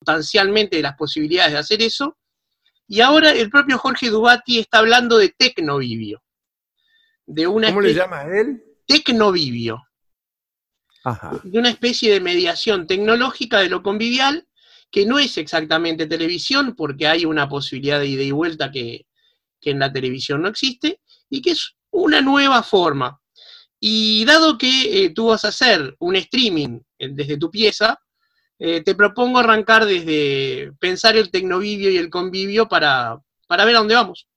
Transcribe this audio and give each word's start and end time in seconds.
Sustancialmente 0.00 0.76
de 0.76 0.82
las 0.82 0.96
posibilidades 0.96 1.52
de 1.52 1.58
hacer 1.58 1.82
eso. 1.82 2.16
Y 2.88 3.00
ahora 3.00 3.30
el 3.30 3.50
propio 3.50 3.78
Jorge 3.78 4.10
Dubati 4.10 4.58
está 4.58 4.78
hablando 4.78 5.18
de 5.18 5.30
tecnovivio. 5.30 6.22
De 7.26 7.46
una 7.46 7.68
¿Cómo 7.68 7.80
le 7.80 7.90
especie- 7.90 8.02
llama 8.04 8.22
él? 8.38 8.62
Tecnovivio. 8.86 9.82
Ajá. 11.04 11.40
de 11.44 11.56
una 11.60 11.68
especie 11.70 12.12
de 12.12 12.20
mediación 12.20 12.88
tecnológica 12.88 13.60
de 13.60 13.68
lo 13.68 13.80
convivial, 13.80 14.48
que 14.90 15.06
no 15.06 15.20
es 15.20 15.38
exactamente 15.38 16.06
televisión, 16.08 16.74
porque 16.74 17.06
hay 17.06 17.24
una 17.24 17.48
posibilidad 17.48 18.00
de 18.00 18.06
ida 18.08 18.22
y 18.24 18.32
vuelta 18.32 18.72
que, 18.72 19.06
que 19.60 19.70
en 19.70 19.78
la 19.78 19.92
televisión 19.92 20.42
no 20.42 20.48
existe, 20.48 21.00
y 21.30 21.42
que 21.42 21.52
es 21.52 21.76
una 21.92 22.20
nueva 22.22 22.60
forma. 22.64 23.20
Y 23.78 24.24
dado 24.24 24.58
que 24.58 25.04
eh, 25.04 25.10
tú 25.10 25.26
vas 25.28 25.44
a 25.44 25.48
hacer 25.48 25.94
un 26.00 26.16
streaming 26.16 26.80
eh, 26.98 27.10
desde 27.12 27.36
tu 27.36 27.52
pieza, 27.52 28.00
eh, 28.58 28.82
te 28.82 28.94
propongo 28.94 29.38
arrancar 29.38 29.84
desde 29.84 30.72
pensar 30.78 31.16
el 31.16 31.30
tecnovivio 31.30 31.90
y 31.90 31.98
el 31.98 32.10
convivio 32.10 32.68
para, 32.68 33.20
para 33.46 33.64
ver 33.64 33.76
a 33.76 33.78
dónde 33.80 33.94
vamos. 33.94 34.28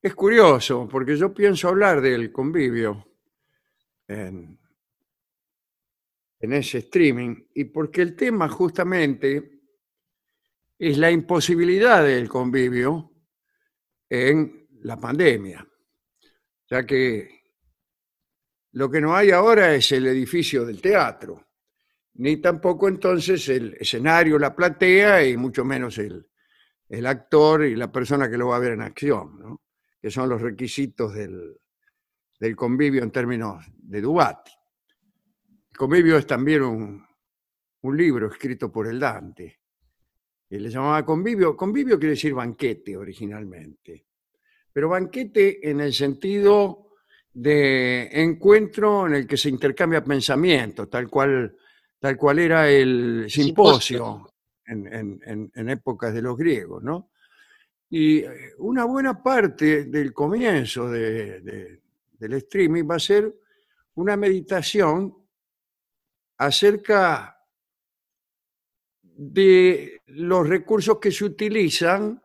Es 0.00 0.14
curioso, 0.14 0.88
porque 0.90 1.16
yo 1.16 1.34
pienso 1.34 1.68
hablar 1.68 2.00
del 2.00 2.30
convivio 2.30 3.04
en, 4.06 4.58
en 6.40 6.52
ese 6.52 6.78
streaming, 6.78 7.48
y 7.54 7.64
porque 7.64 8.02
el 8.02 8.14
tema 8.14 8.48
justamente 8.48 9.60
es 10.78 10.96
la 10.96 11.10
imposibilidad 11.10 12.04
del 12.04 12.28
convivio 12.28 13.12
en 14.08 14.68
la 14.82 14.96
pandemia, 14.96 15.66
ya 16.70 16.86
que 16.86 17.42
lo 18.72 18.88
que 18.88 19.00
no 19.00 19.16
hay 19.16 19.32
ahora 19.32 19.74
es 19.74 19.90
el 19.90 20.06
edificio 20.06 20.64
del 20.64 20.80
teatro, 20.80 21.47
ni 22.18 22.38
tampoco 22.38 22.88
entonces 22.88 23.48
el 23.48 23.76
escenario, 23.78 24.38
la 24.38 24.54
platea, 24.54 25.24
y 25.24 25.36
mucho 25.36 25.64
menos 25.64 25.98
el, 25.98 26.28
el 26.88 27.06
actor 27.06 27.64
y 27.64 27.76
la 27.76 27.90
persona 27.92 28.28
que 28.28 28.36
lo 28.36 28.48
va 28.48 28.56
a 28.56 28.60
ver 28.60 28.72
en 28.72 28.82
acción, 28.82 29.38
¿no? 29.38 29.62
que 30.00 30.10
son 30.10 30.28
los 30.28 30.40
requisitos 30.40 31.14
del, 31.14 31.56
del 32.38 32.56
convivio 32.56 33.02
en 33.02 33.10
términos 33.10 33.64
de 33.76 34.00
Dubati. 34.00 34.50
El 35.70 35.76
convivio 35.76 36.16
es 36.16 36.26
también 36.26 36.62
un, 36.62 37.06
un 37.82 37.96
libro 37.96 38.28
escrito 38.28 38.70
por 38.70 38.88
el 38.88 38.98
Dante, 38.98 39.60
que 40.48 40.58
le 40.58 40.70
llamaba 40.70 41.04
convivio. 41.04 41.56
Convivio 41.56 41.98
quiere 41.98 42.14
decir 42.14 42.34
banquete 42.34 42.96
originalmente, 42.96 44.06
pero 44.72 44.88
banquete 44.88 45.70
en 45.70 45.80
el 45.80 45.92
sentido 45.92 46.94
de 47.32 48.08
encuentro 48.12 49.06
en 49.06 49.14
el 49.14 49.26
que 49.26 49.36
se 49.36 49.50
intercambia 49.50 50.02
pensamiento, 50.02 50.88
tal 50.88 51.08
cual, 51.08 51.56
tal 51.98 52.16
cual 52.16 52.38
era 52.38 52.68
el 52.70 53.26
simposio 53.28 54.30
en, 54.66 54.86
en- 54.92 55.22
en- 55.24 55.52
en 55.54 55.68
épocas 55.70 56.12
de 56.14 56.22
los 56.22 56.36
griegos, 56.36 56.82
¿no? 56.82 57.10
Y 57.90 58.18
eh, 58.18 58.52
una 58.58 58.84
buena 58.84 59.22
parte 59.22 59.84
del 59.86 60.12
comienzo 60.12 60.90
de- 60.90 61.40
de- 61.40 61.82
del 62.12 62.32
streaming 62.34 62.84
va 62.88 62.96
a 62.96 63.00
ser 63.00 63.34
una 63.94 64.16
meditación 64.16 65.14
acerca 66.36 67.34
de 69.02 70.02
los 70.06 70.48
recursos 70.48 70.98
que 71.00 71.10
se 71.10 71.24
utilizan 71.24 72.22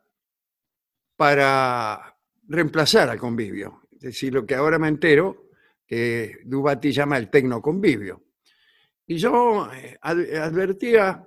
para 1.16 2.16
reemplazar 2.48 3.10
al 3.10 3.20
convivio. 3.20 3.82
Es 3.94 4.00
decir, 4.02 4.34
lo 4.34 4.46
que 4.46 4.56
ahora 4.56 4.78
me 4.78 4.88
entero, 4.90 5.48
que 5.88 6.40
Dubati 6.46 6.92
llama 6.92 7.18
el 7.18 7.30
tecnoconvivio. 7.30 8.22
Y 9.08 9.18
yo 9.18 9.72
eh, 9.74 9.98
ad- 10.02 10.36
advertía, 10.36 11.26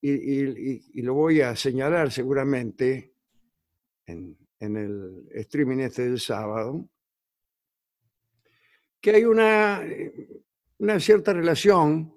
y 0.00 1.02
lo 1.02 1.14
voy 1.14 1.40
a 1.40 1.56
señalar 1.56 2.10
seguramente 2.12 3.14
en, 4.06 4.38
en 4.60 4.76
el 4.76 5.28
streaming 5.34 5.78
este 5.78 6.04
del 6.04 6.20
sábado, 6.20 6.88
que 9.00 9.10
hay 9.10 9.24
una, 9.24 9.82
eh, 9.84 10.42
una 10.78 10.98
cierta 11.00 11.32
relación 11.32 12.14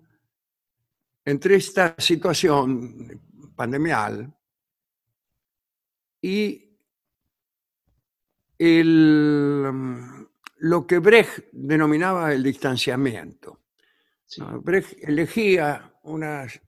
entre 1.26 1.56
esta 1.56 1.96
situación 1.98 3.22
pandemial 3.56 4.34
y 6.22 6.78
el, 8.58 9.70
mm, 9.72 10.26
lo 10.60 10.86
que 10.88 11.00
Brecht 11.00 11.46
denominaba 11.52 12.32
el 12.34 12.44
distanciamiento. 12.44 13.61
Brecht 14.62 15.04
elegía 15.04 15.94
unas, 16.04 16.60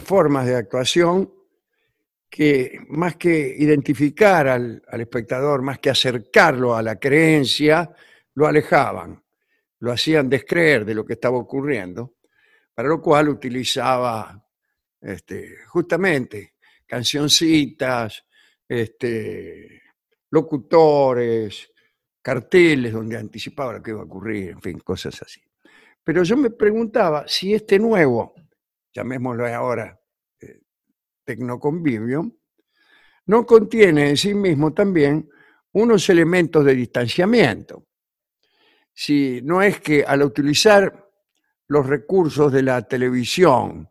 formas 0.00 0.46
de 0.46 0.56
actuación 0.56 1.32
que 2.28 2.78
más 2.88 3.16
que 3.16 3.54
identificar 3.58 4.48
al, 4.48 4.82
al 4.86 5.00
espectador, 5.00 5.62
más 5.62 5.78
que 5.78 5.88
acercarlo 5.88 6.76
a 6.76 6.82
la 6.82 6.96
creencia, 6.96 7.90
lo 8.34 8.46
alejaban, 8.46 9.22
lo 9.80 9.92
hacían 9.92 10.28
descreer 10.28 10.84
de 10.84 10.94
lo 10.94 11.06
que 11.06 11.14
estaba 11.14 11.38
ocurriendo, 11.38 12.16
para 12.74 12.88
lo 12.88 13.00
cual 13.00 13.30
utilizaba 13.30 14.46
este, 15.00 15.56
justamente 15.68 16.54
cancioncitas, 16.86 18.24
este, 18.68 19.82
locutores, 20.30 21.72
carteles 22.20 22.92
donde 22.92 23.16
anticipaba 23.16 23.74
lo 23.74 23.82
que 23.82 23.90
iba 23.90 24.00
a 24.00 24.04
ocurrir, 24.04 24.50
en 24.50 24.60
fin, 24.60 24.78
cosas 24.80 25.20
así. 25.22 25.47
Pero 26.08 26.22
yo 26.22 26.38
me 26.38 26.48
preguntaba 26.48 27.28
si 27.28 27.52
este 27.52 27.78
nuevo, 27.78 28.32
llamémoslo 28.94 29.46
ahora 29.46 30.00
eh, 30.40 30.62
tecnoconvivio, 31.22 32.32
no 33.26 33.44
contiene 33.44 34.08
en 34.08 34.16
sí 34.16 34.32
mismo 34.32 34.72
también 34.72 35.28
unos 35.72 36.08
elementos 36.08 36.64
de 36.64 36.74
distanciamiento. 36.74 37.88
Si 38.90 39.42
no 39.42 39.60
es 39.60 39.82
que 39.82 40.02
al 40.02 40.22
utilizar 40.22 41.10
los 41.66 41.86
recursos 41.86 42.50
de 42.50 42.62
la 42.62 42.80
televisión, 42.88 43.86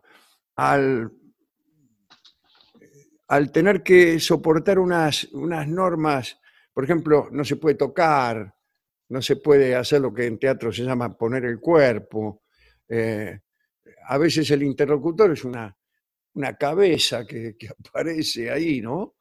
al, 0.55 1.11
al 3.27 3.51
tener 3.51 3.83
que 3.83 4.19
soportar 4.19 4.79
unas, 4.79 5.25
unas 5.33 5.67
normas, 5.67 6.39
por 6.73 6.83
ejemplo, 6.83 7.27
no 7.31 7.45
se 7.45 7.57
puede 7.57 7.75
tocar, 7.75 8.56
no 9.09 9.21
se 9.21 9.37
puede 9.37 9.75
hacer 9.75 10.01
lo 10.01 10.13
que 10.13 10.25
en 10.25 10.37
teatro 10.37 10.71
se 10.71 10.83
llama 10.83 11.17
poner 11.17 11.45
el 11.45 11.59
cuerpo, 11.59 12.43
eh, 12.87 13.39
a 14.09 14.17
veces 14.17 14.49
el 14.51 14.63
interlocutor 14.63 15.31
es 15.31 15.43
una, 15.43 15.75
una 16.33 16.55
cabeza 16.55 17.25
que, 17.25 17.55
que 17.57 17.67
aparece 17.79 18.51
ahí, 18.51 18.81
¿no? 18.81 19.15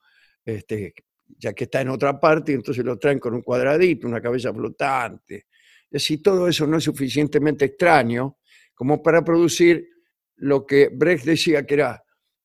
Este, 0.44 0.94
ya 1.38 1.52
que 1.52 1.64
está 1.64 1.80
en 1.80 1.88
otra 1.88 2.20
parte, 2.20 2.52
entonces 2.52 2.84
lo 2.84 2.98
traen 2.98 3.18
con 3.18 3.34
un 3.34 3.42
cuadradito, 3.42 4.06
una 4.06 4.20
cabeza 4.20 4.52
flotante. 4.52 5.46
Y 5.90 5.96
así 5.96 6.18
todo 6.18 6.48
eso 6.48 6.66
no 6.66 6.78
es 6.78 6.84
suficientemente 6.84 7.64
extraño 7.64 8.38
como 8.74 9.02
para 9.02 9.24
producir 9.24 9.88
lo 10.36 10.66
que 10.66 10.90
Brecht 10.92 11.24
decía 11.24 11.66
que 11.66 11.74
era 11.74 12.04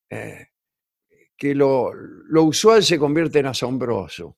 eh, 0.09 0.47
que 1.37 1.53
lo, 1.53 1.93
lo 1.93 2.43
usual 2.43 2.83
se 2.83 2.97
convierte 2.97 3.39
en 3.39 3.47
asombroso. 3.47 4.37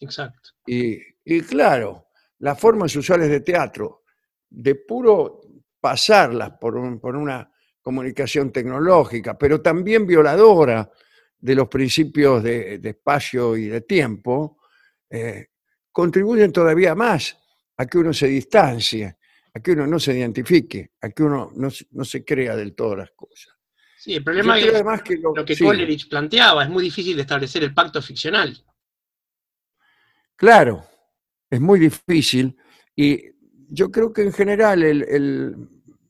Exacto. 0.00 0.50
Y, 0.66 0.98
y 1.24 1.40
claro, 1.42 2.08
las 2.42 2.58
formas 2.58 2.94
usuales 2.96 3.28
de 3.30 3.40
teatro, 3.40 4.02
de 4.50 4.74
puro 4.74 5.40
pasarlas 5.80 6.52
por, 6.60 6.76
un- 6.76 7.00
por 7.00 7.16
una 7.16 7.50
comunicación 7.80 8.52
tecnológica, 8.52 9.36
pero 9.38 9.60
también 9.60 10.06
violadora 10.06 10.88
de 11.38 11.54
los 11.54 11.68
principios 11.68 12.42
de, 12.42 12.78
de 12.78 12.90
espacio 12.90 13.56
y 13.56 13.66
de 13.66 13.80
tiempo, 13.82 14.58
eh, 15.10 15.48
contribuyen 15.90 16.52
todavía 16.52 16.94
más 16.94 17.36
a 17.76 17.86
que 17.86 17.98
uno 17.98 18.12
se 18.12 18.26
distancie, 18.28 19.16
a 19.54 19.60
que 19.60 19.72
uno 19.72 19.86
no 19.86 19.98
se 19.98 20.16
identifique, 20.16 20.92
a 21.00 21.10
que 21.10 21.22
uno 21.24 21.50
no, 21.56 21.70
se- 21.70 21.86
no 21.92 22.04
se 22.04 22.24
crea 22.24 22.54
del 22.56 22.74
todo 22.74 22.96
las 22.96 23.10
cosas. 23.12 23.54
Sí, 23.98 24.14
el 24.14 24.24
problema 24.24 24.58
es 24.58 24.68
además 24.68 25.02
que 25.02 25.16
lo, 25.16 25.34
lo 25.34 25.44
que 25.44 25.54
sí, 25.54 25.64
Coleridge 25.64 26.08
planteaba, 26.08 26.64
es 26.64 26.70
muy 26.70 26.82
difícil 26.84 27.14
de 27.16 27.22
establecer 27.22 27.62
el 27.64 27.72
pacto 27.74 28.00
ficcional. 28.02 28.56
Claro, 30.36 30.84
es 31.52 31.60
muy 31.60 31.78
difícil 31.78 32.56
y 32.96 33.30
yo 33.68 33.90
creo 33.92 34.10
que 34.12 34.22
en 34.22 34.32
general 34.32 34.82
el, 34.82 35.02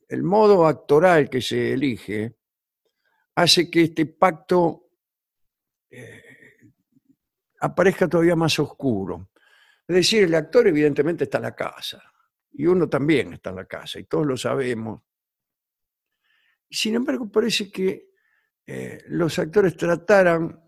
el- 0.09 0.23
modo 0.23 0.67
actoral 0.67 1.29
que 1.29 1.41
se 1.41 1.73
elige 1.73 2.35
hace 3.35 3.69
que 3.69 3.81
este 3.83 4.05
pacto 4.05 4.89
eh, 5.91 6.21
aparezca 7.61 8.07
todavía 8.07 8.35
más 8.35 8.57
oscuro. 8.59 9.29
Es 9.87 9.95
decir, 9.95 10.23
el 10.23 10.35
actor 10.35 10.67
evidentemente 10.67 11.25
está 11.25 11.37
en 11.39 11.43
la 11.43 11.55
casa 11.55 12.01
y 12.53 12.65
uno 12.67 12.87
también 12.89 13.33
está 13.33 13.49
en 13.51 13.57
la 13.57 13.65
casa 13.65 13.99
y 13.99 14.05
todos 14.05 14.25
lo 14.27 14.37
sabemos. 14.37 15.01
Sin 16.69 16.95
embargo, 16.95 17.31
parece 17.31 17.71
que 17.71 18.09
eh, 18.65 19.03
los 19.07 19.37
actores 19.39 19.77
trataran 19.77 20.59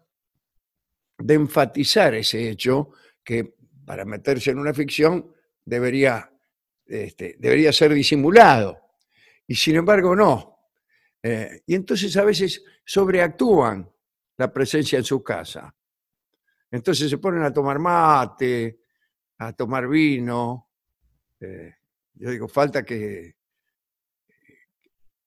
de 1.18 1.34
enfatizar 1.34 2.14
ese 2.16 2.50
hecho 2.50 2.92
que 3.24 3.55
para 3.86 4.06
meterse 4.06 4.52
en 4.52 4.60
una 4.60 4.74
ficción 4.74 5.34
debería, 5.64 6.32
este, 6.86 7.36
debería 7.40 7.72
ser 7.72 7.94
disimulado. 7.94 8.80
Y 9.48 9.56
sin 9.56 9.76
embargo, 9.76 10.16
no. 10.16 10.60
Eh, 11.22 11.62
y 11.66 11.76
entonces 11.76 12.16
a 12.18 12.24
veces 12.24 12.64
sobreactúan 12.84 13.90
la 14.38 14.52
presencia 14.52 14.98
en 14.98 15.06
su 15.06 15.24
casa. 15.24 15.74
Entonces 16.72 17.10
se 17.10 17.18
ponen 17.18 17.44
a 17.44 17.54
tomar 17.54 17.80
mate, 17.80 18.82
a 19.38 19.54
tomar 19.54 19.88
vino. 19.88 20.70
eh, 21.40 21.76
yo 22.14 22.30
digo, 22.30 22.48
falta 22.48 22.84
que, 22.84 23.36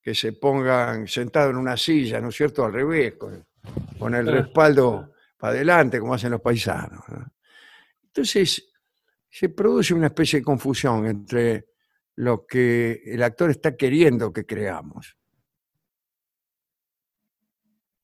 que 0.01 0.15
se 0.15 0.33
pongan 0.33 1.07
sentados 1.07 1.51
en 1.51 1.57
una 1.57 1.77
silla, 1.77 2.21
¿no 2.21 2.31
es 2.31 2.37
cierto? 2.37 2.65
Al 2.65 2.73
revés, 2.73 3.15
con, 3.15 3.47
con 3.99 4.15
el 4.15 4.27
respaldo 4.27 5.13
para 5.37 5.53
adelante, 5.53 6.01
como 6.01 6.15
hacen 6.15 6.31
los 6.31 6.41
paisanos. 6.41 7.05
¿no? 7.09 7.27
Entonces, 8.09 8.71
se 9.31 9.49
produce 9.51 9.95
una 9.95 10.07
especie 10.09 10.41
de 10.41 10.45
confusión 10.45 11.07
entre 11.07 11.69
lo 12.17 12.47
que 12.47 13.01
el 13.07 13.23
actor 13.23 13.51
está 13.51 13.77
queriendo 13.77 14.33
que 14.33 14.45
creamos. 14.45 15.17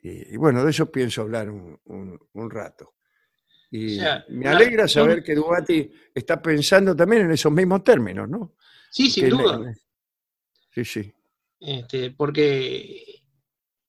Y, 0.00 0.34
y 0.34 0.36
bueno, 0.36 0.62
de 0.64 0.70
eso 0.70 0.90
pienso 0.90 1.22
hablar 1.22 1.50
un, 1.50 1.78
un- 1.84 2.18
un 2.34 2.50
rato. 2.50 2.94
Y 3.70 3.96
O 3.98 4.00
sea, 4.02 4.24
me 4.28 4.44
la- 4.44 4.52
alegra 4.52 4.86
saber 4.86 5.22
que 5.22 5.34
Dubati 5.34 5.90
está 6.14 6.40
pensando 6.40 6.94
también 6.94 7.22
en 7.22 7.32
esos 7.32 7.50
mismos 7.50 7.82
términos, 7.82 8.28
¿no? 8.28 8.54
Sí, 8.90 9.10
sin 9.10 9.24
Que 9.24 9.30
duda. 9.30 9.58
le- 9.58 9.74
Sí, 10.70 10.84
sí. 10.84 11.14
Este, 11.60 12.10
porque 12.10 13.22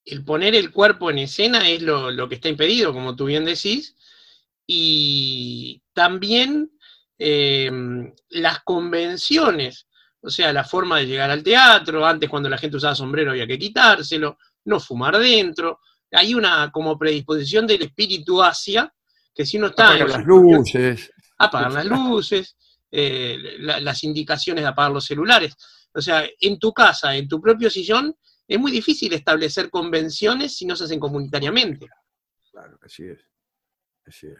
el 0.05 0.23
poner 0.23 0.55
el 0.55 0.71
cuerpo 0.71 1.09
en 1.11 1.17
escena 1.19 1.69
es 1.69 1.81
lo, 1.81 2.11
lo 2.11 2.29
que 2.29 2.35
está 2.35 2.47
impedido, 2.47 2.93
como 2.93 3.15
tú 3.15 3.25
bien 3.25 3.43
decís, 3.43 3.95
y 4.65 5.83
también 5.95 6.69
eh, 7.17 7.71
las 8.29 8.59
convenciones, 8.63 9.87
o 10.21 10.29
sea, 10.29 10.51
la 10.53 10.63
forma 10.63 10.99
de 10.99 11.07
llegar 11.07 11.31
al 11.31 11.41
teatro, 11.43 12.05
antes 12.05 12.29
cuando 12.29 12.49
la 12.49 12.57
gente 12.57 12.77
usaba 12.77 12.93
sombrero 12.93 13.31
había 13.31 13.47
que 13.47 13.57
quitárselo, 13.57 14.37
no 14.65 14.79
fumar 14.79 15.17
dentro, 15.17 15.79
hay 16.11 16.35
una 16.35 16.69
como 16.71 16.97
predisposición 16.97 17.65
del 17.65 17.83
espíritu 17.83 18.41
hacia 18.43 18.93
que 19.33 19.45
si 19.45 19.57
uno 19.57 19.67
está 19.67 19.95
en 19.95 20.01
Apagar 20.03 20.09
las 20.19 20.25
luces. 20.27 21.11
apagar 21.37 21.71
las 21.73 21.85
luces, 21.85 22.55
eh, 22.91 23.37
la- 23.59 23.79
las 23.79 24.03
indicaciones 24.03 24.63
de 24.63 24.67
apagar 24.69 24.91
los 24.91 25.05
celulares. 25.05 25.55
O 25.93 26.01
sea, 26.01 26.25
en 26.39 26.59
tu 26.59 26.73
casa, 26.73 27.15
en 27.15 27.27
tu 27.27 27.39
propio 27.41 27.69
sillón, 27.69 28.15
es 28.47 28.59
muy 28.59 28.71
difícil 28.71 29.11
establecer 29.13 29.69
convenciones 29.69 30.55
si 30.57 30.65
no 30.65 30.75
se 30.75 30.83
hacen 30.85 30.99
comunitariamente. 30.99 31.87
Claro, 32.51 32.77
así 32.81 33.03
es. 33.05 33.19
Así 34.05 34.27
es. 34.27 34.37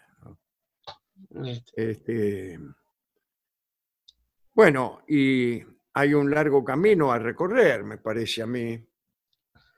Este, 1.44 1.92
Este, 1.92 2.60
bueno, 4.54 5.02
y 5.08 5.62
hay 5.94 6.14
un 6.14 6.32
largo 6.32 6.64
camino 6.64 7.12
a 7.12 7.20
recorrer, 7.20 7.84
me 7.84 7.98
parece 7.98 8.42
a 8.42 8.48
mí, 8.48 8.86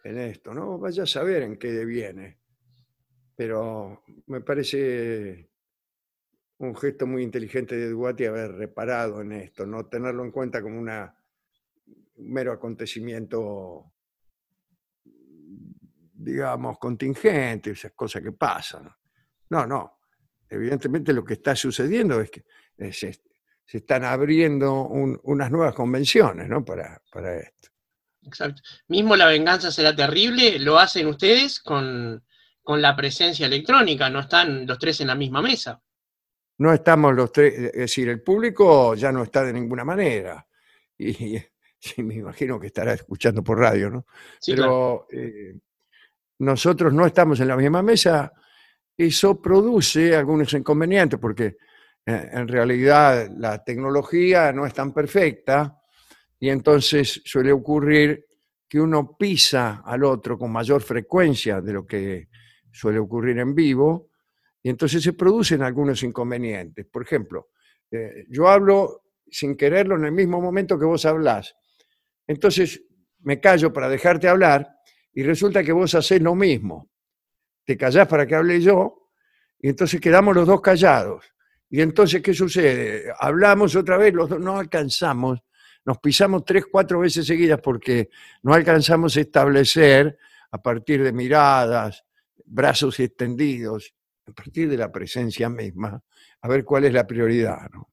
en 0.04 0.18
esto, 0.20 0.54
¿no? 0.54 0.78
Vaya 0.78 1.04
a 1.04 1.08
saber 1.08 1.44
en 1.44 1.58
qué 1.58 1.72
deviene. 1.72 2.40
Pero 3.36 4.04
me 4.28 4.42
parece 4.42 5.50
un 6.60 6.76
gesto 6.76 7.06
muy 7.06 7.24
inteligente 7.24 7.76
de 7.76 7.90
Duarte 7.90 8.28
haber 8.28 8.54
reparado 8.54 9.22
en 9.22 9.32
esto, 9.34 9.66
no 9.66 9.86
tenerlo 9.86 10.24
en 10.24 10.32
cuenta 10.32 10.62
como 10.62 10.80
una, 10.80 11.16
un 12.16 12.32
mero 12.32 12.52
acontecimiento, 12.52 13.94
digamos, 16.14 16.80
contingente, 16.80 17.72
esas 17.72 17.92
cosas 17.94 18.24
que 18.24 18.32
pasan. 18.32 18.90
No, 19.50 19.68
no. 19.68 19.97
Evidentemente 20.50 21.14
lo 21.14 21.24
que 21.24 21.34
está 21.34 21.56
sucediendo 21.56 22.22
es 22.22 22.32
que 22.32 22.46
eh, 22.78 22.94
se, 22.94 23.14
se 23.66 23.78
están 23.78 24.04
abriendo 24.06 24.84
un- 24.84 25.20
unas 25.24 25.52
nuevas 25.52 25.74
convenciones 25.76 26.48
¿no? 26.48 26.64
para, 26.64 27.02
para 27.12 27.38
esto. 27.38 27.70
exacto. 28.24 28.62
Mismo 28.88 29.16
la 29.16 29.28
venganza 29.28 29.72
será 29.72 29.96
terrible, 29.96 30.60
lo 30.60 30.80
hacen 30.80 31.08
ustedes 31.08 31.60
con, 31.60 32.24
con 32.62 32.82
la 32.82 32.96
presencia 32.96 33.46
electrónica, 33.48 34.10
no 34.10 34.20
están 34.22 34.66
los 34.66 34.78
tres 34.80 35.02
en 35.02 35.08
la 35.08 35.16
misma 35.16 35.42
mesa. 35.42 35.82
No 36.60 36.74
estamos 36.74 37.14
los 37.14 37.32
tres, 37.32 37.54
es 37.56 37.72
decir, 37.74 38.10
el 38.10 38.22
público 38.24 38.96
ya 38.96 39.12
no 39.12 39.24
está 39.24 39.44
de 39.44 39.54
ninguna 39.54 39.84
manera. 39.84 40.46
Y, 40.98 41.38
me 41.98 42.16
imagino 42.16 42.60
que 42.60 42.68
estará 42.68 42.94
escuchando 42.94 43.44
por 43.44 43.60
radio, 43.60 43.90
¿no? 43.92 44.08
Sí, 44.40 44.56
claro. 44.56 45.06
Pero 45.10 45.24
eh, 45.24 45.60
nosotros 46.40 46.92
no 46.94 47.06
estamos 47.06 47.40
en 47.40 47.48
la 47.48 47.56
misma 47.56 47.82
mesa, 47.84 48.32
eso 48.98 49.40
produce 49.42 50.16
algunos 50.16 50.52
inconvenientes 50.54 51.20
porque 51.20 51.58
eh, 52.06 52.30
en 52.32 52.48
realidad 52.48 53.30
la 53.38 53.64
tecnología 53.64 54.52
no 54.52 54.66
es 54.66 54.74
tan 54.74 54.94
perfecta 54.94 55.80
y 56.40 56.50
entonces 56.50 57.22
suele 57.26 57.52
ocurrir 57.52 58.26
que 58.68 58.80
uno 58.82 59.16
pisa 59.18 59.82
al 59.86 60.04
otro 60.04 60.38
con 60.38 60.52
mayor 60.52 60.82
frecuencia 60.82 61.62
de 61.62 61.74
lo 61.74 61.86
que 61.86 62.28
suele 62.72 63.00
ocurrir 63.00 63.38
en 63.40 63.54
vivo 63.56 64.10
y 64.62 64.70
entonces 64.70 65.02
se 65.02 65.14
producen 65.14 65.62
algunos 65.62 66.04
inconvenientes. 66.04 66.86
Por 66.86 67.04
ejemplo, 67.04 67.50
eh, 67.92 68.26
yo 68.30 68.50
hablo 68.50 69.04
sin 69.30 69.56
quererlo 69.56 69.96
en 69.96 70.06
el 70.06 70.12
mismo 70.12 70.42
momento 70.42 70.78
que 70.78 70.86
vos 70.86 71.06
hablás. 71.06 71.56
Entonces 72.26 72.84
me 73.20 73.40
callo 73.40 73.72
para 73.72 73.90
dejarte 73.90 74.28
hablar 74.28 74.68
y 75.14 75.24
resulta 75.24 75.64
que 75.64 75.72
vos 75.72 75.96
hacés 75.96 76.22
lo 76.22 76.36
mismo. 76.36 76.90
Te 77.68 77.76
callás 77.76 78.08
para 78.08 78.26
que 78.26 78.34
hable 78.34 78.62
yo 78.62 79.10
y 79.60 79.68
entonces 79.68 80.00
quedamos 80.00 80.34
los 80.34 80.48
dos 80.48 80.62
callados. 80.62 81.26
Y 81.70 81.82
entonces, 81.82 82.22
¿qué 82.22 82.34
sucede? 82.34 83.12
Hablamos 83.20 83.76
otra 83.76 83.98
vez, 83.98 84.14
los 84.14 84.30
dos 84.30 84.40
no 84.40 84.58
alcanzamos, 84.58 85.40
nos 85.84 85.98
pisamos 85.98 86.46
tres, 86.46 86.64
cuatro 86.72 87.02
veces 87.02 87.28
seguidas 87.28 87.60
porque 87.62 88.10
no 88.44 88.54
alcanzamos 88.54 89.18
a 89.18 89.20
establecer 89.20 90.18
a 90.50 90.62
partir 90.62 91.04
de 91.04 91.12
miradas, 91.12 92.06
brazos 92.46 93.02
extendidos, 93.02 93.94
a 94.26 94.32
partir 94.32 94.70
de 94.70 94.78
la 94.78 94.90
presencia 94.90 95.50
misma, 95.50 96.02
a 96.40 96.48
ver 96.48 96.64
cuál 96.64 96.86
es 96.86 96.94
la 96.94 97.06
prioridad. 97.06 97.70
¿no? 97.74 97.90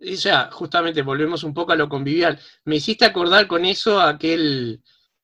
Y 0.00 0.16
ya, 0.16 0.50
justamente 0.50 1.02
volvemos 1.02 1.44
un 1.44 1.54
poco 1.54 1.70
a 1.70 1.76
lo 1.76 1.88
convivial. 1.88 2.40
Me 2.64 2.74
hiciste 2.74 3.04
acordar 3.04 3.46
con 3.46 3.64
eso 3.64 4.00
aquel, 4.00 4.82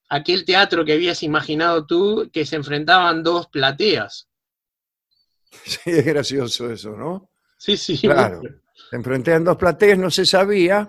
aquel 0.09 0.45
teatro 0.45 0.85
que 0.85 0.93
habías 0.95 1.23
imaginado 1.23 1.87
tú, 1.87 2.31
que 2.33 2.47
se 2.47 2.57
enfrentaban 2.57 3.23
dos 3.23 3.49
plateas. 3.49 4.29
Sí, 5.65 5.81
es 5.91 6.05
gracioso 6.05 6.71
eso, 6.71 6.97
¿no? 6.97 7.31
Sí, 7.57 7.77
sí. 7.77 7.99
Claro. 7.99 8.43
Se 8.91 8.97
enfrentan 8.97 9.45
dos 9.45 9.57
plateas, 9.57 9.99
no 9.99 10.11
se 10.11 10.25
sabía 10.27 10.89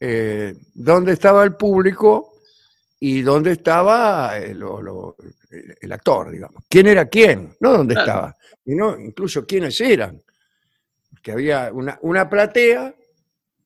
eh, 0.00 0.54
dónde 0.74 1.12
estaba 1.12 1.44
el 1.44 1.54
público 1.56 2.34
y 3.00 3.22
dónde 3.22 3.52
estaba 3.52 4.36
eh, 4.38 4.54
lo- 4.54 4.82
lo- 4.82 5.16
el, 5.50 5.76
el 5.80 5.92
actor, 5.92 6.30
digamos. 6.30 6.64
¿Quién 6.68 6.88
era 6.88 7.06
quién? 7.08 7.56
No 7.60 7.72
dónde 7.78 7.94
Claro. 7.94 8.08
estaba, 8.10 8.36
y 8.64 8.74
no 8.74 8.98
incluso 8.98 9.46
quiénes 9.46 9.80
eran. 9.80 10.20
Que 11.22 11.32
había 11.32 11.70
una, 11.72 11.98
una 12.02 12.28
platea 12.28 12.94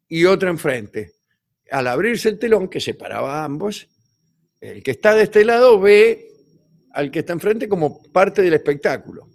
y 0.09 0.25
otra 0.27 0.51
enfrente. 0.51 1.15
Al 1.71 1.87
abrirse 1.87 2.29
el 2.29 2.39
telón 2.39 2.69
que 2.69 2.81
separaba 2.81 3.41
a 3.41 3.45
ambos, 3.45 3.89
el 4.63 4.81
que 4.83 4.93
está 4.93 5.13
de 5.13 5.25
este 5.25 5.45
lado 5.45 5.81
ve 5.81 6.31
al 6.93 7.11
que 7.11 7.19
está 7.19 7.33
enfrente 7.33 7.69
como 7.69 8.01
parte 8.01 8.43
del 8.43 8.55
espectáculo 8.55 9.29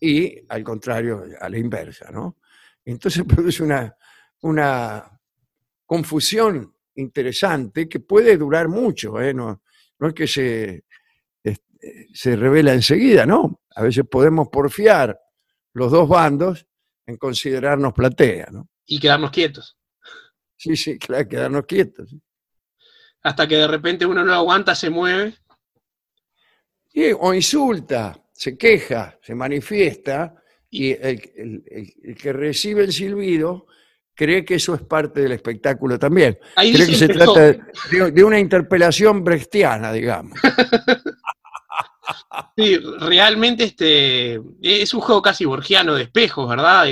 y 0.00 0.38
al 0.48 0.62
contrario, 0.62 1.24
a 1.40 1.48
la 1.48 1.58
inversa, 1.58 2.10
¿no? 2.12 2.36
Entonces 2.84 3.24
produce 3.28 3.64
una, 3.64 3.96
una 4.42 5.20
confusión 5.84 6.72
interesante 6.94 7.88
que 7.88 7.98
puede 7.98 8.36
durar 8.36 8.68
mucho, 8.68 9.20
¿eh? 9.20 9.34
No, 9.34 9.62
no 9.98 10.08
es 10.08 10.14
que 10.14 10.28
se, 10.28 10.84
este, 11.42 12.08
se 12.14 12.36
revela 12.36 12.72
enseguida, 12.72 13.26
¿no? 13.26 13.62
A 13.74 13.82
veces 13.82 14.04
podemos 14.08 14.48
porfiar 14.48 15.18
los 15.72 15.90
dos 15.90 16.08
bandos 16.08 16.64
en 17.06 17.16
considerarnos 17.16 17.92
platea, 17.92 18.46
¿no? 18.52 18.68
Y 18.86 19.00
quedarnos 19.00 19.32
quietos. 19.32 19.76
Sí, 20.56 20.76
sí, 20.76 20.96
claro, 20.96 21.28
quedarnos 21.28 21.66
quietos. 21.66 22.14
Hasta 23.24 23.48
que 23.48 23.56
de 23.56 23.66
repente 23.66 24.06
uno 24.06 24.22
no 24.22 24.32
aguanta, 24.34 24.74
se 24.74 24.90
mueve. 24.90 25.34
Y- 26.92 27.10
o 27.18 27.34
insulta, 27.34 28.16
se 28.32 28.56
queja, 28.56 29.18
se 29.22 29.34
manifiesta, 29.34 30.34
y 30.70 30.90
el, 30.92 31.32
el- 31.36 31.64
el- 31.70 31.94
el 32.04 32.14
que 32.16 32.32
recibe 32.32 32.84
el 32.84 32.92
silbido 32.92 33.66
cree 34.14 34.44
que 34.44 34.56
eso 34.56 34.74
es 34.74 34.82
parte 34.82 35.22
del 35.22 35.32
espectáculo 35.32 35.98
también. 35.98 36.38
Ahí 36.54 36.72
Cree 36.72 36.86
que 36.86 36.94
se 36.94 37.08
trata 37.08 37.40
de, 37.40 38.10
de 38.12 38.22
una 38.24 38.38
interpelación 38.38 39.24
brechtiana, 39.24 39.92
digamos. 39.92 40.38
Sí, 42.56 42.76
realmente 43.00 43.64
este 43.64 44.38
es 44.62 44.92
un 44.94 45.00
juego 45.00 45.22
casi 45.22 45.44
borgiano 45.44 45.94
de 45.94 46.04
espejos, 46.04 46.48
¿verdad? 46.48 46.84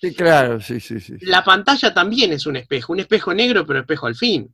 Sí, 0.00 0.14
claro, 0.14 0.60
sí, 0.60 0.80
sí, 0.80 1.00
sí. 1.00 1.14
la 1.20 1.42
pantalla 1.44 1.94
también 1.94 2.32
es 2.32 2.44
un 2.46 2.56
espejo, 2.56 2.92
un 2.92 3.00
espejo 3.00 3.32
negro, 3.32 3.64
pero 3.64 3.80
espejo 3.80 4.06
al 4.08 4.16
fin. 4.16 4.52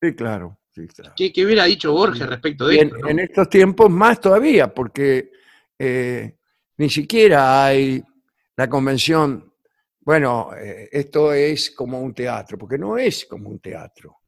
Sí, 0.00 0.14
claro, 0.14 0.58
sí, 0.74 0.86
claro. 0.86 1.14
¿Qué, 1.16 1.32
qué 1.32 1.44
hubiera 1.44 1.64
dicho 1.64 1.92
Borges 1.92 2.26
respecto 2.26 2.66
de 2.66 2.78
en, 2.78 2.86
esto? 2.88 2.98
no? 2.98 3.08
en 3.08 3.18
estos 3.18 3.48
tiempos 3.50 3.90
más 3.90 4.20
todavía, 4.20 4.72
porque 4.72 5.30
eh, 5.78 6.36
ni 6.78 6.88
siquiera 6.88 7.66
hay 7.66 8.02
la 8.56 8.68
convención, 8.68 9.52
bueno, 10.00 10.50
eh, 10.54 10.88
esto 10.90 11.32
es 11.32 11.70
como 11.70 12.00
un 12.00 12.14
teatro, 12.14 12.56
porque 12.56 12.78
no 12.78 12.96
es 12.96 13.26
como 13.26 13.50
un 13.50 13.58
teatro, 13.60 14.20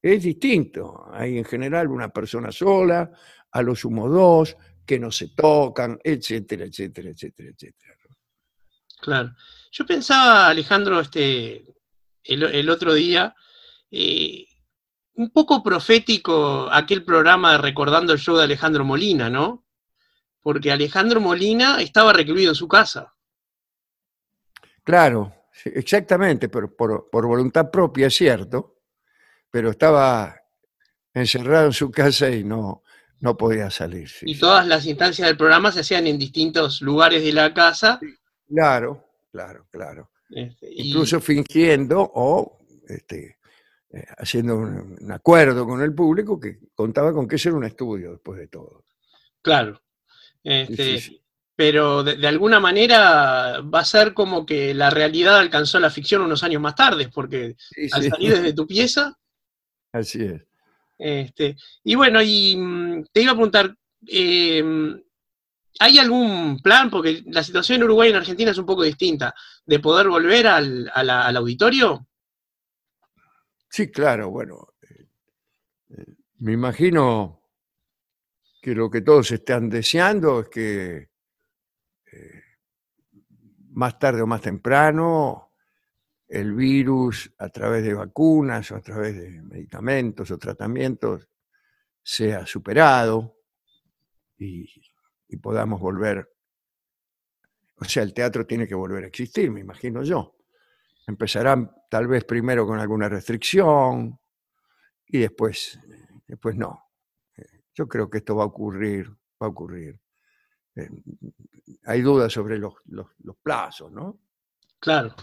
es 0.00 0.22
distinto. 0.22 1.06
Hay 1.12 1.38
en 1.38 1.44
general 1.44 1.88
una 1.88 2.08
persona 2.10 2.52
sola, 2.52 3.10
a 3.50 3.62
lo 3.62 3.74
sumo 3.74 4.08
dos, 4.08 4.56
que 4.84 4.98
no 4.98 5.10
se 5.10 5.28
tocan, 5.30 5.98
etcétera, 6.02 6.64
etcétera, 6.64 7.10
etcétera, 7.10 7.50
etcétera. 7.50 7.94
Claro. 9.00 9.34
Yo 9.72 9.84
pensaba, 9.84 10.48
Alejandro, 10.48 11.00
este, 11.00 11.64
el, 12.22 12.42
el 12.44 12.70
otro 12.70 12.94
día, 12.94 13.34
eh, 13.90 14.46
un 15.16 15.30
poco 15.30 15.62
profético 15.62 16.68
aquel 16.70 17.04
programa 17.04 17.58
Recordando 17.58 18.12
el 18.12 18.18
show 18.18 18.36
de 18.36 18.44
Alejandro 18.44 18.84
Molina, 18.84 19.28
¿no? 19.30 19.64
Porque 20.40 20.70
Alejandro 20.70 21.20
Molina 21.20 21.80
estaba 21.82 22.12
recluido 22.12 22.50
en 22.52 22.54
su 22.54 22.68
casa. 22.68 23.12
Claro, 24.84 25.34
exactamente, 25.64 26.48
pero 26.48 26.74
por, 26.74 27.08
por 27.10 27.26
voluntad 27.26 27.70
propia, 27.70 28.06
es 28.06 28.14
cierto, 28.14 28.76
pero 29.50 29.70
estaba 29.70 30.36
encerrado 31.12 31.66
en 31.66 31.72
su 31.72 31.90
casa 31.90 32.30
y 32.30 32.44
no, 32.44 32.82
no 33.20 33.36
podía 33.36 33.70
salir. 33.70 34.08
sí, 34.08 34.26
Y 34.30 34.38
todas 34.38 34.66
las 34.66 34.86
instancias 34.86 35.26
del 35.26 35.36
programa 35.36 35.72
se 35.72 35.80
hacían 35.80 36.06
en 36.06 36.18
distintos 36.18 36.80
lugares 36.82 37.22
de 37.24 37.32
la 37.32 37.52
casa. 37.52 37.98
Claro, 38.48 39.04
claro, 39.32 39.66
claro. 39.70 40.10
este, 40.30 40.68
y- 40.72 40.90
Incluso 40.90 41.20
fingiendo 41.20 42.00
o 42.14 42.58
este, 42.88 43.38
haciendo 44.18 44.56
un, 44.56 44.96
un 45.00 45.12
acuerdo 45.12 45.66
con 45.66 45.80
el 45.80 45.94
público 45.94 46.38
que 46.38 46.58
contaba 46.74 47.12
con 47.12 47.26
que 47.28 47.36
ese 47.36 47.48
era 47.50 47.58
un 47.58 47.64
estudio 47.64 48.12
después 48.12 48.38
de 48.38 48.48
todo. 48.48 48.84
Claro. 49.42 49.80
Este, 50.42 50.98
sí, 50.98 51.00
sí. 51.00 51.22
Pero 51.54 52.02
de, 52.04 52.16
de 52.16 52.26
alguna 52.28 52.60
manera 52.60 53.60
va 53.62 53.80
a 53.80 53.84
ser 53.84 54.12
como 54.12 54.44
que 54.44 54.74
la 54.74 54.90
realidad 54.90 55.38
alcanzó 55.38 55.80
la 55.80 55.90
ficción 55.90 56.20
unos 56.22 56.42
años 56.42 56.60
más 56.60 56.74
tarde, 56.74 57.08
porque 57.08 57.54
Sí, 57.58 57.88
al 57.92 58.02
salir 58.10 58.34
desde 58.34 58.52
tu 58.52 58.66
pieza, 58.66 59.16
Así 59.92 60.22
es. 60.22 60.42
este, 60.98 61.56
y 61.82 61.94
bueno, 61.94 62.20
y 62.22 62.54
mm, 62.56 63.04
te 63.12 63.22
iba 63.22 63.32
a 63.32 63.34
preguntar, 63.34 63.74
eh, 64.06 64.62
¿hay 65.78 65.98
algún 65.98 66.60
plan? 66.62 66.90
Porque 66.90 67.22
la 67.26 67.42
situación 67.42 67.76
en 67.76 67.84
Uruguay 67.84 68.08
y 68.08 68.10
en 68.12 68.16
Argentina 68.18 68.50
es 68.50 68.58
un 68.58 68.66
poco 68.66 68.82
distinta, 68.82 69.34
de 69.64 69.78
poder 69.80 70.08
volver 70.08 70.46
al, 70.48 70.90
a 70.92 71.02
la- 71.02 71.26
al 71.26 71.36
auditorio. 71.36 72.06
Sí, 73.76 73.90
claro, 73.90 74.30
bueno. 74.30 74.68
eh, 74.88 75.06
eh, 75.90 76.06
me 76.38 76.52
imagino 76.52 77.42
que 78.62 78.74
lo 78.74 78.90
que 78.90 79.00
todos 79.02 79.30
están 79.32 79.68
deseando 79.70 80.40
es 80.40 80.48
que 80.48 81.08
eh, 82.12 82.42
más 83.72 83.98
tarde 83.98 84.22
o 84.22 84.26
más 84.26 84.40
temprano 84.40 85.52
el 86.28 86.54
virus 86.54 87.32
a 87.38 87.48
través 87.50 87.84
de 87.84 87.94
vacunas 87.94 88.70
o 88.72 88.76
a 88.76 88.80
través 88.80 89.16
de 89.16 89.42
medicamentos 89.42 90.30
o 90.30 90.38
tratamientos 90.38 91.28
sea 92.02 92.46
superado 92.46 93.36
y, 94.38 94.66
y 95.28 95.36
podamos 95.36 95.80
volver. 95.80 96.28
O 97.78 97.84
sea, 97.84 98.02
el 98.02 98.12
teatro 98.14 98.46
tiene 98.46 98.66
que 98.68 98.74
volver 98.74 99.04
a 99.04 99.06
existir, 99.08 99.50
me 99.50 99.60
imagino 99.60 100.02
yo. 100.02 100.35
Empezarán 101.06 101.70
tal 101.88 102.06
vez 102.08 102.24
primero 102.24 102.66
con 102.66 102.78
alguna 102.80 103.08
restricción 103.08 104.18
y 105.06 105.18
después, 105.18 105.78
después 106.26 106.56
no. 106.56 106.82
Yo 107.74 107.86
creo 107.86 108.08
que 108.10 108.18
esto 108.18 108.34
va 108.34 108.44
a 108.44 108.46
ocurrir, 108.46 109.08
va 109.10 109.46
a 109.46 109.50
ocurrir. 109.50 109.98
Eh, 110.74 110.88
Hay 111.84 112.00
dudas 112.02 112.32
sobre 112.32 112.58
los, 112.58 112.74
los- 112.86 113.08
los 113.22 113.36
plazos, 113.36 113.92
¿no? 113.92 114.18
Claro. 114.78 115.14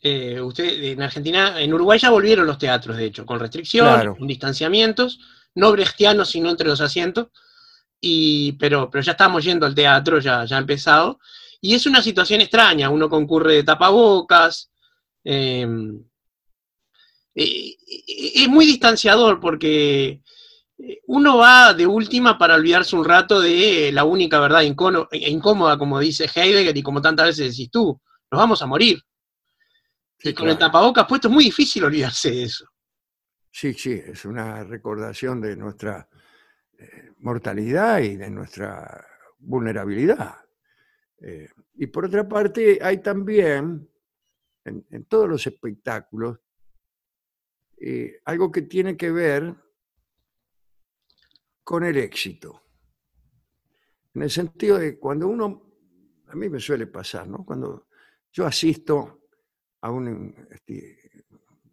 Eh, 0.00 0.40
usted, 0.40 0.82
en 0.82 1.00
Argentina, 1.02 1.60
en 1.60 1.72
Uruguay 1.72 1.98
ya 1.98 2.10
volvieron 2.10 2.46
los 2.46 2.58
teatros, 2.58 2.96
de 2.96 3.04
hecho, 3.04 3.24
con 3.24 3.38
restricciones, 3.38 3.94
Claro. 3.94 4.16
con 4.16 4.26
distanciamientos, 4.26 5.20
no 5.54 5.70
brechtianos, 5.70 6.28
sino 6.30 6.50
entre 6.50 6.66
los 6.66 6.80
asientos, 6.80 7.28
y, 8.00 8.52
pero, 8.52 8.90
pero 8.90 9.02
ya 9.02 9.12
estamos 9.12 9.44
yendo 9.44 9.64
al 9.64 9.74
teatro, 9.76 10.18
ya, 10.18 10.44
ya 10.44 10.56
ha 10.56 10.60
empezado, 10.60 11.20
y 11.60 11.74
es 11.74 11.86
una 11.86 12.02
situación 12.02 12.40
extraña, 12.40 12.90
uno 12.90 13.08
concurre 13.08 13.54
de 13.54 13.62
tapabocas, 13.62 14.71
eh, 15.24 15.66
eh, 17.34 17.76
eh, 17.86 18.32
es 18.34 18.48
muy 18.48 18.66
distanciador 18.66 19.40
porque 19.40 20.22
eh, 20.78 21.00
uno 21.06 21.38
va 21.38 21.72
de 21.74 21.86
última 21.86 22.36
para 22.36 22.56
olvidarse 22.56 22.96
un 22.96 23.04
rato 23.04 23.40
de 23.40 23.90
la 23.92 24.04
única 24.04 24.40
verdad 24.40 24.62
incómoda, 24.62 25.78
como 25.78 26.00
dice 26.00 26.28
Heidegger 26.34 26.76
y 26.76 26.82
como 26.82 27.00
tantas 27.00 27.26
veces 27.26 27.50
decís 27.50 27.70
tú, 27.70 28.00
nos 28.30 28.38
vamos 28.38 28.60
a 28.62 28.66
morir. 28.66 28.98
Sí, 30.18 30.30
y 30.30 30.34
con 30.34 30.48
el 30.48 30.58
tapabocas 30.58 31.06
puesto 31.06 31.28
es 31.28 31.34
muy 31.34 31.44
difícil 31.44 31.84
olvidarse 31.84 32.30
de 32.30 32.42
eso. 32.44 32.66
Sí, 33.50 33.74
sí, 33.74 33.92
es 33.92 34.24
una 34.24 34.64
recordación 34.64 35.40
de 35.40 35.56
nuestra 35.56 36.08
eh, 36.78 37.10
mortalidad 37.18 38.00
y 38.00 38.16
de 38.16 38.30
nuestra 38.30 39.06
vulnerabilidad. 39.38 40.36
Eh, 41.20 41.48
y 41.74 41.86
por 41.88 42.06
otra 42.06 42.26
parte, 42.26 42.78
hay 42.80 43.02
también 43.02 43.88
en, 44.64 45.04
todos 45.04 45.28
los 45.28 45.46
espectáculos 45.46 46.38
eh, 47.78 48.20
algo 48.24 48.50
que 48.50 48.62
tiene 48.62 48.96
que 48.96 49.10
ver 49.10 49.54
con 51.64 51.84
el 51.84 51.96
éxito. 51.96 52.62
En 54.14 54.22
el 54.22 54.30
sentido 54.30 54.78
de 54.78 54.98
cuando 54.98 55.28
uno, 55.28 55.72
a 56.28 56.34
mí 56.34 56.48
me 56.48 56.60
suele 56.60 56.86
pasar, 56.86 57.26
¿no? 57.26 57.44
Cuando 57.44 57.88
yo 58.30 58.46
asisto 58.46 59.22
a 59.80 59.90
un 59.90 60.34
este, 60.50 61.24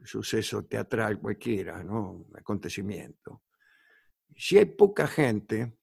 suceso 0.04 0.66
teatral 0.66 1.20
cualquiera, 1.20 1.84
¿no? 1.84 2.12
Un 2.12 2.38
acontecimiento. 2.38 3.44
Si 4.36 4.58
hay 4.58 4.66
poca 4.66 5.06
gente, 5.06 5.78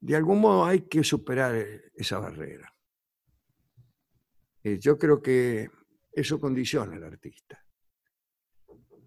de 0.00 0.16
algún 0.16 0.40
modo 0.40 0.64
hay 0.64 0.82
que 0.82 1.02
superar 1.02 1.54
eh, 1.54 1.92
esa 1.94 2.18
barrera. 2.18 2.71
Eh, 4.64 4.78
yo 4.78 4.98
creo 4.98 5.20
que 5.20 5.68
eso 6.12 6.38
condiciona 6.38 6.96
al 6.96 7.04
artista. 7.04 7.64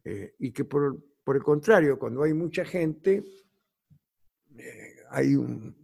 Eh, 0.04 0.36
y 0.40 0.52
que 0.52 0.66
por, 0.66 0.98
por 1.24 1.36
el 1.36 1.44
contrario, 1.44 1.98
cuando 1.98 2.24
hay 2.24 2.34
mucha 2.34 2.66
gente, 2.66 3.24
eh, 4.58 4.96
hay 5.10 5.36
un, 5.36 5.76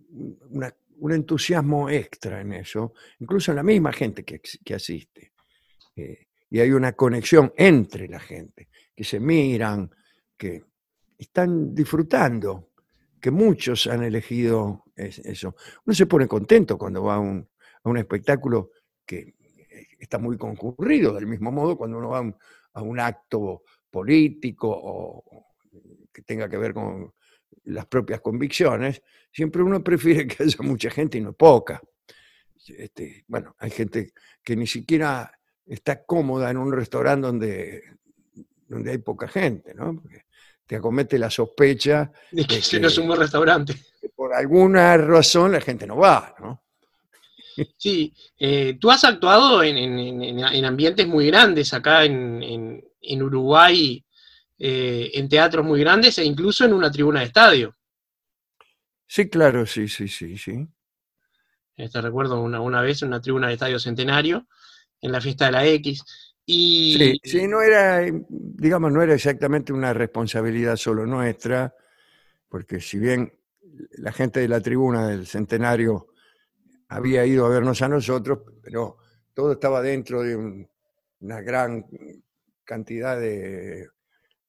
entusiasmo 1.10 1.90
extra 1.90 2.42
en 2.42 2.54
eso, 2.54 2.94
incluso 3.20 3.52
en 3.52 3.56
la 3.56 3.64
misma 3.64 3.92
gente 3.92 4.24
que, 4.24 4.40
que 4.40 4.76
asiste. 4.76 5.34
Y 5.96 6.60
hay 6.60 6.72
una 6.72 6.94
conexión 6.94 7.52
entre 7.58 8.08
la 8.08 8.20
gente, 8.20 8.70
que 8.96 9.04
se 9.04 9.20
miran, 9.20 9.90
que 10.38 10.64
están 11.18 11.74
disfrutando, 11.74 12.72
que 13.20 13.32
muchos 13.32 13.88
han 13.88 14.04
elegido 14.04 14.86
es- 14.96 15.20
eso. 15.20 15.56
Uno 15.86 15.94
se 15.94 16.06
pone 16.08 16.28
contento 16.28 16.78
cuando 16.78 17.04
va 17.04 17.16
a 17.16 17.20
un, 17.20 17.48
a 17.84 17.90
un 17.90 17.98
espectáculo 17.98 18.72
que 19.06 19.36
está 20.02 20.18
muy 20.18 20.38
concurrido, 20.38 21.14
del 21.14 21.28
mismo 21.28 21.52
modo 21.52 21.78
cuando 21.78 21.98
uno 21.98 22.10
va 22.10 22.18
a 22.18 22.22
un, 22.22 22.36
a 22.74 22.82
un 22.82 23.00
acto 23.00 23.64
político 23.90 24.70
o 24.70 25.46
que 26.12 26.24
tenga 26.24 26.50
que 26.50 26.58
ver 26.58 26.74
con 26.74 27.14
las 27.66 27.86
propias 27.86 28.22
convicciones, 28.22 29.02
siempre 29.32 29.62
uno 29.62 29.84
prefiere 29.84 30.28
que 30.28 30.44
haya 30.44 30.58
mucha 30.62 30.90
gente 30.90 31.18
y 31.18 31.22
no 31.22 31.34
poca. 31.34 31.82
Este, 32.68 33.24
bueno, 33.28 33.56
hay 33.60 33.72
gente 33.72 34.14
que 34.44 34.56
ni 34.56 34.68
siquiera 34.68 35.32
está 35.66 36.04
cómoda 36.04 36.50
en 36.50 36.58
un 36.58 36.72
restaurante 36.72 37.28
donde, 37.28 37.84
donde 38.68 38.92
hay 38.92 38.98
poca 39.00 39.28
gente, 39.28 39.74
¿no? 39.74 39.96
Porque 39.96 40.26
te 40.66 40.76
acomete 40.76 41.18
la 41.18 41.30
sospecha 41.30 42.12
De 42.32 42.46
que 42.46 42.56
de 42.56 42.60
ese 42.62 42.80
no 42.80 42.88
es 42.88 42.98
un 42.98 43.08
buen 43.08 43.20
restaurante. 43.20 43.74
que 44.00 44.10
por 44.10 44.34
alguna 44.34 44.96
razón 44.98 45.52
la 45.52 45.62
gente 45.62 45.88
no 45.88 45.98
va, 45.98 46.36
¿no? 46.40 46.61
Sí, 47.78 48.14
eh, 48.40 48.78
tú 48.80 48.92
has 48.92 49.04
actuado 49.04 49.64
en, 49.64 49.78
en- 49.78 50.00
en- 50.24 50.40
en 50.40 50.66
ambientes 50.66 51.08
muy 51.08 51.28
grandes 51.28 51.74
acá 51.74 52.06
en, 52.06 52.42
en- 52.44 52.84
en 53.02 53.24
Uruguay, 53.24 54.04
eh, 54.60 55.12
en 55.16 55.30
teatros 55.30 55.66
muy 55.66 55.80
grandes 55.82 56.18
e 56.20 56.26
incluso 56.26 56.66
en 56.66 56.74
una 56.74 56.92
tribuna 56.92 57.22
de 57.22 57.26
estadio. 57.28 57.76
Sí, 59.08 59.30
claro, 59.30 59.66
sí, 59.68 59.88
sí, 59.88 60.08
sí, 60.08 60.38
sí. 60.40 60.68
Este, 61.76 62.02
recuerdo 62.02 62.42
una, 62.42 62.62
una 62.62 62.82
vez 62.82 63.02
en 63.02 63.10
una 63.10 63.22
tribuna 63.22 63.48
de 63.48 63.54
estadio 63.54 63.80
centenario, 63.80 64.48
en 65.02 65.12
la 65.12 65.22
fiesta 65.22 65.46
de 65.48 65.52
la 65.54 65.66
X. 65.68 66.04
Y, 66.46 66.98
Sí, 66.98 67.20
sí, 67.24 67.48
no 67.48 67.62
era, 67.62 68.02
digamos, 68.30 68.92
no 68.92 69.02
era 69.02 69.14
exactamente 69.14 69.72
una 69.72 69.94
responsabilidad 69.94 70.76
solo 70.76 71.06
nuestra, 71.06 71.74
porque 72.50 72.82
si 72.82 73.00
bien 73.00 73.34
la 73.94 74.12
gente 74.14 74.42
de 74.42 74.50
la 74.50 74.62
tribuna 74.62 75.08
del 75.08 75.28
centenario 75.28 76.10
había 76.92 77.26
ido 77.26 77.46
a 77.46 77.50
vernos 77.50 77.82
a 77.82 77.88
nosotros, 77.88 78.40
pero 78.62 78.98
todo 79.34 79.54
estaba 79.54 79.82
dentro 79.82 80.22
de 80.24 80.36
un- 80.36 80.70
una 81.22 81.42
gran 81.42 81.86
cantidad 82.66 83.20
de, 83.20 83.88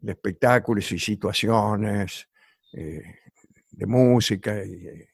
de 0.01 0.13
espectáculos 0.13 0.91
y 0.93 0.99
situaciones, 0.99 2.29
eh, 2.73 3.03
de 3.71 3.87
música 3.87 4.65
y 4.65 4.87
eh, 4.87 5.09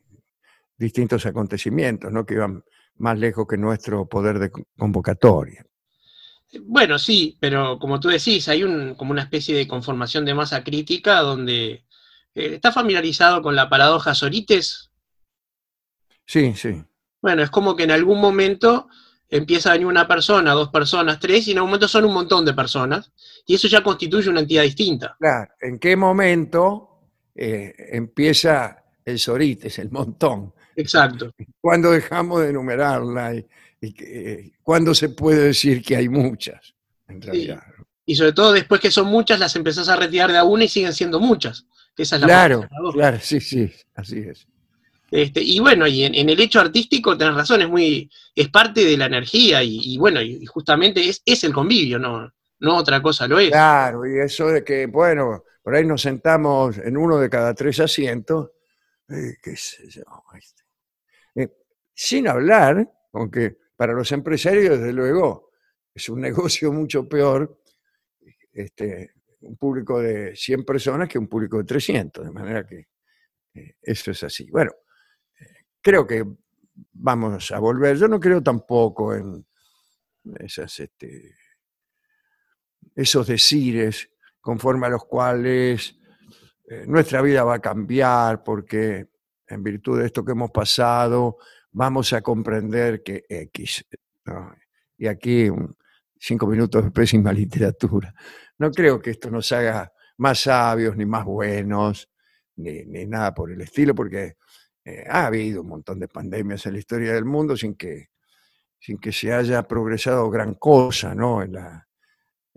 distintos 0.77 1.27
acontecimientos, 1.27 2.11
¿no? 2.13 2.25
que 2.25 2.35
iban 2.35 2.65
más 2.97 3.19
lejos 3.19 3.47
que 3.47 3.57
nuestro 3.57 4.07
poder 4.09 4.39
de 4.39 4.51
convocatoria. 4.77 5.65
Bueno, 6.63 6.99
sí, 6.99 7.37
pero 7.41 7.79
como 7.79 8.01
tú 8.01 8.09
decís, 8.09 8.49
hay 8.49 8.63
un, 8.65 8.95
como 8.95 9.11
una 9.13 9.23
especie 9.23 9.55
de 9.55 9.69
conformación 9.69 10.25
de 10.25 10.35
masa 10.35 10.65
crítica 10.65 11.21
donde 11.21 11.85
eh, 12.35 12.55
está 12.55 12.73
familiarizado 12.73 13.43
con 13.43 13.55
la 13.55 13.69
paradoja 13.69 14.15
Sorites. 14.15 14.91
Sí, 16.25 16.55
sí. 16.55 16.83
Bueno, 17.21 17.43
es 17.43 17.51
como 17.51 17.75
que 17.75 17.85
en 17.85 17.91
algún 17.91 18.21
momento 18.21 18.89
empieza 19.29 19.71
a 19.71 19.73
venir 19.73 19.87
una 19.87 20.09
persona, 20.09 20.53
dos 20.53 20.71
personas, 20.71 21.19
tres, 21.21 21.49
y 21.49 21.53
en 21.53 21.61
un 21.61 21.67
momento 21.67 21.89
son 21.89 22.05
un 22.05 22.15
montón 22.15 22.45
de 22.45 22.55
personas, 22.55 23.13
y 23.47 23.55
eso 23.55 23.69
ya 23.69 23.83
constituye 23.83 24.31
una 24.31 24.41
entidad 24.41 24.63
distinta. 24.63 25.17
Claro, 25.19 25.53
¿en 25.61 25.79
qué 25.79 25.97
momento 25.97 27.01
eh, 27.35 27.75
empieza 27.93 28.85
el 29.05 29.19
sorites, 29.19 29.79
el 29.79 29.91
montón? 29.91 30.53
Exacto. 30.77 31.33
¿Cuándo 31.61 31.91
dejamos 31.91 32.41
de 32.41 32.51
enumerarla? 32.51 33.35
¿Y, 33.35 33.47
eh, 33.81 34.53
cuándo 34.63 34.95
se 34.95 35.11
puede 35.11 35.49
decir 35.49 35.83
que 35.83 35.97
hay 35.97 36.09
muchas? 36.09 36.75
En 37.09 37.21
realidad. 37.21 37.63
Y 38.07 38.15
sobre 38.15 38.33
todo 38.33 38.53
después 38.53 38.81
que 38.81 38.91
son 38.91 39.07
muchas, 39.07 39.39
las 39.39 39.55
empezás 39.57 39.89
a 39.89 39.97
retirar 39.97 40.31
de 40.31 40.39
a 40.39 40.45
una 40.45 40.65
y 40.65 40.69
siguen 40.69 40.95
siendo 40.95 41.21
muchas. 41.21 41.67
Esa 41.97 42.17
es 42.17 42.23
la 42.23 42.27
Claro, 42.29 42.69
claro, 42.93 43.19
sí, 43.21 43.41
sí, 43.41 43.71
así 43.95 44.21
es. 44.21 44.47
Este, 45.11 45.41
y 45.43 45.59
bueno, 45.59 45.87
y 45.87 46.05
en, 46.05 46.29
el 46.29 46.41
hecho 46.41 46.61
artístico 46.61 47.17
tenés 47.17 47.35
razón, 47.35 47.63
es 47.63 47.69
muy, 47.69 48.11
es 48.35 48.49
parte 48.51 48.85
de 48.85 48.97
la 48.97 49.07
energía, 49.07 49.63
y, 49.63 49.97
bueno, 49.97 50.21
y, 50.21 50.45
justamente 50.45 51.09
es, 51.09 51.23
es 51.25 51.45
el 51.45 51.53
convivio, 51.53 51.99
no, 51.99 52.31
no 52.61 52.77
otra 52.77 53.01
cosa 53.01 53.27
lo 53.27 53.39
es. 53.39 53.51
Claro, 53.51 54.07
y 54.07 54.19
eso 54.19 54.49
de 54.49 54.63
que, 54.63 54.87
bueno, 54.87 55.45
por 55.63 55.75
ahí 55.75 55.87
nos 55.87 56.03
sentamos 56.03 56.79
en 56.79 56.97
uno 56.97 57.19
de 57.19 57.31
cada 57.31 57.55
tres 57.55 57.81
asientos, 57.81 58.51
eh, 59.09 59.35
este, 59.45 60.65
eh, 61.37 61.49
sin 61.95 62.29
hablar, 62.29 62.91
aunque 63.13 63.57
para 63.77 63.95
los 63.95 64.13
empresarios, 64.13 64.79
desde 64.79 64.93
luego, 64.93 65.53
es 65.95 66.09
un 66.09 66.21
negocio 66.23 66.73
mucho 66.73 67.09
peor, 67.09 67.61
este, 68.53 69.13
un 69.41 69.57
público 69.57 70.01
de 70.01 70.35
100 70.35 70.65
personas 70.65 71.09
que 71.09 71.19
un 71.19 71.29
público 71.29 71.59
de 71.59 71.65
300, 71.65 72.25
de 72.25 72.31
manera 72.31 72.67
que 72.67 72.89
eh, 73.55 73.77
eso 73.81 74.11
es 74.11 74.23
así. 74.23 74.51
Bueno, 74.51 74.73
creo 75.81 76.07
que 76.07 76.25
vamos 76.93 77.51
a 77.51 77.59
volver. 77.59 77.97
Yo 77.97 78.09
no 78.09 78.21
creo 78.21 78.43
tampoco 78.43 79.15
en 79.15 79.47
este, 80.35 81.35
esos 82.95 83.27
decires 83.27 84.11
conforme 84.41 84.87
a 84.87 84.91
los 84.91 85.05
cuales 85.05 85.97
eh, 86.69 86.85
nuestra 86.87 87.23
vida 87.23 87.45
va 87.45 87.55
a 87.55 87.61
cambiar 87.61 88.43
porque 88.43 89.09
en 89.47 89.63
virtud 89.63 90.01
de 90.01 90.07
esto 90.07 90.25
que 90.25 90.33
hemos 90.33 90.51
pasado 90.51 91.39
vamos 91.73 92.13
a 92.13 92.21
comprender 92.23 93.03
que 93.03 93.25
X. 93.29 93.85
Y 94.99 95.07
aquí 95.07 95.49
cinco 96.19 96.47
minutos 96.47 96.85
de 96.85 96.91
pésima 96.91 97.33
literatura. 97.33 98.13
No 98.59 98.71
creo 98.71 99.01
que 99.01 99.11
esto 99.11 99.31
nos 99.31 99.51
haga 99.53 99.93
más 100.19 100.41
sabios 100.41 100.97
ni 100.97 101.07
más 101.07 101.25
buenos 101.25 102.11
ni, 102.57 102.85
ni 102.85 103.07
nada 103.07 103.33
por 103.33 103.53
el 103.53 103.61
estilo 103.61 103.95
porque 103.95 104.37
eh, 104.89 105.05
ha 105.09 105.27
habido 105.27 105.63
un 105.63 105.69
montón 105.69 105.99
de 106.01 106.09
pandemias 106.09 106.65
en 106.67 106.73
la 106.75 106.79
historia 106.79 107.13
del 107.15 107.25
mundo 107.25 107.57
sin 107.57 107.75
que, 107.75 108.09
sin 108.79 108.99
que 108.99 109.13
se 109.13 109.33
haya 109.33 109.63
progresado 109.65 110.31
gran 110.31 110.55
cosa 110.55 111.15
¿no? 111.15 111.43
en, 111.43 111.53
la, 111.53 111.89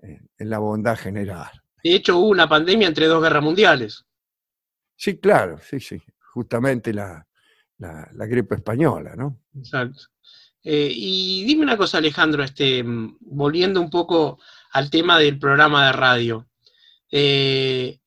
en- 0.02 0.30
la 0.50 0.60
bondad 0.60 0.98
general. 0.98 1.50
De 1.84 1.96
hecho, 1.96 2.18
hubo 2.18 2.30
una 2.30 2.48
pandemia 2.48 2.88
entre 2.88 3.08
dos 3.08 3.22
guerras 3.24 3.44
mundiales. 3.44 4.06
Sí, 4.96 5.18
claro, 5.20 5.60
sí, 5.68 5.80
sí. 5.80 6.02
Justamente 6.34 6.94
la, 6.94 7.28
la, 7.80 8.08
la 8.14 8.26
gripe 8.28 8.56
española, 8.56 9.16
¿no? 9.16 9.42
Exacto. 9.58 10.02
Eh, 10.64 10.92
y 10.94 11.44
dime 11.46 11.64
una 11.64 11.76
cosa, 11.78 11.98
Alejandro, 11.98 12.44
este, 12.44 12.84
mm, 12.84 13.18
volviendo 13.22 13.82
un 13.82 13.90
poco 13.90 14.40
al 14.74 14.92
tema 14.92 15.18
del 15.18 15.40
programa 15.40 15.88
de 15.88 15.92
radio. 15.94 16.48
Eh, 17.12 18.00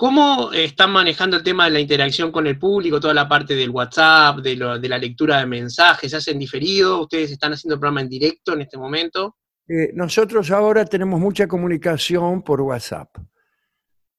¿Cómo 0.00 0.50
están 0.54 0.92
manejando 0.92 1.36
el 1.36 1.42
tema 1.42 1.66
de 1.66 1.72
la 1.72 1.78
interacción 1.80 2.32
con 2.32 2.46
el 2.46 2.58
público, 2.58 2.98
toda 2.98 3.12
la 3.12 3.28
parte 3.28 3.54
del 3.54 3.68
WhatsApp, 3.68 4.38
de, 4.38 4.56
lo- 4.56 4.78
de 4.78 4.88
la 4.88 4.96
lectura 4.96 5.40
de 5.40 5.44
mensajes? 5.46 6.10
¿Se 6.10 6.16
hacen 6.16 6.38
diferido? 6.38 7.02
¿Ustedes 7.02 7.30
están 7.32 7.52
haciendo 7.52 7.74
el 7.74 7.80
programa 7.80 8.00
en 8.00 8.08
directo 8.08 8.54
en 8.54 8.62
este 8.62 8.78
momento? 8.78 9.36
Eh, 9.68 9.90
nosotros 9.92 10.50
ahora 10.52 10.86
tenemos 10.86 11.20
mucha 11.20 11.46
comunicación 11.46 12.42
por 12.42 12.62
WhatsApp, 12.62 13.14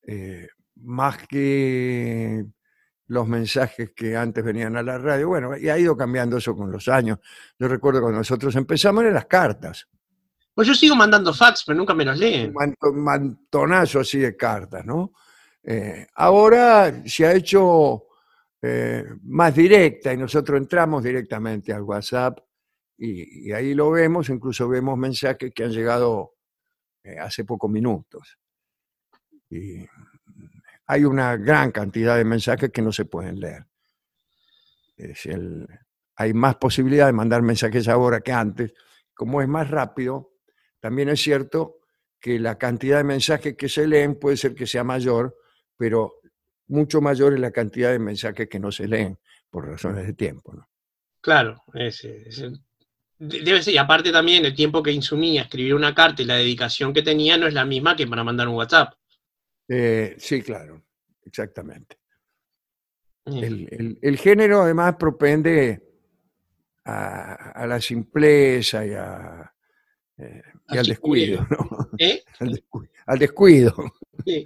eh, 0.07 0.49
más 0.75 1.17
que 1.27 2.45
los 3.07 3.27
mensajes 3.27 3.89
que 3.95 4.15
antes 4.15 4.43
venían 4.43 4.77
a 4.77 4.83
la 4.83 4.99
radio. 4.99 5.29
Bueno, 5.29 5.57
y 5.57 5.67
ha 5.69 5.79
ido 5.79 5.97
cambiando 5.97 6.37
eso 6.37 6.55
con 6.55 6.71
los 6.71 6.87
años. 6.89 7.17
Yo 7.57 7.67
recuerdo 7.67 8.01
cuando 8.01 8.19
nosotros 8.19 8.55
empezamos 8.55 9.01
eran 9.01 9.15
las 9.15 9.25
cartas, 9.25 9.87
Pues 10.53 10.67
yo 10.67 10.75
sigo 10.75 10.95
mandando 10.95 11.33
fax, 11.33 11.63
pero 11.65 11.75
nunca 11.75 11.95
me 11.95 12.05
los 12.05 12.17
un 12.17 12.21
leen. 12.21 12.53
manto- 12.53 12.93
mantonazo 12.93 14.01
así 14.01 14.19
de 14.19 14.37
cartas, 14.37 14.85
¿no? 14.85 15.11
Eh, 15.63 16.07
ahora 16.15 17.03
se 17.05 17.25
ha 17.25 17.33
hecho 17.33 18.07
eh, 18.61 19.05
más 19.23 19.55
directa 19.55 20.13
y 20.13 20.17
nosotros 20.17 20.57
entramos 20.57 21.03
directamente 21.03 21.71
al 21.73 21.83
WhatsApp 21.83 22.39
y, 22.97 23.51
ahí 23.51 23.73
lo 23.73 23.89
vemos, 23.89 24.29
incluso 24.29 24.67
vemos 24.67 24.95
mensajes 24.97 25.51
que 25.55 25.63
han 25.63 25.71
llegado 25.71 26.35
eh, 27.03 27.17
hace 27.17 27.43
pocos 27.43 27.69
minutos. 27.69 28.37
Y 29.49 29.87
hay 30.85 31.03
una 31.05 31.35
gran 31.35 31.71
cantidad 31.71 32.15
de 32.17 32.25
mensajes 32.25 32.69
que 32.69 32.81
no 32.81 32.91
se 32.91 33.05
pueden 33.05 33.39
leer. 33.39 33.65
Hay 36.15 36.33
más 36.33 36.57
posibilidad 36.57 37.07
de 37.07 37.13
mandar 37.13 37.41
mensajes 37.41 37.87
ahora 37.87 38.21
que 38.21 38.31
antes. 38.31 38.73
Como 39.15 39.41
es 39.41 39.47
más 39.47 39.71
rápido, 39.71 40.33
también 40.79 41.09
es 41.09 41.21
cierto 41.21 41.79
que 42.19 42.37
la 42.37 42.59
cantidad 42.59 42.97
de 42.97 43.03
mensajes 43.03 43.55
que 43.57 43.67
se 43.67 43.87
leen 43.87 44.19
puede 44.19 44.37
ser 44.37 44.53
que 44.53 44.67
sea 44.67 44.83
mayor, 44.83 45.35
pero 45.81 46.13
mucho 46.67 47.01
mayor 47.01 47.33
es 47.33 47.39
la 47.39 47.49
cantidad 47.49 47.89
de 47.91 47.97
mensajes 47.97 48.47
que 48.47 48.59
no 48.59 48.71
se 48.71 48.87
leen 48.87 49.17
por 49.49 49.67
razones 49.67 50.05
de 50.05 50.13
tiempo. 50.13 50.53
¿no? 50.53 50.69
Claro, 51.19 51.63
es- 51.73 52.03
es- 52.03 52.37
de- 53.17 53.41
debe 53.41 53.63
ser. 53.63 53.73
Y 53.73 53.77
aparte 53.79 54.11
también 54.11 54.45
el 54.45 54.53
tiempo 54.55 54.83
que 54.83 54.91
insumía 54.91 55.41
escribir 55.41 55.73
una 55.73 55.95
carta 55.95 56.21
y 56.21 56.25
la 56.25 56.35
dedicación 56.35 56.93
que 56.93 57.01
tenía 57.01 57.35
no 57.35 57.47
es 57.47 57.55
la 57.55 57.65
misma 57.65 57.95
que 57.95 58.05
para 58.05 58.23
mandar 58.23 58.47
un 58.47 58.55
WhatsApp. 58.57 58.93
Eh, 59.67 60.15
sí, 60.19 60.43
claro, 60.43 60.83
exactamente. 61.25 61.97
Eh, 63.25 63.39
El, 63.41 63.67
el- 63.71 63.99
el 64.03 64.17
género 64.19 64.61
además 64.61 64.95
propende 64.99 65.81
a, 66.85 67.33
a 67.63 67.65
la 67.67 67.81
simpleza 67.81 68.85
y, 68.85 68.93
a, 68.93 69.51
eh, 70.19 70.41
y 70.69 70.77
al 70.77 70.85
descuido, 70.85 71.47
¿no? 71.49 71.89
¿eh? 71.97 72.23
Al 72.39 72.49
descu- 72.51 72.89
al 73.07 73.17
descuido. 73.19 73.73
Sí. 74.25 74.43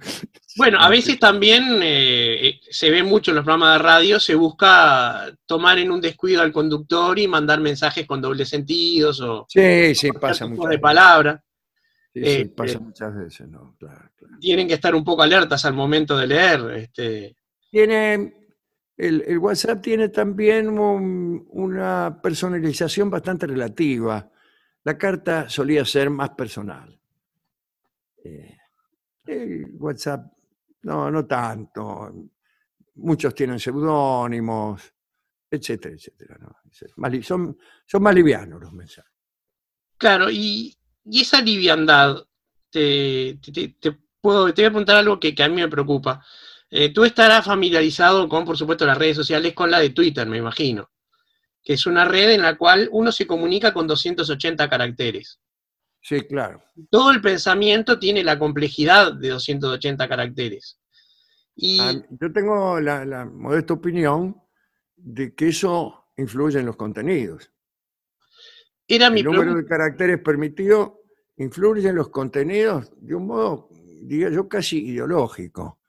Bueno, 0.56 0.78
a 0.80 0.88
veces 0.88 1.18
también 1.18 1.64
eh, 1.82 2.48
eh, 2.48 2.60
se 2.70 2.90
ve 2.90 3.02
mucho 3.02 3.30
en 3.30 3.36
los 3.36 3.44
programas 3.44 3.78
de 3.78 3.84
radio, 3.84 4.18
se 4.18 4.34
busca 4.34 5.26
tomar 5.44 5.78
en 5.78 5.90
un 5.90 6.00
descuido 6.00 6.40
al 6.40 6.52
conductor 6.52 7.18
y 7.18 7.28
mandar 7.28 7.60
mensajes 7.60 8.06
con 8.06 8.20
dobles 8.22 8.48
sentidos 8.48 9.20
o 9.20 9.44
Sí, 9.48 9.94
sí, 9.94 10.10
pasa 10.12 10.46
de 10.46 10.78
palabra. 10.78 11.42
Sí, 12.14 12.24
sí, 12.24 12.30
Eh, 12.30 12.52
pasa 12.56 12.78
muchas 12.78 13.14
veces, 13.14 13.46
¿no? 13.48 13.76
Claro, 13.78 14.10
claro. 14.16 14.34
Tienen 14.40 14.66
que 14.66 14.74
estar 14.74 14.94
un 14.94 15.04
poco 15.04 15.22
alertas 15.22 15.64
al 15.66 15.74
momento 15.74 16.16
de 16.16 16.26
leer. 16.26 16.60
Este, 16.76 17.36
Tiene, 17.70 18.32
el, 18.96 19.22
el 19.26 19.38
WhatsApp 19.38 19.82
tiene 19.82 20.08
también 20.08 20.70
un- 20.78 21.44
una 21.50 22.18
personalización 22.22 23.10
bastante 23.10 23.46
relativa. 23.46 24.30
La 24.84 24.96
carta 24.96 25.50
solía 25.50 25.84
ser 25.84 26.08
más 26.08 26.30
personal. 26.30 26.98
Eh, 28.24 28.56
el 29.26 29.66
WhatsApp, 29.78 30.32
no, 30.82 31.10
no 31.10 31.26
tanto. 31.26 32.12
Muchos 32.96 33.34
tienen 33.34 33.58
seudónimos, 33.60 34.82
etcétera, 35.50 35.94
etcétera. 35.94 36.38
¿no? 36.40 37.22
Son, 37.22 37.58
son 37.86 38.02
más 38.02 38.14
livianos 38.14 38.60
los 38.60 38.72
mensajes. 38.72 39.12
Claro, 39.98 40.30
y, 40.30 40.76
y 41.04 41.20
esa 41.20 41.40
liviandad, 41.40 42.16
te, 42.70 43.38
te- 43.42 43.68
te- 43.80 43.98
puedo, 44.20 44.52
te 44.52 44.62
voy 44.62 44.66
a 44.66 44.70
preguntar 44.70 44.96
algo 44.96 45.18
que, 45.20 45.34
que 45.34 45.42
a 45.42 45.48
mí 45.48 45.56
me 45.56 45.68
preocupa. 45.68 46.24
Eh, 46.70 46.92
tú 46.92 47.04
estarás 47.04 47.44
familiarizado 47.44 48.28
con, 48.28 48.44
por 48.44 48.56
supuesto, 48.58 48.84
las 48.84 48.98
redes 48.98 49.16
sociales, 49.16 49.54
con 49.54 49.70
la 49.70 49.78
de 49.78 49.90
Twitter, 49.90 50.26
me 50.26 50.38
imagino, 50.38 50.90
que 51.62 51.74
es 51.74 51.86
una 51.86 52.04
red 52.04 52.32
en 52.32 52.42
la 52.42 52.56
cual 52.56 52.88
uno 52.92 53.12
se 53.12 53.26
comunica 53.26 53.72
con 53.72 53.86
280 53.86 54.68
caracteres. 54.68 55.40
Sí, 56.08 56.20
claro. 56.20 56.62
Todo 56.88 57.10
el 57.10 57.20
pensamiento 57.20 57.98
tiene 57.98 58.22
la 58.22 58.38
complejidad 58.38 59.12
de 59.14 59.30
280 59.30 60.08
caracteres. 60.08 60.78
Y 61.56 61.80
Ah, 61.80 61.94
Yo 62.20 62.32
tengo 62.32 62.78
la, 62.80 63.04
la 63.04 63.24
modesta 63.24 63.74
opinión 63.74 64.40
de 64.96 65.34
que 65.34 65.48
eso 65.48 66.04
influye 66.16 66.60
en 66.60 66.66
los 66.66 66.76
contenidos. 66.76 67.50
era 68.86 69.10
mi 69.10 69.20
El 69.20 69.26
número 69.26 69.42
pregunta. 69.42 69.62
de 69.62 69.68
caracteres 69.68 70.20
permitido 70.20 71.00
influye 71.38 71.88
en 71.88 71.96
los 71.96 72.08
contenidos 72.10 72.92
de 72.98 73.14
un 73.16 73.26
modo, 73.26 73.68
diría 74.02 74.30
yo, 74.30 74.48
casi 74.48 74.86
ideológico. 74.86 75.80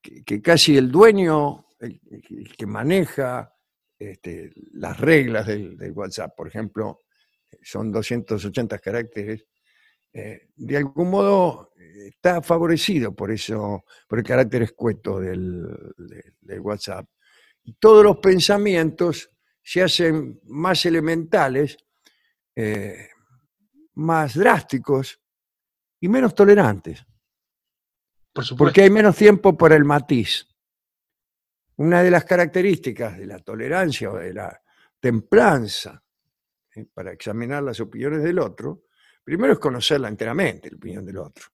Que, 0.00 0.24
que 0.24 0.40
casi 0.40 0.78
el 0.78 0.90
dueño, 0.90 1.66
el, 1.80 2.00
el 2.30 2.56
que 2.56 2.64
maneja 2.66 3.52
este, 3.98 4.52
las 4.72 4.98
reglas 4.98 5.46
del, 5.46 5.76
del 5.76 5.92
WhatsApp, 5.92 6.34
por 6.34 6.48
ejemplo, 6.48 7.00
son 7.62 7.90
280 7.92 8.78
caracteres, 8.78 9.46
eh, 10.12 10.48
de 10.56 10.76
algún 10.76 11.10
modo 11.10 11.72
eh, 11.78 12.08
está 12.08 12.40
favorecido 12.42 13.14
por 13.14 13.30
eso, 13.32 13.84
por 14.08 14.18
el 14.20 14.24
carácter 14.24 14.62
escueto 14.62 15.18
del, 15.20 15.62
de- 15.96 16.34
del 16.40 16.60
WhatsApp. 16.60 17.06
Y 17.64 17.72
todos 17.74 18.04
los 18.04 18.18
pensamientos 18.18 19.30
se 19.62 19.82
hacen 19.82 20.40
más 20.44 20.84
elementales, 20.86 21.76
eh, 22.54 23.08
más 23.94 24.34
drásticos 24.34 25.20
y 26.00 26.08
menos 26.08 26.34
tolerantes, 26.34 27.04
Por 28.32 28.44
supuesto. 28.44 28.56
porque 28.64 28.82
hay 28.82 28.90
menos 28.90 29.16
tiempo 29.16 29.56
para 29.56 29.74
el 29.76 29.84
matiz. 29.84 30.46
Una 31.76 32.02
de 32.02 32.10
las 32.10 32.24
características 32.24 33.18
de 33.18 33.26
la 33.26 33.38
tolerancia 33.40 34.10
o 34.12 34.16
de 34.16 34.32
la 34.34 34.62
templanza 35.00 36.03
eh, 36.74 36.86
para 36.92 37.12
examinar 37.12 37.62
las 37.62 37.80
opiniones 37.80 38.22
del 38.22 38.38
otro, 38.38 38.84
primero 39.22 39.52
es 39.54 39.58
conocerla 39.58 40.08
enteramente, 40.08 40.70
la 40.70 40.76
opinión 40.76 41.04
del 41.04 41.18
otro. 41.18 41.46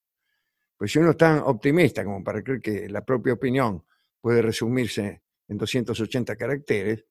Pues 0.77 0.91
si 0.91 0.99
uno 0.99 1.11
es 1.11 1.17
tan 1.17 1.39
optimista 1.39 2.03
como 2.03 2.23
para 2.23 2.41
creer 2.41 2.61
que 2.61 2.89
la 2.89 3.05
propia 3.05 3.33
opinión 3.33 3.83
puede 4.19 4.41
resumirse 4.41 5.23
en 5.47 5.57
280 5.57 6.35
caracteres, 6.35 7.05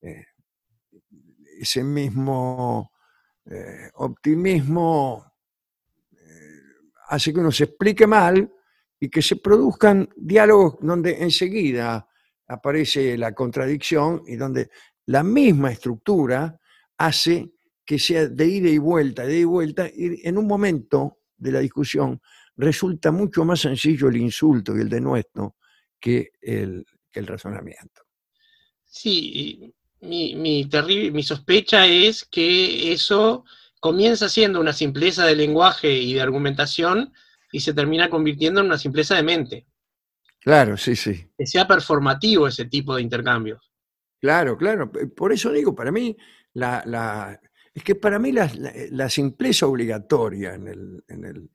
eh, 0.00 0.24
ese 1.60 1.84
mismo 1.84 2.92
eh, 3.44 3.90
optimismo 3.94 5.30
hace 7.10 7.32
que 7.32 7.40
uno 7.40 7.52
se 7.52 7.64
explique 7.64 8.06
mal 8.06 8.50
y 8.98 9.08
que 9.08 9.20
se 9.20 9.36
produzcan 9.36 10.08
diálogos 10.16 10.76
donde 10.80 11.22
enseguida 11.22 12.06
aparece 12.46 13.16
la 13.18 13.32
contradicción 13.32 14.22
y 14.26 14.36
donde 14.36 14.70
la 15.06 15.22
misma 15.22 15.72
estructura 15.72 16.59
hace 17.00 17.52
que 17.84 17.98
sea 17.98 18.28
de 18.28 18.46
ida 18.46 18.68
y 18.68 18.78
vuelta, 18.78 19.24
de 19.24 19.32
ida 19.32 19.40
y 19.40 19.44
vuelta, 19.44 19.88
y 19.88 20.20
en 20.22 20.36
un 20.36 20.46
momento 20.46 21.18
de 21.36 21.50
la 21.52 21.60
discusión 21.60 22.20
resulta 22.56 23.10
mucho 23.10 23.44
más 23.44 23.60
sencillo 23.60 24.08
el 24.08 24.18
insulto 24.18 24.76
y 24.76 24.82
el 24.82 24.88
denuesto 24.88 25.56
que 25.98 26.32
el, 26.42 26.84
que 27.10 27.20
el 27.20 27.26
razonamiento. 27.26 28.02
Sí, 28.84 29.72
mi, 30.02 30.34
mi, 30.34 30.64
terri- 30.66 31.10
mi 31.10 31.22
sospecha 31.22 31.86
es 31.86 32.24
que 32.24 32.92
eso 32.92 33.44
comienza 33.80 34.28
siendo 34.28 34.60
una 34.60 34.74
simpleza 34.74 35.24
de 35.24 35.36
lenguaje 35.36 35.90
y 35.90 36.12
de 36.12 36.20
argumentación 36.20 37.14
y 37.50 37.60
se 37.60 37.72
termina 37.72 38.10
convirtiendo 38.10 38.60
en 38.60 38.66
una 38.66 38.78
simpleza 38.78 39.16
de 39.16 39.22
mente. 39.22 39.66
Claro, 40.40 40.76
sí, 40.76 40.94
sí. 40.96 41.26
Que 41.38 41.46
sea 41.46 41.66
performativo 41.66 42.46
ese 42.46 42.66
tipo 42.66 42.94
de 42.94 43.02
intercambios. 43.02 43.72
Claro, 44.20 44.56
claro. 44.56 44.90
Por 45.16 45.32
eso 45.32 45.50
digo, 45.50 45.74
para 45.74 45.90
mí, 45.90 46.14
la, 46.54 46.82
la- 46.86 47.40
es 47.72 47.84
que 47.84 47.94
para 47.94 48.18
mí 48.18 48.32
la, 48.32 48.50
la- 48.90 49.08
simpleza 49.08 49.66
obligatoria 49.66 50.54
en 50.54 50.66
el, 50.68 51.04
en 51.08 51.24
el- 51.24 51.50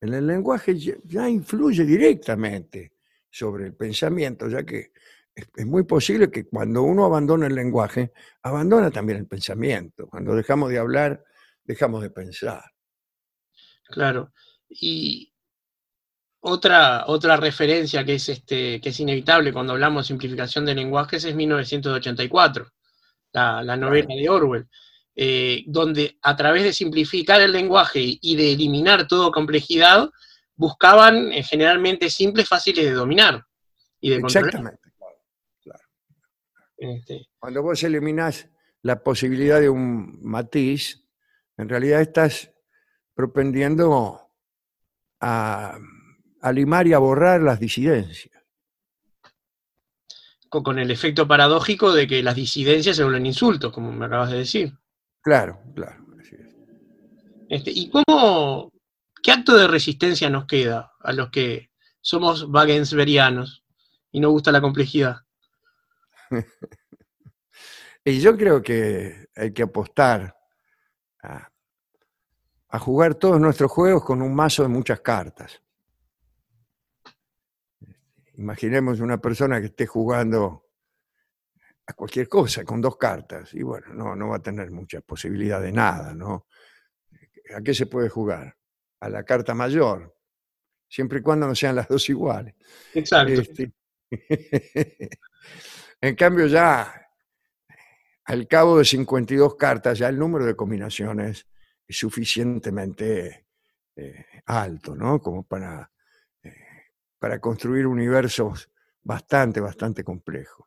en 0.00 0.12
el 0.14 0.26
lenguaje 0.26 0.76
ya, 0.78 1.28
influye 1.28 1.84
directamente 1.84 2.92
sobre 3.30 3.64
el 3.66 3.74
pensamiento, 3.74 4.48
ya 4.48 4.62
que 4.64 4.92
es, 5.34 5.48
es 5.56 5.66
muy 5.66 5.84
posible 5.84 6.30
que 6.30 6.44
cuando 6.46 6.82
uno 6.82 7.06
abandona 7.06 7.46
el 7.46 7.54
lenguaje, 7.54 8.12
abandona 8.42 8.90
también 8.90 9.18
el 9.20 9.26
pensamiento. 9.26 10.06
Cuando 10.08 10.34
dejamos 10.34 10.68
de 10.70 10.78
hablar, 10.78 11.24
dejamos 11.64 12.02
de 12.02 12.10
pensar. 12.10 12.62
Claro. 13.88 14.32
Y 14.68 15.32
otra, 16.40 17.04
otra 17.06 17.36
referencia 17.38 18.04
que 18.04 18.14
es, 18.16 18.28
este, 18.28 18.80
que 18.80 18.90
es 18.90 19.00
inevitable 19.00 19.52
cuando 19.52 19.72
hablamos 19.72 20.04
de 20.04 20.08
simplificación 20.08 20.66
de 20.66 20.74
lenguajes 20.74 21.24
es 21.24 21.34
1984, 21.34 22.70
la, 23.34 23.62
la 23.62 23.76
novela 23.76 24.14
de 24.14 24.28
Orwell, 24.28 24.66
eh, 25.14 25.64
donde 25.66 26.16
a 26.22 26.34
través 26.34 26.62
de 26.62 26.72
simplificar 26.72 27.40
el 27.40 27.52
lenguaje 27.52 28.00
y 28.20 28.36
de 28.36 28.52
eliminar 28.52 29.06
toda 29.06 29.30
complejidad, 29.30 30.08
buscaban 30.56 31.32
eh, 31.32 31.42
generalmente 31.42 32.08
simples, 32.08 32.48
fáciles 32.48 32.84
de 32.84 32.92
dominar 32.92 33.44
y 34.00 34.10
de 34.10 34.20
controlar. 34.20 34.48
Exactamente. 34.48 34.90
Este, 36.76 37.28
Cuando 37.38 37.62
vos 37.62 37.82
eliminás 37.82 38.48
la 38.82 39.02
posibilidad 39.02 39.60
de 39.60 39.68
un 39.68 40.20
matiz, 40.22 41.04
en 41.56 41.68
realidad 41.68 42.00
estás 42.00 42.50
propendiendo 43.14 44.28
a, 45.20 45.78
a 46.40 46.52
limar 46.52 46.86
y 46.86 46.92
a 46.92 46.98
borrar 46.98 47.40
las 47.40 47.58
disidencias. 47.58 48.33
Con, 50.62 50.78
el 50.78 50.90
efecto 50.90 51.26
paradójico 51.26 51.92
de 51.92 52.06
que 52.06 52.22
las 52.22 52.34
disidencias 52.34 52.96
se 52.96 53.02
vuelven 53.02 53.26
insultos, 53.26 53.72
como 53.72 53.92
me 53.92 54.06
acabas 54.06 54.30
de 54.30 54.38
decir. 54.38 54.72
Claro, 55.20 55.60
claro. 55.74 56.04
así 56.20 56.36
es. 56.36 56.56
Este, 57.48 57.70
¿Y 57.70 57.90
cómo, 57.90 58.70
qué 59.22 59.32
acto 59.32 59.56
de 59.56 59.66
resistencia 59.66 60.30
nos 60.30 60.46
queda 60.46 60.92
a 61.00 61.12
los 61.12 61.30
que 61.30 61.70
somos 62.00 62.44
wagensberianos 62.44 63.64
y 64.12 64.20
nos 64.20 64.32
gusta 64.32 64.52
la 64.52 64.60
complejidad? 64.60 65.16
Y 68.06 68.20
yo 68.20 68.36
creo 68.36 68.60
que 68.60 69.28
hay 69.34 69.54
que 69.54 69.62
apostar 69.62 70.36
a, 71.22 71.48
a 72.68 72.78
jugar 72.78 73.14
todos 73.14 73.40
nuestros 73.40 73.72
juegos 73.72 74.04
con 74.04 74.20
un 74.20 74.34
mazo 74.34 74.62
de 74.62 74.68
muchas 74.68 75.00
cartas. 75.00 75.62
Imaginemos 78.36 79.00
una 79.00 79.18
persona 79.18 79.60
que 79.60 79.66
esté 79.66 79.86
jugando 79.86 80.64
a 81.86 81.92
cualquier 81.92 82.28
cosa 82.28 82.64
con 82.64 82.80
dos 82.80 82.96
cartas 82.96 83.54
y 83.54 83.62
bueno, 83.62 83.92
no, 83.94 84.16
no 84.16 84.28
va 84.28 84.36
a 84.36 84.42
tener 84.42 84.70
mucha 84.70 85.00
posibilidad 85.00 85.60
de 85.60 85.72
nada, 85.72 86.14
¿no? 86.14 86.46
¿A 87.54 87.60
qué 87.60 87.74
se 87.74 87.86
puede 87.86 88.08
jugar? 88.08 88.56
A 89.00 89.08
la 89.08 89.22
carta 89.22 89.54
mayor, 89.54 90.16
siempre 90.88 91.18
y 91.18 91.22
cuando 91.22 91.46
no 91.46 91.54
sean 91.54 91.76
las 91.76 91.88
dos 91.88 92.08
iguales. 92.08 92.54
Exacto. 92.94 93.32
Este, 93.32 93.72
en 96.00 96.14
cambio, 96.16 96.46
ya 96.46 97.04
al 98.24 98.48
cabo 98.48 98.78
de 98.78 98.84
52 98.84 99.56
cartas, 99.56 99.98
ya 99.98 100.08
el 100.08 100.18
número 100.18 100.46
de 100.46 100.56
combinaciones 100.56 101.46
es 101.86 101.96
suficientemente 101.96 103.46
eh, 103.96 104.26
alto, 104.46 104.96
¿no? 104.96 105.20
Como 105.20 105.46
para, 105.46 105.90
para 107.24 107.40
construir 107.40 107.86
universos 107.86 108.70
bastante, 109.02 109.58
bastante 109.58 110.04
complejos. 110.04 110.66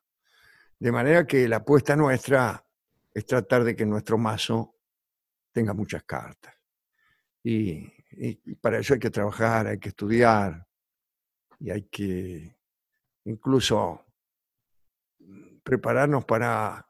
De 0.76 0.90
manera 0.90 1.24
que 1.24 1.46
la 1.46 1.58
apuesta 1.58 1.94
nuestra 1.94 2.66
es 3.14 3.24
tratar 3.26 3.62
de 3.62 3.76
que 3.76 3.86
nuestro 3.86 4.18
mazo 4.18 4.74
tenga 5.52 5.72
muchas 5.72 6.02
cartas. 6.02 6.52
Y, 7.44 7.86
para 8.60 8.80
eso 8.80 8.94
hay 8.94 8.98
que 8.98 9.10
trabajar, 9.10 9.68
hay 9.68 9.78
que 9.78 9.90
estudiar, 9.90 10.66
y 11.60 11.70
hay 11.70 11.82
que 11.82 12.58
incluso 13.26 14.04
prepararnos 15.62 16.24
para, 16.24 16.84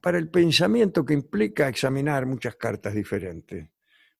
para 0.00 0.18
el 0.18 0.28
pensamiento 0.28 1.04
que 1.04 1.14
implica 1.14 1.68
examinar 1.68 2.26
muchas 2.26 2.56
cartas 2.56 2.94
diferentes, 2.94 3.70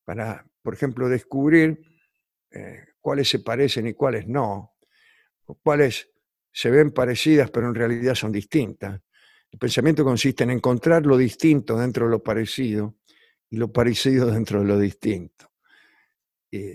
para, 0.05 0.47
por 0.63 0.73
ejemplo, 0.73 1.09
descubrir 1.09 1.85
eh, 2.53 2.85
cuáles 3.01 3.29
se 3.29 3.41
parecen 3.41 3.87
y 3.87 3.95
cuáles 3.95 4.27
no, 4.27 4.77
o 5.47 5.55
cuáles 5.57 6.11
se 6.53 6.71
ven 6.71 6.91
parecidas 6.91 7.51
pero 7.51 7.69
en 7.69 7.75
realidad 7.75 8.15
son 8.15 8.33
distintas. 8.33 9.01
El 9.51 9.59
pensamiento 9.59 10.05
consiste 10.05 10.45
en 10.45 10.51
encontrar 10.51 11.05
lo 11.07 11.17
distinto 11.17 11.77
dentro 11.77 12.07
de 12.07 12.13
lo 12.13 12.23
parecido 12.23 12.97
y 13.49 13.57
lo 13.57 13.73
parecido 13.73 14.31
dentro 14.31 14.61
de 14.61 14.67
lo 14.67 14.79
distinto. 14.79 15.51
Y 16.51 16.73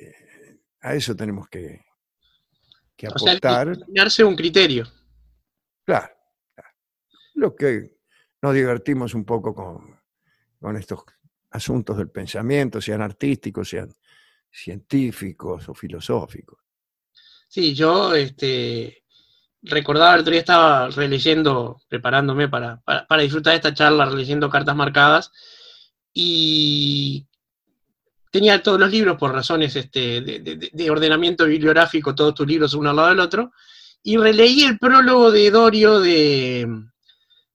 a 0.82 0.94
eso 0.94 1.16
tenemos 1.16 1.48
que, 1.48 1.86
que 2.96 3.08
O 3.08 3.18
sea, 3.18 3.34
apostar. 3.34 3.78
un 4.26 4.36
criterio. 4.36 4.86
Claro, 5.86 6.14
claro. 6.54 6.76
Lo 7.36 7.56
que 7.56 7.98
nos 8.42 8.54
divertimos 8.54 9.14
un 9.14 9.24
poco 9.24 9.54
con, 9.54 10.00
con 10.60 10.76
estos 10.76 11.04
asuntos 11.52 11.98
del 11.98 12.10
pensamiento, 12.10 12.82
sean 12.82 13.02
artísticos, 13.02 13.70
sean 13.70 13.90
científicos 14.56 15.68
o 15.70 15.74
filosóficos. 15.74 16.60
Sí, 17.48 17.74
yo 17.74 18.14
este, 18.16 19.04
recordaba 19.62 20.16
el 20.16 20.22
otro 20.22 20.32
día 20.32 20.40
estaba 20.40 20.90
releyendo, 20.90 21.82
preparándome 21.88 22.48
para, 22.50 22.82
para, 22.82 23.06
para 23.06 23.22
disfrutar 23.22 23.52
de 23.52 23.58
esta 23.58 23.74
charla, 23.74 24.06
releyendo 24.06 24.50
cartas 24.50 24.76
marcadas, 24.76 25.32
y 26.14 27.28
tenía 28.32 28.62
todos 28.64 28.80
los 28.80 28.92
libros 28.92 29.18
por 29.18 29.32
razones 29.32 29.76
este, 29.76 30.22
de, 30.22 30.40
de- 30.40 30.70
de 30.72 30.90
ordenamiento 30.90 31.46
bibliográfico, 31.46 32.16
todos 32.16 32.34
tus 32.36 32.48
libros 32.48 32.74
uno 32.74 32.90
al 32.90 32.96
lado 32.96 33.10
del 33.10 33.20
otro, 33.20 33.52
y 34.04 34.18
releí 34.18 34.64
el 34.64 34.78
prólogo 34.78 35.32
de 35.32 35.52
Dorio 35.52 36.00
de, 36.00 36.68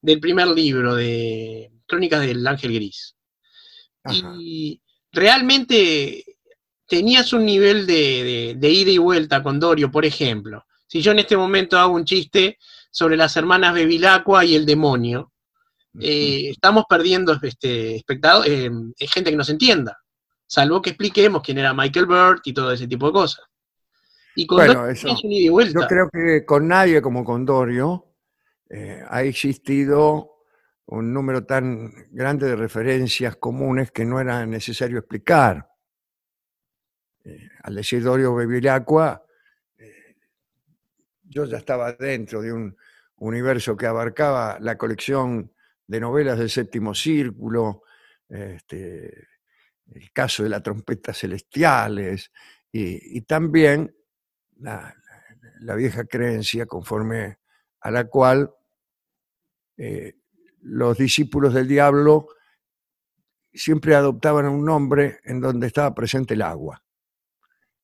del 0.01 0.21
primer 0.21 0.49
libro, 0.49 0.95
de 0.95 1.71
Crónicas 1.87 2.21
del 2.23 2.47
Ángel 2.47 2.73
Gris. 2.75 3.15
Ajá. 4.03 4.35
Y 4.39 4.81
realmente 5.13 6.25
tenías 6.90 7.33
un 7.33 7.46
nivel 7.46 7.87
de, 7.87 7.94
de- 7.94 8.55
de 8.59 8.68
ida 8.70 8.90
y 8.90 8.98
vuelta 8.98 9.42
con 9.42 9.59
Dorio, 9.61 9.90
por 9.90 10.05
ejemplo. 10.05 10.64
Si 10.87 11.00
yo 11.00 11.12
en 11.12 11.20
este 11.20 11.37
momento 11.37 11.79
hago 11.79 11.94
un 11.94 12.05
chiste 12.05 12.59
sobre 12.90 13.16
las 13.16 13.37
hermanas 13.37 13.72
Bevilacqua 13.74 14.44
y 14.44 14.57
el 14.57 14.66
demonio, 14.66 15.33
eh, 16.00 16.50
estamos 16.50 16.85
perdiendo 16.88 17.38
este, 17.42 17.96
espectado- 17.96 18.44
eh, 18.44 18.70
gente 18.98 19.31
que 19.31 19.37
nos 19.37 19.48
entienda, 19.48 19.98
salvo 20.46 20.83
que 20.83 20.90
expliquemos 20.90 21.42
quién 21.42 21.59
era 21.59 21.72
Michael 21.72 22.07
Burt 22.07 22.46
y 22.46 22.53
todo 22.53 22.72
ese 22.72 22.87
tipo 22.88 23.07
de 23.07 23.12
cosas. 23.12 23.44
Y 24.35 24.46
con 24.46 24.59
Bueno, 24.59 24.74
Dorio 24.74 24.92
eso- 24.92 25.09
un 25.11 25.33
ida 25.33 25.46
y 25.46 25.48
vuelta. 25.48 25.81
Yo 25.81 25.87
creo 25.87 26.09
que 26.12 26.44
con 26.44 26.66
nadie 26.68 27.00
como 27.00 27.24
con 27.24 27.44
Dorio 27.46 28.07
eh, 28.68 29.03
ha 29.09 29.22
existido 29.22 30.29
un 30.87 31.12
número 31.12 31.44
tan 31.44 31.92
grande 32.11 32.46
de 32.48 32.57
referencias 32.57 33.37
comunes 33.37 33.90
que 33.92 34.05
no 34.05 34.20
era 34.20 34.44
necesario 34.46 34.98
explicar. 34.98 35.69
Eh, 37.24 37.48
al 37.62 37.74
decir 37.74 38.02
Dorio 38.02 38.35
Bevilacqua, 38.35 39.24
eh, 39.78 40.16
yo 41.22 41.44
ya 41.44 41.59
estaba 41.59 41.92
dentro 41.92 42.40
de 42.42 42.52
un 42.52 42.76
universo 43.16 43.76
que 43.76 43.87
abarcaba 43.87 44.59
la 44.61 44.78
colección 44.78 45.52
de 45.87 46.00
novelas 46.00 46.38
del 46.38 46.50
séptimo 46.50 46.94
círculo, 46.94 47.83
este, 48.28 49.28
el 49.92 50.12
caso 50.12 50.42
de 50.42 50.48
la 50.48 50.62
trompeta 50.62 51.12
celestiales 51.12 52.30
y, 52.72 53.20
también 53.22 53.94
la, 54.59 54.94
la 55.61 55.74
vieja 55.74 56.04
creencia 56.04 56.66
conforme 56.66 57.38
a 57.80 57.90
la 57.90 58.04
cual 58.04 58.54
eh, 59.76 60.14
los 60.61 60.98
discípulos 60.98 61.54
del 61.54 61.66
diablo 61.66 62.28
siempre 63.52 63.94
adoptaban 63.94 64.46
un 64.46 64.64
nombre 64.64 65.18
en 65.24 65.40
donde 65.40 65.66
estaba 65.66 65.94
presente 65.94 66.35
el 66.35 66.42
agua. 66.42 66.83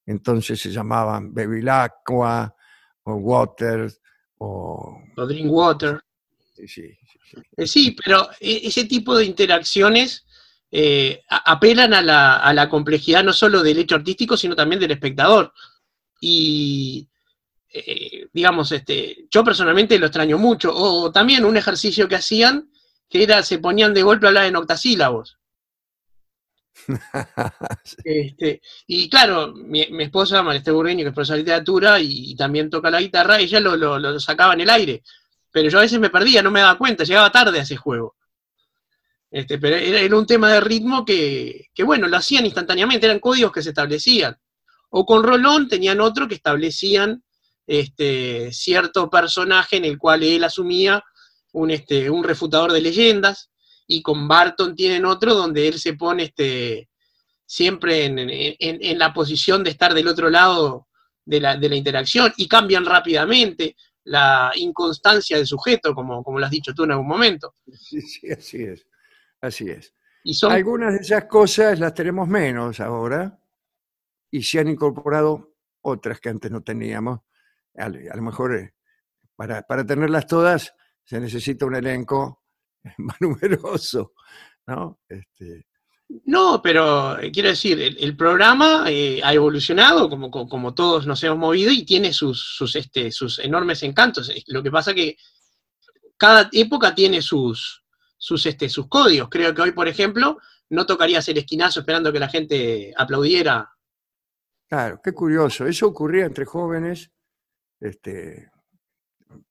Entonces 0.06 0.60
se 0.60 0.70
llamaban 0.70 1.34
Bevilacqua 1.34 2.54
o 3.02 3.14
Waters 3.14 4.00
o... 4.38 4.98
O 5.16 5.26
Drinkwater. 5.26 6.00
sí, 6.54 6.66
sí, 6.68 6.96
sí. 7.30 7.36
Eh, 7.56 7.66
Sí, 7.66 7.96
pero 8.04 8.28
e- 8.40 8.62
ese 8.64 8.84
tipo 8.84 9.16
de 9.16 9.24
interacciones 9.24 10.24
eh, 10.70 11.22
apelan 11.28 11.92
a 11.94 12.02
la, 12.02 12.36
a 12.36 12.52
la 12.54 12.68
complejidad 12.68 13.24
no 13.24 13.32
solo 13.32 13.62
del 13.62 13.78
hecho 13.78 13.94
artístico, 13.96 14.36
sino 14.36 14.54
también 14.54 14.80
del 14.80 14.90
espectador. 14.92 15.52
Y, 16.20 17.08
eh, 17.72 18.26
digamos, 18.32 18.72
este, 18.72 19.26
yo 19.30 19.44
personalmente 19.44 19.98
lo 19.98 20.06
extraño 20.06 20.38
mucho. 20.38 20.72
O 20.74 21.10
también 21.12 21.44
un 21.44 21.56
ejercicio 21.56 22.08
que 22.08 22.16
hacían, 22.16 22.70
que 23.08 23.22
era, 23.22 23.42
se 23.42 23.58
ponían 23.58 23.94
de 23.94 24.02
golpe 24.02 24.26
a 24.26 24.28
hablar 24.28 24.46
en 24.46 24.56
octasílabos. 24.56 25.38
Este, 28.04 28.60
y 28.86 29.08
claro, 29.08 29.52
mi, 29.54 29.82
esposa, 30.00 30.42
María 30.42 30.62
Burgueño, 30.72 31.02
que 31.02 31.08
es 31.08 31.14
profesora 31.14 31.36
de 31.36 31.42
literatura 31.42 32.00
y, 32.00 32.34
también 32.36 32.70
toca 32.70 32.90
la 32.90 33.00
guitarra, 33.00 33.38
ella 33.38 33.60
lo, 33.60 34.20
sacaba 34.20 34.54
en 34.54 34.60
el 34.60 34.70
aire. 34.70 35.02
Pero 35.50 35.68
yo 35.68 35.78
a 35.78 35.82
veces 35.82 35.98
me 35.98 36.10
perdía, 36.10 36.42
no 36.42 36.50
me 36.50 36.60
daba 36.60 36.78
cuenta, 36.78 37.04
llegaba 37.04 37.32
tarde 37.32 37.58
a 37.58 37.62
ese 37.62 37.76
juego. 37.76 38.16
Este, 39.30 39.58
pero 39.58 39.76
era, 39.76 40.16
un 40.16 40.26
tema 40.26 40.50
de 40.52 40.60
ritmo 40.60 41.04
que, 41.04 41.68
bueno, 41.84 42.08
lo 42.08 42.16
hacían 42.16 42.46
instantáneamente, 42.46 43.06
eran 43.06 43.20
códigos 43.20 43.52
que 43.52 43.62
se 43.62 43.70
establecían. 43.70 44.36
O 44.90 45.04
con 45.04 45.22
Rolón 45.22 45.68
tenían 45.68 46.00
otro 46.00 46.28
que 46.28 46.36
establecían 46.36 47.24
este, 47.66 48.52
cierto 48.52 49.10
personaje 49.10 49.76
en 49.76 49.84
el 49.84 49.98
cual 49.98 50.22
él 50.22 50.44
asumía 50.44 51.02
un, 51.52 51.70
este, 51.70 52.08
un 52.10 52.22
refutador 52.22 52.72
de 52.72 52.80
leyendas, 52.80 53.50
y 53.86 54.02
con 54.02 54.26
Barton 54.28 54.74
tienen 54.74 55.04
otro 55.04 55.34
donde 55.34 55.68
él 55.68 55.78
se 55.78 55.94
pone 55.94 56.24
este, 56.24 56.88
siempre 57.44 58.04
en, 58.06 58.18
en- 58.18 58.98
la 58.98 59.12
posición 59.12 59.62
de 59.62 59.70
estar 59.70 59.94
del 59.94 60.08
otro 60.08 60.28
lado 60.30 60.88
de 61.24 61.40
la, 61.40 61.56
de 61.56 61.68
la 61.68 61.76
interacción 61.76 62.32
y 62.36 62.48
cambian 62.48 62.84
rápidamente 62.84 63.76
la 64.04 64.52
inconstancia 64.54 65.36
del 65.36 65.46
sujeto, 65.46 65.94
como, 65.94 66.22
como 66.22 66.38
lo 66.38 66.44
has 66.44 66.50
dicho 66.50 66.72
tú 66.74 66.84
en 66.84 66.92
algún 66.92 67.08
momento. 67.08 67.54
Sí, 67.72 68.00
sí, 68.00 68.30
así 68.30 68.62
es. 68.62 68.86
Así 69.40 69.68
es. 69.68 69.92
Y 70.24 70.34
son, 70.34 70.52
Algunas 70.52 70.94
de 70.94 71.00
esas 71.00 71.24
cosas 71.26 71.78
las 71.78 71.92
tenemos 71.94 72.26
menos 72.28 72.80
ahora 72.80 73.38
y 74.30 74.42
se 74.42 74.58
han 74.60 74.68
incorporado 74.68 75.54
otras 75.82 76.20
que 76.20 76.28
antes 76.28 76.50
no 76.50 76.62
teníamos. 76.62 77.20
A, 77.76 77.84
a 77.84 77.88
lo 78.16 78.22
mejor 78.22 78.54
eh, 78.56 78.74
para, 79.36 79.62
para 79.62 79.84
tenerlas 79.84 80.26
todas 80.26 80.72
se 81.04 81.20
necesita 81.20 81.66
un 81.66 81.74
elenco 81.76 82.42
más 82.98 83.20
numeroso, 83.20 84.12
¿no? 84.66 85.00
Este, 85.08 85.66
no, 86.26 86.60
pero 86.62 87.18
eh, 87.18 87.32
quiero 87.32 87.48
decir, 87.48 87.80
el, 87.80 87.96
el 87.98 88.16
programa 88.16 88.84
eh, 88.88 89.20
ha 89.24 89.34
evolucionado, 89.34 90.08
como, 90.08 90.30
como, 90.30 90.48
como 90.48 90.74
todos 90.74 91.06
nos 91.06 91.22
hemos 91.24 91.38
movido, 91.38 91.72
y 91.72 91.84
tiene 91.84 92.12
sus, 92.12 92.40
sus, 92.56 92.76
este, 92.76 93.10
sus 93.10 93.40
enormes 93.40 93.82
encantos. 93.82 94.30
Lo 94.46 94.62
que 94.62 94.70
pasa 94.70 94.94
que 94.94 95.16
cada 96.16 96.48
época 96.52 96.94
tiene 96.94 97.20
sus, 97.20 97.82
sus, 98.16 98.46
este, 98.46 98.68
sus 98.68 98.88
códigos. 98.88 99.28
Creo 99.28 99.52
que 99.52 99.62
hoy, 99.62 99.72
por 99.72 99.88
ejemplo, 99.88 100.38
no 100.70 100.86
tocarías 100.86 101.28
el 101.28 101.38
esquinazo 101.38 101.80
esperando 101.80 102.12
que 102.12 102.20
la 102.20 102.28
gente 102.28 102.92
aplaudiera 102.96 103.68
claro, 104.68 105.00
qué 105.02 105.12
curioso. 105.12 105.66
Eso 105.66 105.86
ocurría 105.86 106.24
entre 106.24 106.44
jóvenes, 106.44 107.10
este, 107.80 108.50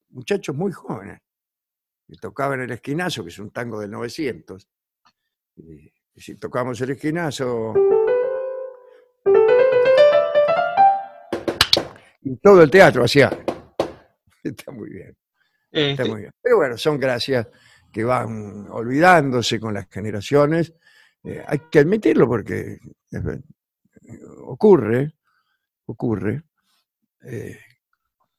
muchachos 0.09 0.55
muy 0.55 0.71
jóvenes, 0.71 1.19
que 2.07 2.15
tocaban 2.15 2.61
el 2.61 2.71
esquinazo, 2.71 3.23
que 3.23 3.29
es 3.29 3.39
un 3.39 3.51
tango 3.51 3.79
del 3.79 3.91
900. 3.91 4.67
Y, 5.57 5.91
y 6.13 6.21
si 6.21 6.35
tocamos 6.35 6.79
el 6.81 6.91
esquinazo... 6.91 7.73
Y 12.21 12.37
todo 12.37 12.63
el 12.63 12.71
teatro 12.71 13.03
hacía. 13.03 13.29
Está 14.43 14.71
muy 14.71 14.89
bien, 14.89 15.15
está 15.71 16.03
Este, 16.03 16.05
muy 16.05 16.21
bien. 16.21 16.33
Pero 16.41 16.57
bueno, 16.57 16.77
son 16.77 16.99
gracias 16.99 17.47
que 17.91 18.03
van 18.03 18.67
olvidándose 18.69 19.59
con 19.59 19.73
las 19.73 19.87
generaciones. 19.89 20.73
Eh, 21.23 21.43
hay 21.47 21.59
que 21.71 21.79
admitirlo 21.79 22.27
porque 22.27 22.79
ocurre, 24.43 25.15
ocurre. 25.85 26.43
Eh, 27.23 27.59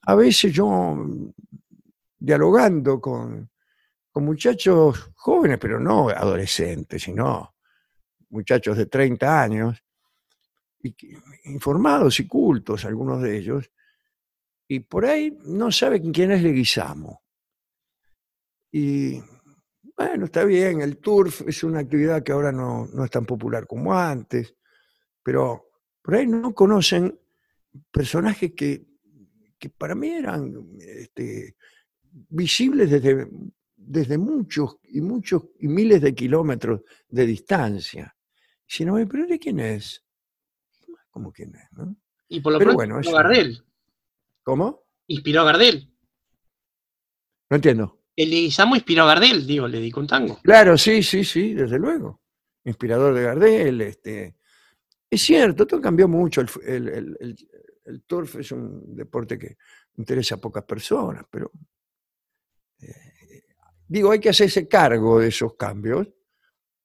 a 0.02 0.14
veces 0.14 0.52
yo, 0.52 1.06
dialogando 2.18 3.00
con, 3.00 3.50
con 4.16 4.24
muchachos 4.24 5.10
jóvenes, 5.14 5.58
pero 5.60 5.78
no 5.78 6.08
adolescentes, 6.08 7.02
sino 7.02 7.54
muchachos 8.30 8.74
de 8.78 8.86
30 8.86 9.42
años, 9.42 9.84
informados 11.44 12.18
y 12.20 12.26
cultos, 12.26 12.86
algunos 12.86 13.20
de 13.20 13.36
ellos, 13.36 13.70
y 14.66 14.80
por 14.80 15.04
ahí 15.04 15.36
no 15.44 15.70
saben 15.70 16.10
quién 16.14 16.30
es 16.30 16.42
Leguizamo. 16.42 17.24
Y 18.72 19.22
bueno, 19.94 20.24
está 20.24 20.44
bien, 20.44 20.80
el 20.80 20.96
turf 20.96 21.42
es 21.46 21.62
una 21.62 21.80
actividad 21.80 22.22
que 22.22 22.32
ahora 22.32 22.52
no, 22.52 22.86
no 22.86 23.04
es 23.04 23.10
tan 23.10 23.26
popular 23.26 23.66
como 23.66 23.92
antes, 23.92 24.56
pero 25.22 25.72
por 26.00 26.14
ahí 26.14 26.26
no 26.26 26.54
conocen 26.54 27.20
personajes 27.90 28.54
que, 28.56 28.86
que 29.58 29.68
para 29.68 29.94
mí 29.94 30.08
eran 30.08 30.70
este, 30.78 31.54
visibles 32.30 32.90
desde, 32.90 33.28
desde 33.86 34.18
muchos 34.18 34.78
y 34.84 35.00
muchos 35.00 35.44
y 35.60 35.68
miles 35.68 36.00
de 36.00 36.14
kilómetros 36.14 36.82
de 37.08 37.26
distancia. 37.26 38.16
Si 38.66 38.84
no 38.84 38.94
pero 39.08 39.26
¿de 39.26 39.38
quién 39.38 39.60
es? 39.60 40.04
¿Cómo 41.10 41.32
quién 41.32 41.54
es? 41.54 41.72
no? 41.72 41.96
y 42.28 42.40
por 42.40 42.52
lo 42.52 42.58
pero 42.58 42.70
pronto 42.72 42.76
bueno, 42.78 42.96
inspiró 42.98 43.10
eso- 43.10 43.18
a 43.18 43.22
Gardel. 43.22 43.64
¿Cómo? 44.42 44.84
Inspiró 45.06 45.40
a 45.42 45.44
Gardel. 45.44 45.92
No 47.50 47.56
entiendo. 47.56 48.02
El 48.16 48.30
Leguizamo 48.30 48.74
inspiró 48.76 49.04
a 49.04 49.06
Gardel, 49.06 49.46
digo, 49.46 49.68
le 49.68 49.78
dedicó 49.78 50.00
un 50.00 50.06
tango. 50.06 50.40
Claro, 50.42 50.76
sí, 50.76 51.02
sí, 51.02 51.24
sí, 51.24 51.54
desde 51.54 51.78
luego. 51.78 52.22
Inspirador 52.64 53.14
de 53.14 53.22
Gardel. 53.22 53.80
Este. 53.82 54.36
Es 55.08 55.22
cierto, 55.22 55.66
todo 55.66 55.80
cambió 55.80 56.08
mucho. 56.08 56.40
El, 56.40 56.48
fu- 56.48 56.60
el- 56.60 56.88
el- 56.88 57.16
el- 57.20 57.48
el 57.84 58.02
turf 58.02 58.36
es 58.36 58.50
un 58.50 58.96
deporte 58.96 59.38
que 59.38 59.56
interesa 59.96 60.34
a 60.34 60.40
pocas 60.40 60.64
personas, 60.64 61.24
pero 61.30 61.52
eh, 62.80 63.12
digo, 63.88 64.10
hay 64.10 64.20
que 64.20 64.30
hacerse 64.30 64.68
cargo 64.68 65.20
de 65.20 65.28
esos 65.28 65.54
cambios 65.56 66.08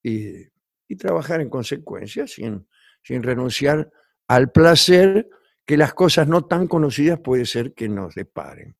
y, 0.03 0.49
trabajar 0.97 1.39
en 1.39 1.49
consecuencia 1.49 2.27
sin, 2.27 2.67
sin 3.01 3.23
renunciar 3.23 3.89
al 4.27 4.51
placer 4.51 5.29
que 5.65 5.77
las 5.77 5.93
cosas 5.93 6.27
no 6.27 6.45
tan 6.47 6.67
conocidas 6.67 7.17
puede 7.21 7.45
ser 7.45 7.73
que 7.73 7.87
nos 7.87 8.13
deparen. 8.13 8.75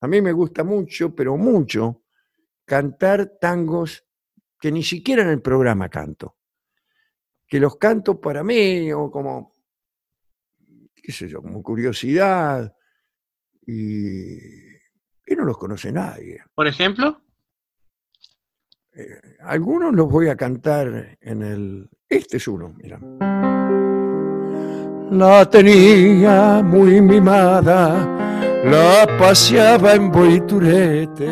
A 0.00 0.06
mí 0.06 0.22
me 0.22 0.30
gusta 0.30 0.62
mucho, 0.62 1.12
pero 1.12 1.36
mucho, 1.36 2.04
cantar 2.64 3.32
tangos 3.40 4.06
que 4.60 4.70
ni 4.70 4.84
siquiera 4.84 5.22
en 5.22 5.30
el 5.30 5.42
programa 5.42 5.88
canto, 5.88 6.36
que 7.48 7.58
los 7.58 7.76
canto 7.76 8.20
para 8.20 8.44
mí 8.44 8.92
o 8.92 9.10
como, 9.10 9.52
qué 10.94 11.10
sé 11.10 11.28
yo, 11.28 11.42
como 11.42 11.64
curiosidad 11.64 12.72
y, 13.66 14.36
y 14.36 15.36
no 15.36 15.44
los 15.44 15.58
conoce 15.58 15.90
nadie. 15.90 16.44
Por 16.54 16.68
ejemplo, 16.68 17.20
Eh, 18.92 19.20
algunos 19.44 19.94
los 19.94 20.08
voy 20.08 20.28
a 20.28 20.36
cantar 20.36 21.16
en 21.20 21.42
el... 21.42 21.88
Este 22.08 22.38
es 22.38 22.48
uno, 22.48 22.74
mira. 22.76 22.98
La 25.12 25.48
tenía 25.48 26.60
muy 26.62 27.00
mimada, 27.00 28.06
la 28.64 29.06
paseaba 29.18 29.94
en 29.94 30.10
boiturete 30.10 31.28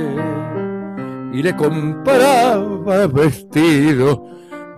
y 1.33 1.42
le 1.42 1.57
compraba 1.57 3.07
vestido 3.09 4.25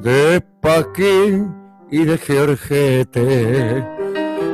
de 0.01 0.43
paquín 0.61 1.55
y 1.91 2.05
de 2.05 2.17
georgete. 2.17 3.85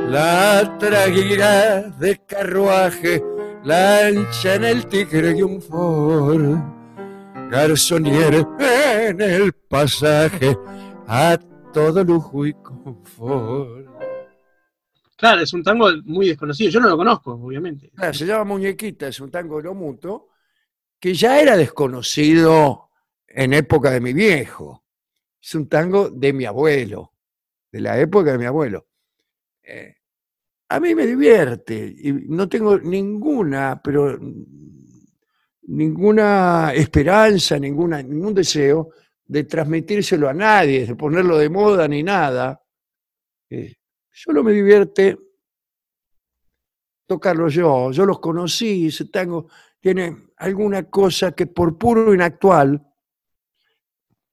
La 0.09 0.77
traguera 0.79 1.81
de 1.81 2.17
carruaje, 2.25 3.23
lancha 3.63 4.55
en 4.55 4.63
el 4.65 4.85
tigre 4.87 5.37
y 5.37 5.41
un 5.41 5.61
Ford 5.61 6.76
garzonier 7.49 8.45
en 8.59 9.21
el 9.21 9.53
pasaje 9.53 10.57
a 11.07 11.37
todo 11.73 12.03
lujo 12.03 12.45
y 12.45 12.53
confort. 12.53 13.87
claro, 15.15 15.41
es 15.41 15.53
un 15.53 15.63
tango 15.63 15.89
muy 16.05 16.27
desconocido. 16.27 16.69
Yo 16.69 16.79
no 16.79 16.89
lo 16.89 16.97
conozco, 16.97 17.33
obviamente. 17.33 17.91
Ah, 17.97 18.13
se 18.13 18.25
llama 18.25 18.43
Muñequita, 18.43 19.07
es 19.07 19.19
un 19.19 19.31
tango 19.31 19.57
de 19.57 19.63
lo 19.63 19.73
mutuo, 19.75 20.29
que 20.99 21.13
ya 21.13 21.39
era 21.39 21.55
desconocido 21.55 22.89
en 23.27 23.53
época 23.53 23.91
de 23.91 24.01
mi 24.01 24.13
viejo. 24.13 24.83
Es 25.41 25.55
un 25.55 25.69
tango 25.69 26.09
de 26.09 26.33
mi 26.33 26.45
abuelo, 26.45 27.13
de 27.71 27.81
la 27.81 27.99
época 27.99 28.31
de 28.31 28.37
mi 28.37 28.45
abuelo. 28.45 28.87
Eh, 29.63 29.95
a 30.69 30.79
mí 30.79 30.93
me 30.95 31.05
divierte 31.05 31.95
y 31.97 32.11
no 32.11 32.49
tengo 32.49 32.77
ninguna, 32.77 33.79
pero 33.81 34.19
ninguna 35.67 36.73
esperanza, 36.73 37.59
ninguna, 37.59 38.01
ningún 38.01 38.33
deseo 38.33 38.89
de 39.25 39.43
transmitírselo 39.43 40.29
a 40.29 40.33
nadie, 40.33 40.85
de 40.85 40.95
ponerlo 40.95 41.37
de 41.37 41.49
moda 41.49 41.87
ni 41.87 42.03
nada. 42.03 42.61
Eh, 43.49 43.75
solo 44.11 44.43
me 44.43 44.53
divierte 44.53 45.17
tocarlo 47.05 47.49
yo. 47.49 47.91
Yo 47.91 48.05
los 48.05 48.19
conocí, 48.19 48.87
ese 48.87 49.05
tango 49.05 49.47
tiene 49.79 50.29
alguna 50.37 50.83
cosa 50.89 51.33
que 51.33 51.47
por 51.47 51.77
puro 51.77 52.13
inactual, 52.13 52.81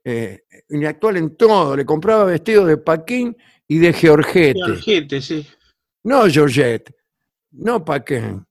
eh, 0.04 0.44
inactual 0.68 1.16
en 1.16 1.36
todo, 1.36 1.76
le 1.76 1.84
compraba 1.84 2.24
vestidos 2.24 2.68
de 2.68 2.76
Paquín 2.76 3.36
y 3.66 3.78
de 3.78 3.92
Georgette. 3.92 4.56
Georgette, 4.56 5.20
sí. 5.20 5.46
No 6.04 6.28
Georgette, 6.28 6.94
no 7.50 7.84
Paquín. 7.84 8.46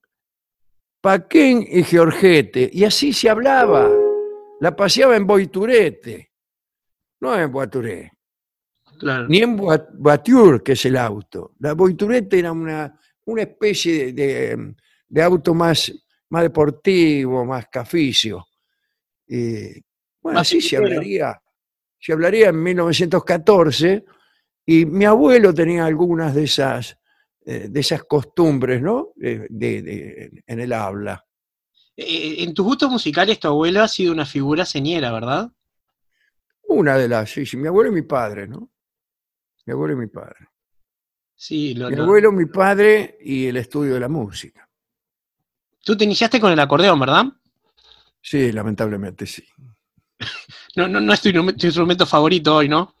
Paquín 1.04 1.66
y 1.70 1.82
Georgette. 1.84 2.70
Y 2.72 2.82
así 2.82 3.12
se 3.12 3.28
hablaba. 3.28 3.90
La 4.60 4.74
paseaba 4.74 5.14
en 5.16 5.26
Boiturete, 5.26 6.32
no 7.20 7.38
en 7.38 7.52
Boituré, 7.52 8.10
Claro. 8.98 9.28
ni 9.28 9.38
en 9.42 9.54
Voiture, 9.98 10.62
que 10.62 10.72
es 10.72 10.84
el 10.86 10.96
auto. 10.96 11.52
La 11.58 11.74
Boiturete 11.74 12.38
era 12.38 12.52
una, 12.52 12.98
una 13.26 13.42
especie 13.42 14.14
de, 14.14 14.56
de- 14.56 14.74
de 15.08 15.22
auto 15.22 15.52
más, 15.52 15.92
más 16.30 16.42
deportivo, 16.44 17.44
más 17.44 17.66
caficio. 17.68 18.46
Y, 19.28 19.72
bueno, 20.22 20.40
así 20.40 20.62
se 20.62 20.78
hablaría, 20.78 21.38
se 22.00 22.12
hablaría 22.14 22.48
en 22.48 22.62
1914 22.62 24.04
y 24.64 24.86
mi 24.86 25.04
abuelo 25.04 25.52
tenía 25.52 25.84
algunas 25.84 26.34
de 26.34 26.44
esas, 26.44 26.96
de 27.44 27.80
esas 27.80 28.04
costumbres, 28.04 28.80
¿no? 28.80 29.08
De- 29.16 30.42
en 30.46 30.60
el 30.60 30.72
habla. 30.72 31.24
Eh, 31.96 32.42
en 32.42 32.54
tus 32.54 32.64
gustos 32.64 32.90
musicales, 32.90 33.38
tu 33.38 33.48
abuelo 33.48 33.82
ha 33.82 33.88
sido 33.88 34.12
una 34.12 34.26
figura 34.26 34.64
señera, 34.64 35.12
¿verdad? 35.12 35.50
Una 36.66 36.96
de 36.96 37.08
las, 37.08 37.30
sí, 37.30 37.44
sí, 37.46 37.56
mi 37.56 37.68
abuelo 37.68 37.90
y 37.90 37.94
mi 37.94 38.02
padre, 38.02 38.48
¿no? 38.48 38.70
Mi 39.66 39.72
abuelo 39.72 39.94
y 39.94 39.98
mi 39.98 40.06
padre. 40.08 40.48
Sí, 41.36 41.74
lo- 41.74 41.90
Mi 41.90 41.96
lo- 41.96 42.04
abuelo, 42.04 42.32
mi 42.32 42.46
padre 42.46 43.18
y 43.20 43.46
el 43.46 43.56
estudio 43.58 43.94
de 43.94 44.00
la 44.00 44.08
música. 44.08 44.68
tú 45.84 45.94
te 45.96 46.04
iniciaste 46.04 46.40
con 46.40 46.50
el 46.50 46.58
acordeón, 46.60 46.98
¿verdad? 46.98 47.24
Sí, 48.22 48.50
lamentablemente 48.52 49.26
sí. 49.26 49.44
No, 50.76 50.88
no, 50.88 50.98
no 51.00 51.12
es 51.12 51.20
tu, 51.20 51.28
instrumento- 51.28 51.60
tu 51.60 51.66
instrumento 51.66 52.06
favorito 52.06 52.56
hoy, 52.56 52.68
¿no? 52.68 52.94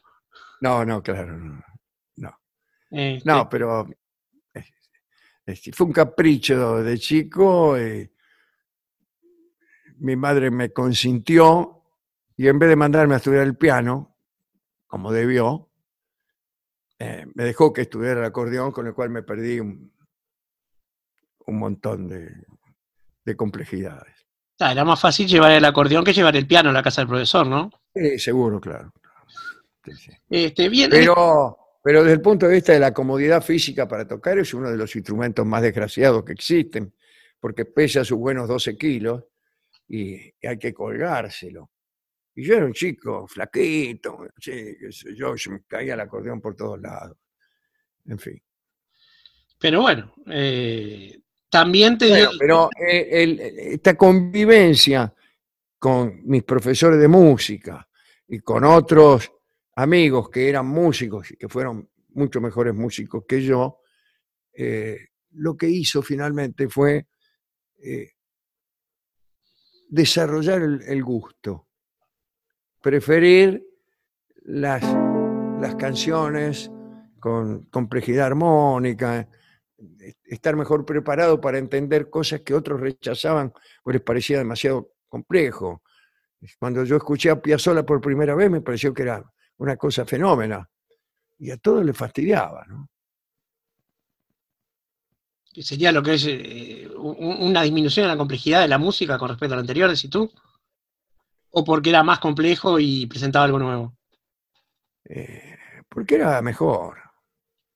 No, 0.60 0.84
no, 0.84 1.02
claro, 1.02 1.36
no. 2.16 2.38
Este, 2.90 3.28
No, 3.28 3.48
pero 3.48 3.88
eh, 3.88 3.96
este, 5.46 5.72
fue 5.72 5.86
un 5.86 5.92
capricho 5.92 6.82
de 6.82 6.98
chico. 6.98 7.76
eh, 7.76 8.10
mi 9.98 10.16
madre 10.16 10.50
me 10.50 10.72
consintió 10.72 11.82
y 12.36 12.48
en 12.48 12.58
vez 12.58 12.68
de 12.68 12.76
mandarme 12.76 13.14
a 13.14 13.18
estudiar 13.18 13.44
el 13.44 13.56
piano, 13.56 14.16
como 14.86 15.12
debió, 15.12 15.70
eh, 16.98 17.26
me 17.34 17.44
dejó 17.44 17.72
que 17.72 17.82
estudiara 17.82 18.20
el 18.20 18.26
acordeón, 18.26 18.72
con 18.72 18.86
el 18.86 18.94
cual 18.94 19.10
me 19.10 19.22
perdí 19.22 19.60
un, 19.60 19.92
un 21.46 21.58
montón 21.58 22.08
de, 22.08 22.30
de 23.24 23.36
complejidades. 23.36 24.26
ah, 24.60 24.72
era 24.72 24.84
más 24.84 25.00
fácil 25.00 25.26
llevar 25.28 25.52
el 25.52 25.64
acordeón 25.64 26.04
que 26.04 26.12
llevar 26.12 26.36
el 26.36 26.46
piano 26.46 26.70
a 26.70 26.72
la 26.72 26.82
casa 26.82 27.00
del 27.02 27.08
profesor, 27.08 27.46
¿no? 27.46 27.70
Sí, 27.94 28.18
seguro, 28.18 28.60
claro. 28.60 28.92
Sí, 29.84 29.92
sí. 29.92 30.12
Este, 30.28 30.68
bien, 30.68 30.90
Pero, 30.90 31.56
pero 31.84 32.02
desde 32.02 32.14
el 32.14 32.22
punto 32.22 32.48
de 32.48 32.54
vista 32.54 32.72
de 32.72 32.80
la 32.80 32.94
comodidad 32.94 33.42
física 33.42 33.86
para 33.86 34.08
tocar, 34.08 34.38
es 34.38 34.54
uno 34.54 34.70
de 34.70 34.76
los 34.78 34.96
instrumentos 34.96 35.44
más 35.44 35.60
desgraciados 35.60 36.24
que 36.24 36.32
existen, 36.32 36.94
porque 37.38 37.66
pesa 37.66 38.02
sus 38.02 38.16
buenos 38.16 38.48
12 38.48 38.74
kilos 38.78 39.22
y, 39.86 40.32
hay 40.42 40.58
que 40.58 40.72
colgárselo. 40.72 41.70
Y 42.36 42.46
yo 42.46 42.54
era 42.54 42.64
un 42.64 42.72
chico 42.72 43.28
flaquito, 43.28 44.26
sí, 44.38 44.78
qué 44.80 44.90
sé 44.90 45.14
yo, 45.14 45.36
se 45.36 45.50
me 45.50 45.62
caía 45.64 45.92
el 45.92 46.00
acordeón 46.00 46.40
por 46.40 46.56
todos 46.56 46.80
lados. 46.80 47.18
En 48.06 48.18
fin. 48.18 48.42
pero 49.58 49.82
bueno, 49.82 50.14
eh, 50.30 51.20
también 51.50 51.98
te 51.98 52.08
Bueno, 52.08 52.30
pero 52.38 52.70
eh, 52.80 53.08
el- 53.10 53.40
esta 53.40 53.94
convivencia 53.94 55.14
con 55.78 56.22
mis 56.24 56.44
profesores 56.44 56.98
de 56.98 57.08
música 57.08 57.86
y 58.26 58.38
con 58.38 58.64
otros 58.64 59.33
amigos 59.76 60.30
que 60.30 60.48
eran 60.48 60.66
músicos 60.66 61.30
y 61.30 61.36
que 61.36 61.48
fueron 61.48 61.88
mucho 62.10 62.40
mejores 62.40 62.74
músicos 62.74 63.24
que 63.26 63.42
yo, 63.42 63.80
eh, 64.52 65.08
lo 65.32 65.56
que 65.56 65.68
hizo 65.68 66.00
finalmente 66.02 66.68
fue 66.68 67.08
eh, 67.82 68.10
desarrollar 69.88 70.62
el, 70.62 71.02
gusto, 71.02 71.68
preferir 72.80 73.64
las, 74.44 74.82
las 75.60 75.74
canciones 75.76 76.70
con 77.18 77.64
complejidad 77.64 78.26
armónica, 78.26 79.28
est- 79.98 80.18
estar 80.24 80.54
mejor 80.56 80.84
preparado 80.84 81.40
para 81.40 81.58
entender 81.58 82.10
cosas 82.10 82.42
que 82.42 82.54
otros 82.54 82.80
rechazaban 82.80 83.52
o 83.82 83.90
les 83.90 84.02
parecía 84.02 84.38
demasiado 84.38 84.92
complejo. 85.08 85.82
Cuando 86.58 86.84
yo 86.84 86.96
escuché 86.96 87.30
a 87.30 87.40
Piazzolla 87.40 87.84
por 87.84 88.00
primera 88.00 88.34
vez 88.34 88.50
me 88.50 88.60
pareció 88.60 88.92
que 88.92 89.02
era 89.02 89.24
una 89.58 89.76
cosa 89.76 90.04
fenómena 90.04 90.68
y 91.38 91.50
a 91.50 91.56
todos 91.58 91.84
les 91.84 91.96
fastidiaba, 91.96 92.64
¿no? 92.66 92.88
que 95.52 95.62
sería 95.62 95.92
lo 95.92 96.02
que 96.02 96.14
es 96.14 96.26
eh, 96.26 96.88
un- 96.96 97.42
una 97.48 97.62
disminución 97.62 98.04
en 98.04 98.10
la 98.10 98.16
complejidad 98.16 98.62
de 98.62 98.68
la 98.68 98.78
música 98.78 99.16
con 99.18 99.28
respecto 99.28 99.54
a 99.54 99.56
lo 99.56 99.60
anterior, 99.60 99.88
decís 99.88 100.10
tú? 100.10 100.28
¿O 101.50 101.62
porque 101.64 101.90
era 101.90 102.02
más 102.02 102.18
complejo 102.18 102.80
y 102.80 103.06
presentaba 103.06 103.44
algo 103.44 103.60
nuevo? 103.60 103.96
Eh, 105.04 105.56
porque 105.88 106.16
era 106.16 106.42
mejor, 106.42 106.98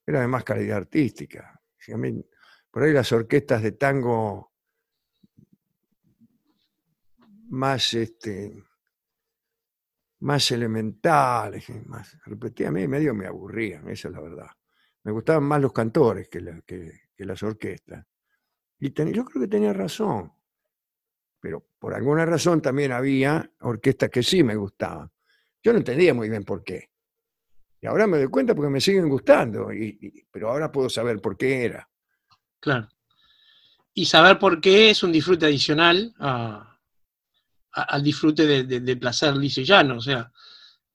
era 0.05 0.21
de 0.23 0.27
más 0.27 0.43
calidad 0.43 0.79
artística. 0.79 1.61
Si 1.79 1.93
a 1.93 1.97
mí- 1.97 2.21
por 2.69 2.83
ahí 2.83 2.93
las 2.93 3.13
orquestas 3.13 3.63
de 3.63 3.73
tango 3.73 4.53
más 7.51 7.95
este 7.95 8.65
más 10.21 10.51
elementales, 10.51 11.69
más 11.87 12.17
repetí, 12.25 12.65
a 12.65 12.71
mí 12.73 12.87
medio 12.89 13.15
me 13.15 13.27
aburrían, 13.27 13.89
esa 13.89 14.09
es 14.09 14.15
la 14.15 14.21
verdad. 14.21 14.51
Me 15.05 15.13
gustaban 15.13 15.45
más 15.45 15.61
los 15.63 15.73
cantores 15.73 16.29
que, 16.29 16.63
que- 16.67 17.25
las 17.25 17.43
orquestas. 17.43 18.07
Y 18.79 18.93
yo 18.93 19.25
creo 19.25 19.43
que 19.43 19.49
tenía 19.49 19.73
razón, 19.73 20.33
pero 21.41 21.67
por 21.79 21.95
alguna 21.95 22.25
razón 22.25 22.63
también 22.63 22.93
había 22.93 23.51
orquestas 23.61 24.09
que 24.11 24.23
sí 24.23 24.45
me 24.45 24.55
gustaban. 24.55 25.11
Yo 25.63 25.73
no 25.73 25.79
entendía 25.79 26.15
muy 26.15 26.29
bien 26.29 26.45
por 26.45 26.63
qué. 26.63 26.91
Y 27.81 27.87
ahora 27.87 28.07
me 28.07 28.19
doy 28.19 28.29
cuenta 28.29 28.55
porque 28.55 28.71
me 28.71 28.81
siguen 28.81 29.09
gustando, 29.09 29.69
pero 30.31 30.51
ahora 30.51 30.71
puedo 30.71 30.89
saber 30.89 31.21
por 31.21 31.37
qué 31.37 31.65
era. 31.65 31.89
Claro. 32.61 32.89
Y 33.95 34.07
saber 34.07 34.39
por 34.39 34.61
qué 34.61 34.91
es 34.91 35.03
un 35.03 35.11
disfrute 35.13 35.47
adicional 35.47 36.15
a- 36.21 36.78
a- 37.81 37.83
al 37.95 38.03
disfrute 38.03 38.47
de- 38.47 38.65
de- 38.65 38.81
del 38.81 38.99
placer 38.99 39.37
liso 39.37 39.61
y 39.61 39.65
llano. 39.65 39.97
O 39.97 40.01
sea, 40.01 40.31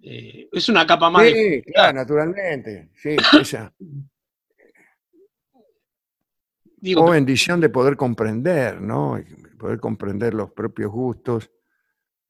Eh, 0.06 0.50
es 0.52 0.68
una 0.68 0.86
capa 0.86 1.10
más. 1.10 1.24
de- 1.24 1.62
Sí, 1.66 1.72
claro, 1.72 1.94
naturalmente. 1.94 2.90
Sí, 2.94 3.16
esa 3.58 3.74
digo, 6.78 7.06
o 7.06 7.12
bendición 7.12 7.62
de 7.62 7.70
poder 7.70 7.96
comprender, 7.96 8.82
¿no? 8.82 9.18
Poder 9.58 9.80
comprender 9.80 10.34
los 10.34 10.52
propios 10.52 10.92
gustos. 10.92 11.50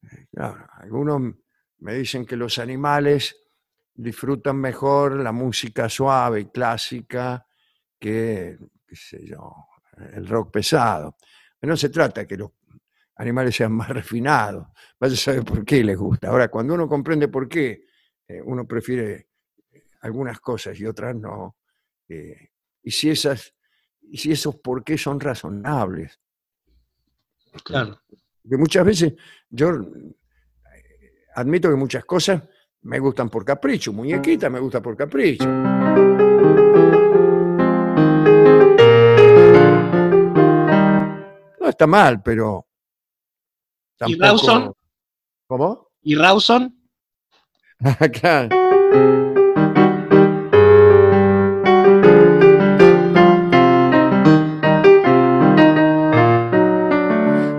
Eh, 0.04 0.28
Claro, 0.32 0.68
algunos 0.78 1.34
me 1.80 1.96
dicen 1.96 2.26
que 2.26 2.36
los 2.36 2.60
animales 2.60 3.36
disfrutan 3.96 4.58
mejor 4.58 5.16
la 5.20 5.32
música 5.32 5.90
suave 5.90 6.42
y 6.42 6.46
clásica 6.52 7.46
que, 8.00 8.58
qué 8.88 8.96
sé 8.96 9.26
yo, 9.26 9.52
el 10.14 10.28
rock 10.28 10.52
pesado. 10.52 11.18
No 11.62 11.76
se 11.78 11.90
trata 11.90 12.28
que 12.28 12.38
los 12.38 12.52
animales 13.16 13.56
sean 13.56 13.74
más 13.74 13.90
refinados. 13.90 14.68
Vaya 15.00 15.14
a 15.14 15.18
saber 15.18 15.44
por 15.44 15.66
qué 15.66 15.84
les 15.84 15.98
gusta. 15.98 16.30
Ahora, 16.30 16.50
cuando 16.50 16.74
uno 16.74 16.88
comprende 16.88 17.28
por 17.28 17.48
qué, 17.48 17.86
eh, 18.28 18.42
uno 18.44 18.68
prefiere 18.68 19.28
algunas 20.02 20.40
cosas 20.40 20.80
y 20.80 20.86
otras 20.86 21.16
no. 21.16 21.56
eh, 22.10 22.50
y 22.84 22.92
si 22.92 23.10
esas, 23.10 23.54
y 24.02 24.18
si 24.18 24.32
esos 24.32 24.56
por 24.58 24.84
qué 24.84 24.98
son 24.98 25.20
razonables. 25.20 26.20
claro. 27.64 28.00
Que 28.48 28.58
muchas 28.58 28.86
veces 28.86 29.14
yo 29.50 29.70
eh, 29.72 31.26
admito 31.36 31.70
que 31.70 31.76
muchas 31.76 32.04
cosas 32.04 32.44
me 32.82 33.00
gustan 33.00 33.30
por 33.30 33.46
capricho. 33.46 33.94
Muñequita 33.94 34.50
me 34.50 34.60
gusta 34.60 34.82
por 34.82 34.98
capricho. 34.98 35.46
No 41.60 41.70
está 41.70 41.88
mal, 41.88 42.22
pero 42.22 42.68
¿Y. 44.02 44.16
Rawson? 44.20 44.74
¿Cómo? 45.48 45.90
¿Y 46.02 46.16
Rawson? 46.16 46.76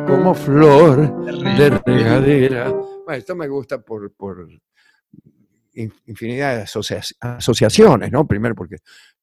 Como 0.07 0.35
flor 0.35 1.25
de 1.57 1.71
regadera. 1.85 2.71
Bueno, 2.71 3.13
esto 3.19 3.35
me 3.35 3.49
gusta 3.49 3.81
por, 3.81 4.13
por 4.15 4.49
in- 5.75 5.93
infinidad 6.07 6.57
de 6.57 6.63
asocia- 6.63 7.03
asociaciones, 7.21 8.11
¿no? 8.13 8.27
Primero 8.27 8.55
porque 8.55 8.77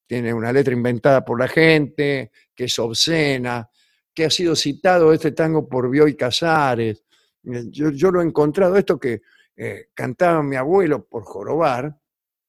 tiene 0.05 0.34
una 0.34 0.51
letra 0.51 0.74
inventada 0.74 1.24
por 1.24 1.39
la 1.39 1.47
gente, 1.47 2.32
que 2.53 2.66
es 2.66 2.78
obscena, 2.80 3.70
que 4.14 4.26
ha 4.26 4.30
sido 4.30 4.55
citado 4.55 5.14
este 5.14 5.32
tango 5.32 5.68
por 5.68 5.89
Bioy 5.89 6.16
Casares. 6.16 7.03
Eh, 7.43 7.66
Yo, 7.70 8.12
lo 8.12 8.22
he 8.22 8.26
encontrado, 8.26 8.78
esto 8.78 8.99
que 8.99 9.22
eh, 9.55 9.89
cantaba 9.93 10.43
mi 10.43 10.55
abuelo 10.55 11.05
por 11.05 11.24
jorobar, 11.24 11.97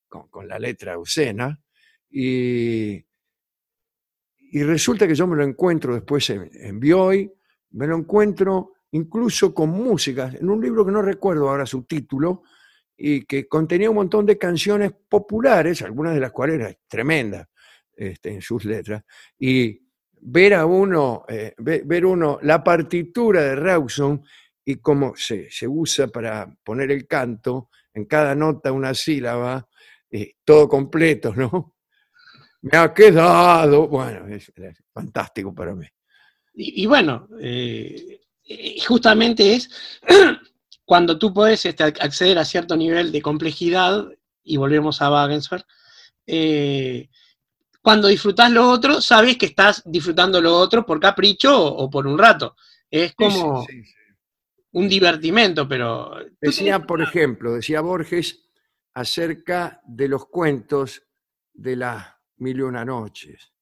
con, 0.09 0.47
la 0.47 0.59
letra 0.59 0.99
obscena, 0.99 1.59
y, 2.11 3.03
y 4.39 4.63
resulta 4.63 5.09
que 5.09 5.15
yo 5.15 5.27
me 5.27 5.37
lo 5.37 5.45
encuentro 5.45 5.95
después 5.95 6.29
en, 6.29 6.51
en 6.53 6.79
Bioy, 6.79 7.33
me 7.71 7.87
lo 7.87 7.97
encuentro 7.97 8.75
incluso 8.91 9.55
con 9.55 9.71
música, 9.71 10.31
en 10.39 10.51
un 10.51 10.61
libro 10.61 10.85
que 10.85 10.93
no 10.93 11.01
recuerdo 11.01 11.49
ahora 11.49 11.65
su 11.65 11.85
título, 11.85 12.43
y 12.97 13.25
que 13.25 13.49
contenía 13.49 13.91
un 13.91 13.97
montón 13.97 14.27
de 14.27 14.39
canciones 14.39 14.93
populares, 15.09 15.83
algunas 15.83 16.15
de 16.15 16.21
las 16.21 16.31
cuales 16.31 16.61
eran 16.61 16.77
tremendas 16.87 17.49
este, 17.97 18.35
en 18.35 18.43
sus 18.43 18.65
letras, 18.65 19.03
y 19.39 19.82
ver 20.25 20.55
a 20.55 20.66
uno, 20.66 21.25
eh, 21.29 21.55
ve- 21.59 21.83
ver 21.85 22.07
uno 22.07 22.39
la 22.43 22.62
partitura 22.62 23.43
de 23.43 23.57
Rawson 23.57 24.23
y 24.64 24.77
cómo 24.77 25.14
se, 25.16 25.51
se 25.51 25.66
usa 25.66 26.07
para 26.09 26.55
poner 26.62 26.91
el 26.93 27.07
canto, 27.07 27.70
en 27.93 28.05
cada 28.05 28.35
nota 28.35 28.73
una 28.73 28.95
sílaba, 28.95 29.68
eh, 30.11 30.35
todo 30.45 30.68
completo, 30.68 31.35
¿no? 31.35 31.75
Me 32.62 32.79
ha 32.79 32.95
quedado, 32.95 33.89
bueno, 33.89 34.29
es, 34.29 34.53
fantástico 34.93 35.53
para 35.53 35.75
mí. 35.75 35.87
Y, 36.55 36.87
bueno, 36.87 37.29
eh, 37.41 38.20
justamente 38.87 39.55
es 39.55 39.70
cuando 40.85 41.18
tú 41.18 41.33
puedes 41.35 41.64
este, 41.66 41.85
ac- 41.85 42.01
acceder 42.01 42.39
a 42.39 42.45
cierto 42.45 42.77
nivel 42.77 43.11
de 43.11 43.20
complejidad, 43.23 44.07
y 44.45 44.57
volvemos 44.57 45.03
a 45.03 45.11
Wagensberg, 45.11 45.64
eh, 46.27 47.09
cuando 47.83 48.09
disfrutas 48.09 48.51
lo 48.53 48.70
otro, 48.70 49.01
sabes 49.01 49.37
que 49.39 49.47
estás 49.47 49.83
disfrutando 49.87 50.41
lo 50.41 50.57
otro 50.57 50.87
por 50.87 51.01
capricho 51.01 51.57
o, 51.61 51.85
o 51.85 51.91
por 51.91 52.07
un 52.07 52.18
rato. 52.18 52.57
Es 52.91 53.14
como 53.14 53.64
Sí, 53.66 53.83
sí, 53.83 53.85
sí. 53.85 53.95
un 54.72 54.89
divertimento, 54.89 55.68
pero... 55.68 56.14
Decía, 56.41 56.78
tenés- 56.78 56.87
por 56.87 57.01
ejemplo, 57.01 57.55
decía 57.55 57.80
Borges 57.80 58.45
acerca 58.95 59.80
de 59.87 60.09
los 60.09 60.26
cuentos 60.26 61.03
de 61.55 61.76
las 61.76 62.07
mil 62.37 62.59
y 62.59 62.62
una 62.62 62.85
noches, 62.85 63.53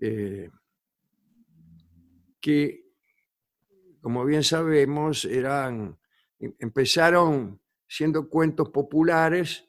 eh, 0.00 0.50
que, 2.40 2.84
como 4.00 4.24
bien 4.24 4.42
sabemos, 4.44 5.24
eran, 5.24 5.98
em- 6.38 6.54
empezaron 6.58 7.60
siendo 7.88 8.28
cuentos 8.28 8.70
populares 8.70 9.68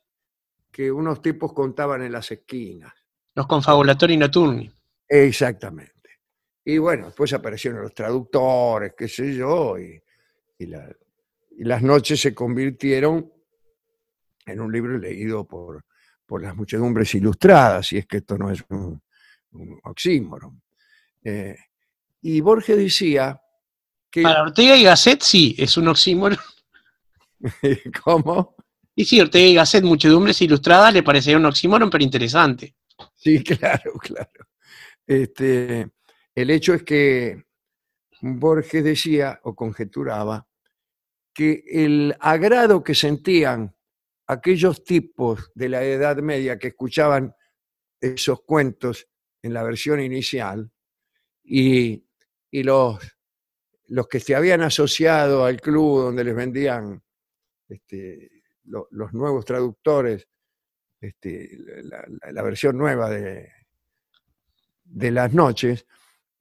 que 0.72 0.92
unos 0.92 1.22
tipos 1.24 1.54
contaban 1.54 2.04
en 2.04 2.14
las 2.14 2.32
esquinas. 2.32 2.95
Los 3.36 3.48
confabulatori 3.48 4.18
notturni. 4.18 4.72
Exactamente. 5.08 5.92
Y 6.64 6.78
bueno, 6.78 7.08
después 7.08 7.32
aparecieron 7.34 7.82
los 7.82 7.94
traductores, 7.94 8.94
qué 8.98 9.08
sé 9.08 9.36
yo, 9.36 9.78
y, 9.78 10.02
y 10.58 10.66
la- 10.66 10.90
y 11.58 11.64
las 11.64 11.82
noches 11.82 12.20
se 12.20 12.34
convirtieron 12.34 13.32
en 14.46 14.60
un 14.60 14.72
libro 14.72 14.98
leído 14.98 15.46
por, 15.48 15.84
por 16.26 16.42
las 16.42 16.56
muchedumbres 16.56 17.14
ilustradas, 17.16 17.92
y 17.94 17.98
es 18.00 18.06
que 18.08 18.18
esto 18.18 18.38
no 18.38 18.52
es 18.52 18.64
un, 18.70 19.02
un 19.52 19.80
oxímoron. 19.84 20.62
Eh, 21.24 21.56
y 22.22 22.42
Borges 22.42 22.78
decía 22.78 23.40
que... 24.10 24.22
Para 24.24 24.42
Ortega 24.44 24.76
y 24.76 24.84
Gasset 24.84 25.22
sí, 25.22 25.56
es 25.58 25.78
un 25.78 25.88
oxímoron. 25.88 26.38
¿Cómo? 28.04 28.56
Y 28.96 29.06
sí, 29.06 29.20
Ortega 29.20 29.46
y 29.46 29.54
Gasset, 29.56 29.84
muchedumbres 29.84 30.42
ilustradas, 30.42 30.94
le 30.94 31.04
parecería 31.04 31.38
un 31.38 31.46
oxímoron, 31.46 31.90
pero 31.90 32.04
interesante. 32.04 32.76
Sí, 33.16 33.44
claro, 33.44 33.94
claro. 34.00 34.48
Este, 35.08 35.88
el 36.36 36.50
hecho 36.50 36.74
es 36.74 36.84
que 36.84 37.44
Borges 38.22 38.84
decía 38.84 39.40
o 39.44 39.56
conjeturaba 39.56 40.48
que 41.34 41.64
el 41.68 42.16
agrado 42.20 42.84
que 42.84 42.96
sentían 42.96 43.76
aquellos 44.28 44.84
tipos 44.84 45.52
de 45.56 45.70
la 45.70 45.84
Edad 45.84 46.18
Media 46.18 46.58
que 46.60 46.70
escuchaban 46.70 47.36
esos 48.02 48.42
cuentos 48.44 49.08
en 49.44 49.54
la 49.54 49.64
versión 49.64 50.02
inicial 50.02 50.72
y, 51.44 52.06
y 52.52 52.64
los, 52.64 53.00
los 53.88 54.08
que 54.08 54.20
se 54.20 54.36
habían 54.36 54.62
asociado 54.62 55.46
al 55.46 55.62
club 55.62 56.04
donde 56.04 56.24
les 56.24 56.36
vendían 56.36 57.04
este, 57.70 58.32
lo- 58.66 58.88
los 58.92 59.14
nuevos 59.14 59.46
traductores 59.46 60.28
este, 61.08 61.58
la, 62.32 62.42
versión 62.42 62.78
nueva 62.78 63.10
de, 63.10 63.52
de 64.84 65.12
las 65.12 65.34
noches, 65.34 65.86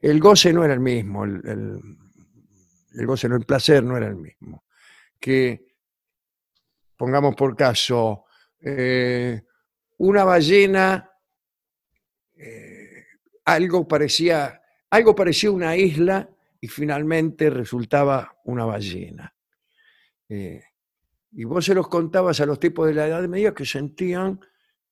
el 0.00 0.20
goce 0.20 0.52
no 0.52 0.64
era 0.64 0.74
el 0.74 0.80
mismo, 0.80 1.24
el 1.24 3.06
goce, 3.06 3.28
no, 3.28 3.36
el 3.36 3.44
placer 3.44 3.82
no 3.82 3.96
era 3.96 4.06
el 4.06 4.16
mismo. 4.16 4.64
Que, 5.18 5.74
pongamos 6.96 7.34
por 7.34 7.56
caso, 7.56 8.24
eh, 8.60 9.42
una 9.98 10.24
ballena, 10.24 11.10
eh, 12.36 13.04
algo 13.44 13.86
parecía, 13.86 14.62
algo 14.90 15.14
parecía 15.14 15.50
una 15.50 15.76
isla 15.76 16.28
y 16.60 16.68
finalmente 16.68 17.50
resultaba 17.50 18.38
una 18.44 18.64
ballena. 18.64 19.34
Eh, 20.28 20.62
y 21.32 21.44
vos 21.44 21.64
se 21.64 21.74
los 21.74 21.88
contabas 21.88 22.40
a 22.40 22.46
los 22.46 22.58
tipos 22.60 22.86
de 22.86 22.94
la 22.94 23.06
Edad 23.06 23.26
Media 23.28 23.52
que 23.52 23.66
sentían 23.66 24.40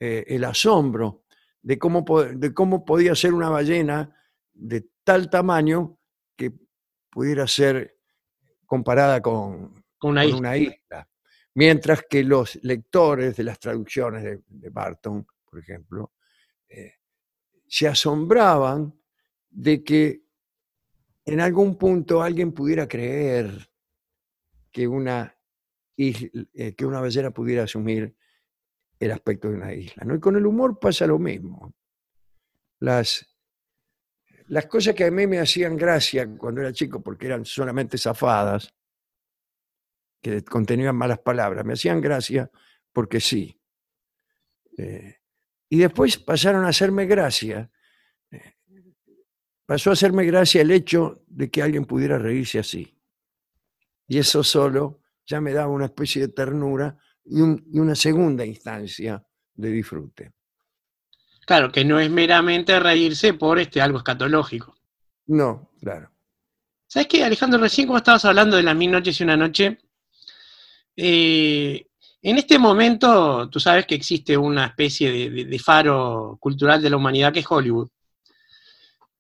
eh, 0.05 0.25
el 0.27 0.43
asombro 0.45 1.23
de 1.63 1.79
cómo, 1.79 2.05
de 2.23 2.53
cómo 2.53 2.85
podía 2.85 3.15
ser 3.15 3.33
una 3.33 3.49
ballena 3.51 4.13
de 4.53 4.89
tal 5.05 5.31
tamaño 5.31 5.97
que 6.37 6.53
pudiera 7.09 7.47
ser 7.47 7.99
comparada 8.67 9.21
con, 9.23 9.85
Con 9.99 10.11
una 10.13 10.23
con 10.23 10.29
isla. 10.31 10.39
una 10.41 10.57
isla. 10.57 11.09
Mientras 11.55 12.03
que 12.11 12.25
los 12.25 12.57
lectores 12.65 13.37
de 13.37 13.45
las 13.45 13.61
traducciones 13.61 14.25
de, 14.25 14.41
de 14.49 14.71
Barton, 14.71 15.25
por 15.49 15.61
ejemplo, 15.61 16.13
eh, 16.69 16.95
se 17.69 17.87
asombraban 17.87 18.93
de 19.51 19.85
que 19.85 20.25
en 21.27 21.41
algún 21.41 21.77
punto 21.79 22.23
alguien 22.23 22.53
pudiera 22.53 22.89
creer 22.89 23.71
que 24.73 24.89
una, 24.89 25.33
isla- 25.97 26.49
eh, 26.55 26.75
que 26.75 26.85
una 26.87 27.01
ballena 27.01 27.31
pudiera 27.31 27.63
asumir 27.65 28.17
el 29.05 29.13
aspecto 29.13 29.49
de 29.49 29.57
una 29.57 29.73
isla. 29.73 30.05
¿no? 30.05 30.15
Y 30.15 30.21
con 30.21 30.37
el 30.37 30.47
humor 30.47 30.79
pasa 30.79 31.07
lo 31.07 31.19
mismo. 31.19 31.75
Las, 32.79 33.27
las 34.47 34.67
cosas 34.67 34.95
que 34.95 35.05
a 35.05 35.11
mí 35.11 35.27
me 35.27 35.41
hacían 35.41 35.77
gracia 35.77 36.29
cuando 36.37 36.61
era 36.61 36.73
chico, 36.73 37.03
porque 37.03 37.27
eran 37.27 37.45
solamente 37.45 37.99
zafadas, 37.99 38.73
que 40.21 40.45
contenían 40.45 40.95
malas 40.95 41.19
palabras, 41.19 41.65
me 41.65 41.73
hacían 41.73 42.01
gracia 42.01 42.49
porque 42.93 43.21
sí. 43.21 43.61
Eh, 44.79 45.17
y 45.69 45.79
después 45.79 46.19
pasaron 46.19 46.65
a 46.65 46.69
hacerme 46.69 47.07
gracia. 47.07 47.71
eh, 48.31 48.55
pasó 49.67 49.91
a 49.91 49.95
hacerme 49.95 50.25
gracia 50.25 50.63
el 50.63 50.71
hecho 50.71 51.25
de 51.27 51.51
que 51.51 51.61
alguien 51.61 51.87
pudiera 51.87 52.19
reírse 52.19 52.61
así. 52.61 52.97
Y 54.07 54.19
eso 54.19 54.45
solo 54.45 55.01
ya 55.27 55.41
me 55.41 55.53
daba 55.53 55.73
una 55.73 55.87
especie 55.87 56.23
de 56.23 56.33
ternura 56.33 56.97
y, 57.25 57.41
un- 57.41 57.65
y 57.73 57.79
una 57.79 57.95
segunda 57.95 58.45
instancia 58.45 59.23
de 59.55 59.71
disfrute. 59.71 60.33
Claro, 61.47 61.71
que 61.73 61.85
no 61.85 61.99
es 61.99 62.11
meramente 62.11 62.79
reírse 62.79 63.35
por 63.35 63.59
este 63.59 63.81
algo 63.81 63.99
escatológico. 63.99 64.75
No, 65.27 65.71
claro. 65.81 66.11
¿Sabes 66.87 67.09
qué, 67.09 67.25
Alejandro? 67.25 67.59
Recién 67.61 67.87
como 67.87 67.99
estabas 67.99 68.25
hablando 68.25 68.57
de 68.57 68.63
las 68.63 68.77
mil 68.77 68.91
noches 68.91 69.19
y 69.21 69.25
una 69.25 69.37
noche, 69.37 69.79
eh, 70.97 71.87
en 72.23 72.39
este 72.39 72.59
momento 72.59 73.49
tú 73.49 73.59
sabes 73.59 73.87
que 73.87 73.95
existe 73.95 74.37
una 74.37 74.67
especie 74.67 75.11
de, 75.11 75.31
de- 75.31 75.45
de 75.47 75.59
faro 75.59 76.37
cultural 76.41 76.81
de 76.83 76.91
la 76.91 76.97
humanidad 76.97 77.33
que 77.33 77.41
es 77.41 77.47
Hollywood. 77.49 77.89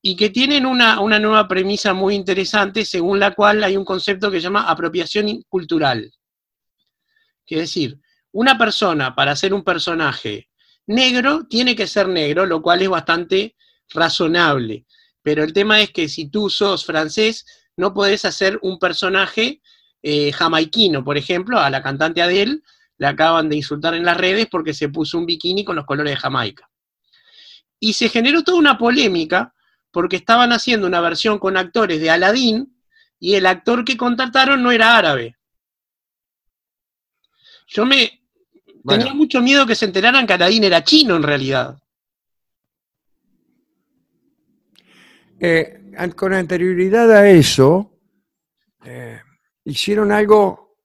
Y 0.04 0.16
que 0.16 0.30
tienen 0.30 0.66
una, 0.66 1.00
una 1.00 1.18
nueva 1.20 1.46
premisa 1.46 1.94
muy 1.94 2.14
interesante 2.16 2.84
según 2.84 3.20
la 3.20 3.32
cual 3.34 3.62
hay 3.62 3.76
un 3.76 3.84
concepto 3.84 4.30
que 4.30 4.38
se 4.38 4.44
llama 4.44 4.68
apropiación 4.68 5.42
cultural. 5.48 6.12
Es 7.46 7.58
decir, 7.58 7.98
una 8.32 8.56
persona 8.56 9.14
para 9.14 9.36
ser 9.36 9.52
un 9.52 9.62
personaje 9.62 10.48
negro 10.86 11.46
tiene 11.48 11.76
que 11.76 11.86
ser 11.86 12.08
negro, 12.08 12.46
lo 12.46 12.62
cual 12.62 12.82
es 12.82 12.88
bastante 12.88 13.56
razonable. 13.90 14.86
Pero 15.22 15.44
el 15.44 15.52
tema 15.52 15.80
es 15.80 15.90
que 15.90 16.08
si 16.08 16.28
tú 16.28 16.50
sos 16.50 16.84
francés, 16.84 17.46
no 17.76 17.94
podés 17.94 18.24
hacer 18.24 18.58
un 18.62 18.78
personaje 18.78 19.60
eh, 20.02 20.32
jamaiquino, 20.32 21.04
por 21.04 21.16
ejemplo, 21.16 21.58
a 21.58 21.70
la 21.70 21.82
cantante 21.82 22.22
Adele 22.22 22.60
le 22.98 23.06
acaban 23.06 23.48
de 23.48 23.56
insultar 23.56 23.94
en 23.94 24.04
las 24.04 24.16
redes 24.16 24.46
porque 24.50 24.74
se 24.74 24.88
puso 24.88 25.18
un 25.18 25.26
bikini 25.26 25.64
con 25.64 25.76
los 25.76 25.86
colores 25.86 26.12
de 26.12 26.20
Jamaica. 26.20 26.68
Y 27.78 27.94
se 27.94 28.08
generó 28.08 28.42
toda 28.42 28.58
una 28.58 28.78
polémica 28.78 29.54
porque 29.90 30.16
estaban 30.16 30.52
haciendo 30.52 30.86
una 30.86 31.00
versión 31.00 31.38
con 31.38 31.56
actores 31.56 32.00
de 32.00 32.10
Aladdin 32.10 32.76
y 33.18 33.34
el 33.34 33.46
actor 33.46 33.84
que 33.84 33.96
contrataron 33.96 34.62
no 34.62 34.72
era 34.72 34.96
árabe. 34.96 35.36
Yo 37.72 37.86
me 37.86 38.20
Bueno. 38.82 39.04
tenía 39.04 39.14
mucho 39.14 39.40
miedo 39.40 39.66
que 39.66 39.74
se 39.74 39.86
enteraran 39.86 40.26
que 40.26 40.34
Aladdin 40.34 40.64
era 40.64 40.84
chino 40.84 41.16
en 41.16 41.22
realidad. 41.22 41.78
Eh, 45.40 45.92
con 46.14 46.34
anterioridad 46.34 47.10
a 47.10 47.28
eso, 47.28 47.98
eh, 48.84 49.20
hicieron 49.64 50.12
algo 50.12 50.76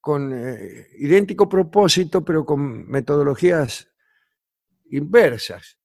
con 0.00 0.32
eh, 0.32 0.88
idéntico 0.98 1.48
propósito, 1.48 2.24
pero 2.24 2.44
con 2.44 2.88
metodologías 2.88 3.88
inversas, 4.90 5.78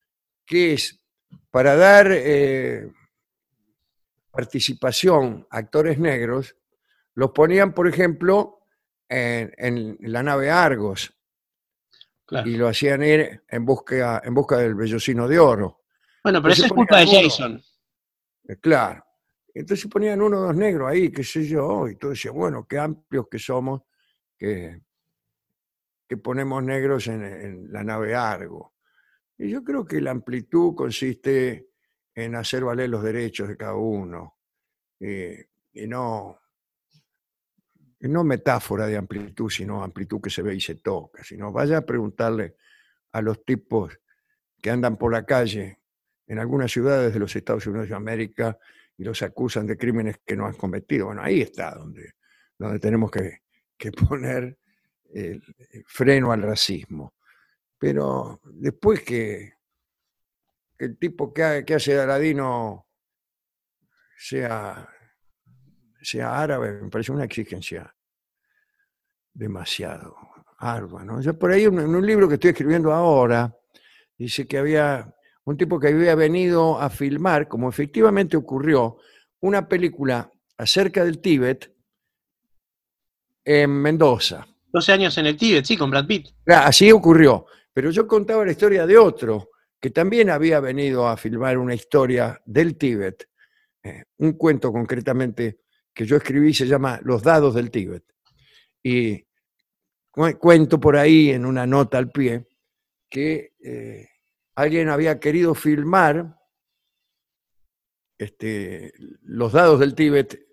que 0.46 0.74
es 0.74 1.04
para 1.50 1.76
dar 1.76 2.08
eh, 2.12 2.90
participación 4.32 5.46
a 5.50 5.58
actores 5.58 6.00
negros, 6.00 6.56
los 7.16 7.32
ponían, 7.32 7.74
por 7.74 7.88
ejemplo, 7.88 8.61
en, 9.12 9.52
en 9.58 9.98
la 10.12 10.24
nave 10.24 10.50
Argos 10.50 11.14
Claro. 12.26 12.50
y 12.50 12.56
lo 12.56 12.70
hacían 12.70 13.04
ir 13.04 13.44
en 13.50 13.66
busca, 13.66 14.22
en 14.24 14.34
busca 14.34 14.56
del 14.58 14.74
vellocino 14.74 15.28
de 15.28 15.38
oro. 15.38 15.82
Bueno, 16.24 16.42
pero 16.42 16.54
eso 16.54 16.66
es 16.66 16.72
culpa 16.72 17.00
de 17.00 17.04
uno. 17.04 17.12
Jason. 17.22 17.62
Eh, 18.48 18.56
Claro. 18.62 19.04
Entonces 19.54 19.88
ponían 19.92 20.22
uno 20.22 20.38
o 20.38 20.42
dos 20.44 20.56
negros 20.56 20.90
ahí, 20.90 21.12
qué 21.12 21.26
sé 21.26 21.46
yo, 21.46 21.90
y 21.90 21.98
todo 21.98 22.12
decía, 22.12 22.32
bueno, 22.32 22.66
qué 22.66 22.80
amplios 22.80 23.28
que 23.30 23.38
somos, 23.38 23.82
que, 24.38 24.82
que 26.08 26.16
ponemos 26.16 26.64
negros 26.64 27.08
en, 27.08 27.22
en 27.22 27.72
la 27.74 27.84
nave 27.84 28.16
Argo. 28.16 28.76
Y 29.38 29.50
yo 29.50 29.62
creo 29.62 29.84
que 29.84 30.00
la 30.00 30.12
amplitud 30.12 30.74
consiste 30.74 31.68
en 32.16 32.36
hacer 32.36 32.64
valer 32.64 32.90
los 32.90 33.04
derechos 33.04 33.50
de 33.50 33.58
cada 33.58 33.74
uno, 33.76 34.38
eh, 35.02 35.48
y 35.74 35.86
no, 35.86 36.40
no 38.10 38.24
metáfora 38.24 38.88
de 38.88 38.98
amplitud, 38.98 39.50
sino 39.50 39.84
amplitud 39.84 40.22
que 40.22 40.30
se 40.30 40.42
ve 40.42 40.56
y 40.56 40.62
se 40.62 40.76
toca. 40.76 41.24
Sino 41.24 41.52
vaya 41.52 41.78
a 41.78 41.86
preguntarle 41.86 42.56
a 43.12 43.22
los 43.22 43.46
tipos 43.46 43.98
que 44.62 44.70
andan 44.70 44.98
por 44.98 45.12
la 45.12 45.26
calle 45.26 45.80
en 46.28 46.40
algunas 46.40 46.72
ciudades 46.72 47.14
de 47.14 47.20
los 47.20 47.36
Estados 47.36 47.66
Unidos 47.68 47.90
de 47.90 47.96
América 47.96 48.58
y 48.98 49.04
los 49.04 49.22
acusan 49.22 49.68
de 49.68 49.78
crímenes 49.78 50.20
que 50.26 50.36
no 50.36 50.46
han 50.46 50.54
cometido. 50.54 51.08
Bueno, 51.08 51.22
ahí 51.22 51.42
está 51.42 51.76
donde, 51.76 52.14
donde 52.58 52.80
tenemos 52.80 53.12
que, 53.12 53.42
que 53.78 53.92
poner 54.10 54.58
freno 55.88 56.32
al 56.32 56.42
racismo. 56.42 57.16
Pero 57.78 58.40
después 58.46 59.02
que, 59.02 59.54
el 60.78 60.98
tipo 60.98 61.34
que 61.34 61.44
hace 61.76 61.94
de 61.94 62.02
Aladino 62.02 62.88
sea, 64.18 64.88
sea 66.02 66.42
árabe, 66.42 66.82
me 66.82 66.90
parece 66.90 67.12
una 67.12 67.26
exigencia 67.26 67.94
demasiado 69.34 70.16
ardua. 70.58 71.04
¿no? 71.04 71.22
Yo 71.22 71.38
por 71.38 71.52
ahí 71.52 71.64
en 71.64 71.80
un 71.80 72.06
libro 72.06 72.28
que 72.28 72.36
estoy 72.36 72.52
escribiendo 72.52 72.92
ahora, 72.92 73.56
dice 74.18 74.48
que 74.48 74.58
había 74.58 75.14
un 75.46 75.58
tipo 75.58 75.80
que 75.80 75.88
había 75.88 76.16
venido 76.16 76.80
a 76.80 76.90
filmar, 76.90 77.48
como 77.48 77.70
efectivamente 77.70 78.38
ocurrió, 78.38 78.98
una 79.40 79.68
película 79.68 80.32
acerca 80.58 81.04
del 81.04 81.20
Tíbet 81.20 81.74
en 83.44 83.72
Mendoza. 83.72 84.48
12 84.72 84.92
años 84.92 85.18
en 85.18 85.26
el 85.26 85.38
Tíbet, 85.38 85.66
sí, 85.66 85.76
con 85.76 85.90
Brad 85.90 86.06
Pitt. 86.06 86.30
Así 86.46 86.92
ocurrió. 86.92 87.46
Pero 87.74 87.90
yo 87.90 88.08
contaba 88.08 88.46
la 88.46 88.52
historia 88.52 88.86
de 88.86 88.98
otro 88.98 89.50
que 89.80 89.90
también 89.90 90.30
había 90.30 90.60
venido 90.60 91.08
a 91.08 91.18
filmar 91.18 91.58
una 91.58 91.74
historia 91.74 92.40
del 92.46 92.78
Tíbet, 92.78 93.28
eh, 93.84 94.04
un 94.18 94.34
cuento 94.34 94.72
concretamente 94.72 95.62
que 95.94 96.06
yo 96.06 96.18
escribí 96.18 96.54
se 96.54 96.68
llama 96.68 97.00
Los 97.04 97.24
dados 97.24 97.56
del 97.56 97.70
Tíbet. 97.72 98.04
Y 98.84 99.26
cu- 100.10 100.38
cuento 100.40 100.80
por 100.80 100.96
ahí 100.98 101.30
en 101.32 101.46
una 101.46 101.66
nota 101.68 101.98
al 101.98 102.10
pie 102.12 102.48
que 103.10 103.54
eh, 103.64 104.08
alguien 104.56 104.90
había 104.90 105.20
querido 105.20 105.54
filmar 105.56 106.38
este, 108.18 108.94
los 109.24 109.52
dados 109.54 109.80
del 109.80 109.96
Tíbet 109.96 110.48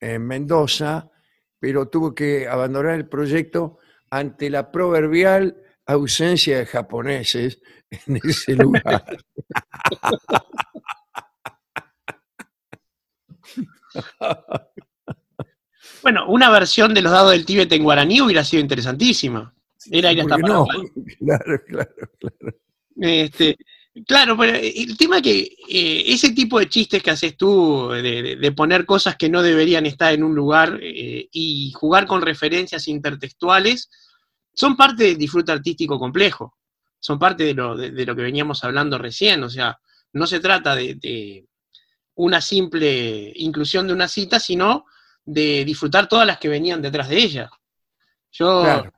en 0.00 0.26
Mendoza, 0.26 1.10
pero 1.58 1.88
tuvo 1.88 2.14
que 2.14 2.46
abandonar 2.48 2.94
el 2.94 3.08
proyecto 3.08 3.78
ante 4.10 4.50
la 4.50 4.70
proverbial 4.70 5.56
ausencia 5.86 6.58
de 6.58 6.66
japoneses 6.66 7.60
en 7.90 8.16
ese 8.22 8.54
lugar. 8.54 9.04
Bueno, 16.02 16.26
una 16.28 16.50
versión 16.50 16.92
de 16.94 17.02
los 17.02 17.12
dados 17.12 17.32
del 17.32 17.46
Tíbet 17.46 17.70
en 17.72 17.82
guaraní 17.82 18.20
hubiera 18.20 18.44
sido 18.44 18.60
interesantísima. 18.62 19.54
Era 19.90 20.12
ir 20.12 20.20
hasta 20.20 20.36
¿Por 20.36 20.44
qué 20.44 20.48
no? 20.52 20.66
Paraguay. 20.66 20.88
Claro, 21.18 21.62
claro. 21.66 21.90
Este, 22.96 23.56
claro, 24.06 24.36
pero 24.36 24.56
el 24.56 24.96
tema 24.96 25.16
es 25.16 25.22
que 25.22 25.40
eh, 25.68 26.04
ese 26.06 26.32
tipo 26.32 26.58
de 26.58 26.68
chistes 26.68 27.02
que 27.02 27.10
haces 27.10 27.36
tú, 27.36 27.88
de, 27.90 28.02
de- 28.02 28.36
de 28.36 28.52
poner 28.52 28.84
cosas 28.86 29.16
que 29.16 29.28
no 29.28 29.42
deberían 29.42 29.84
estar 29.86 30.12
en 30.12 30.22
un 30.24 30.34
lugar 30.34 30.78
eh, 30.82 31.28
y 31.32 31.72
jugar 31.72 32.06
con 32.06 32.22
referencias 32.22 32.86
intertextuales, 32.88 33.90
son 34.54 34.76
parte 34.76 35.04
del 35.04 35.18
disfrute 35.18 35.52
artístico 35.52 35.98
complejo. 35.98 36.56
Son 37.00 37.18
parte 37.18 37.44
de 37.44 37.54
lo, 37.54 37.76
de- 37.76 37.90
de 37.90 38.06
lo 38.06 38.14
que 38.16 38.22
veníamos 38.22 38.62
hablando 38.64 38.96
recién. 38.98 39.42
O 39.42 39.50
sea, 39.50 39.78
no 40.12 40.26
se 40.26 40.40
trata 40.40 40.74
de, 40.76 40.94
de 40.94 41.46
una 42.16 42.40
simple 42.40 43.32
inclusión 43.36 43.86
de 43.86 43.92
una 43.92 44.08
cita, 44.08 44.38
sino 44.38 44.86
de 45.24 45.64
disfrutar 45.64 46.08
todas 46.08 46.26
las 46.26 46.38
que 46.38 46.48
venían 46.48 46.82
detrás 46.82 47.08
de 47.08 47.16
ella. 47.16 47.50
Yo 48.30 48.62
Claro. 48.62 48.92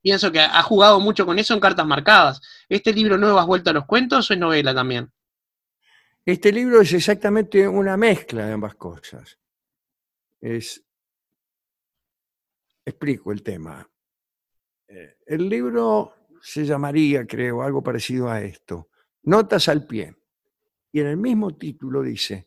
pienso 0.00 0.30
que 0.30 0.40
ha 0.40 0.62
jugado 0.62 1.00
mucho 1.00 1.26
con 1.26 1.38
eso 1.38 1.54
en 1.54 1.60
cartas 1.60 1.86
marcadas. 1.86 2.40
¿Este 2.68 2.92
libro 2.92 3.18
nuevo 3.18 3.38
has 3.38 3.46
vuelto 3.46 3.70
a 3.70 3.72
los 3.74 3.86
cuentos 3.86 4.30
o 4.30 4.34
es 4.34 4.38
novela 4.38 4.74
también? 4.74 5.10
Este 6.24 6.52
libro 6.52 6.80
es 6.80 6.92
exactamente 6.92 7.66
una 7.68 7.96
mezcla 7.96 8.46
de 8.46 8.52
ambas 8.52 8.76
cosas. 8.76 9.38
Es, 10.40 10.82
explico 12.84 13.32
el 13.32 13.42
tema. 13.42 13.86
Eh, 14.88 15.16
El 15.26 15.48
libro 15.48 16.14
se 16.40 16.64
llamaría, 16.64 17.26
creo, 17.26 17.62
algo 17.62 17.82
parecido 17.82 18.30
a 18.30 18.40
esto, 18.42 18.88
Notas 19.22 19.68
al 19.68 19.86
pie. 19.86 20.14
Y 20.92 21.00
en 21.00 21.06
el 21.06 21.16
mismo 21.16 21.56
título 21.56 22.02
dice, 22.02 22.46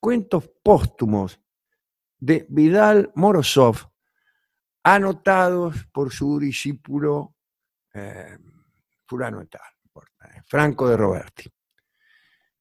Cuentos 0.00 0.48
póstumos 0.62 1.40
de 2.18 2.46
Vidal 2.48 3.10
Morozov, 3.14 3.76
anotados 4.82 5.86
por 5.92 6.12
su 6.12 6.38
discípulo 6.38 7.36
eh, 7.94 8.38
fulano 9.06 9.46
tal, 9.46 9.60
eh, 10.24 10.42
Franco 10.46 10.88
de 10.88 10.96
Roberti. 10.96 11.50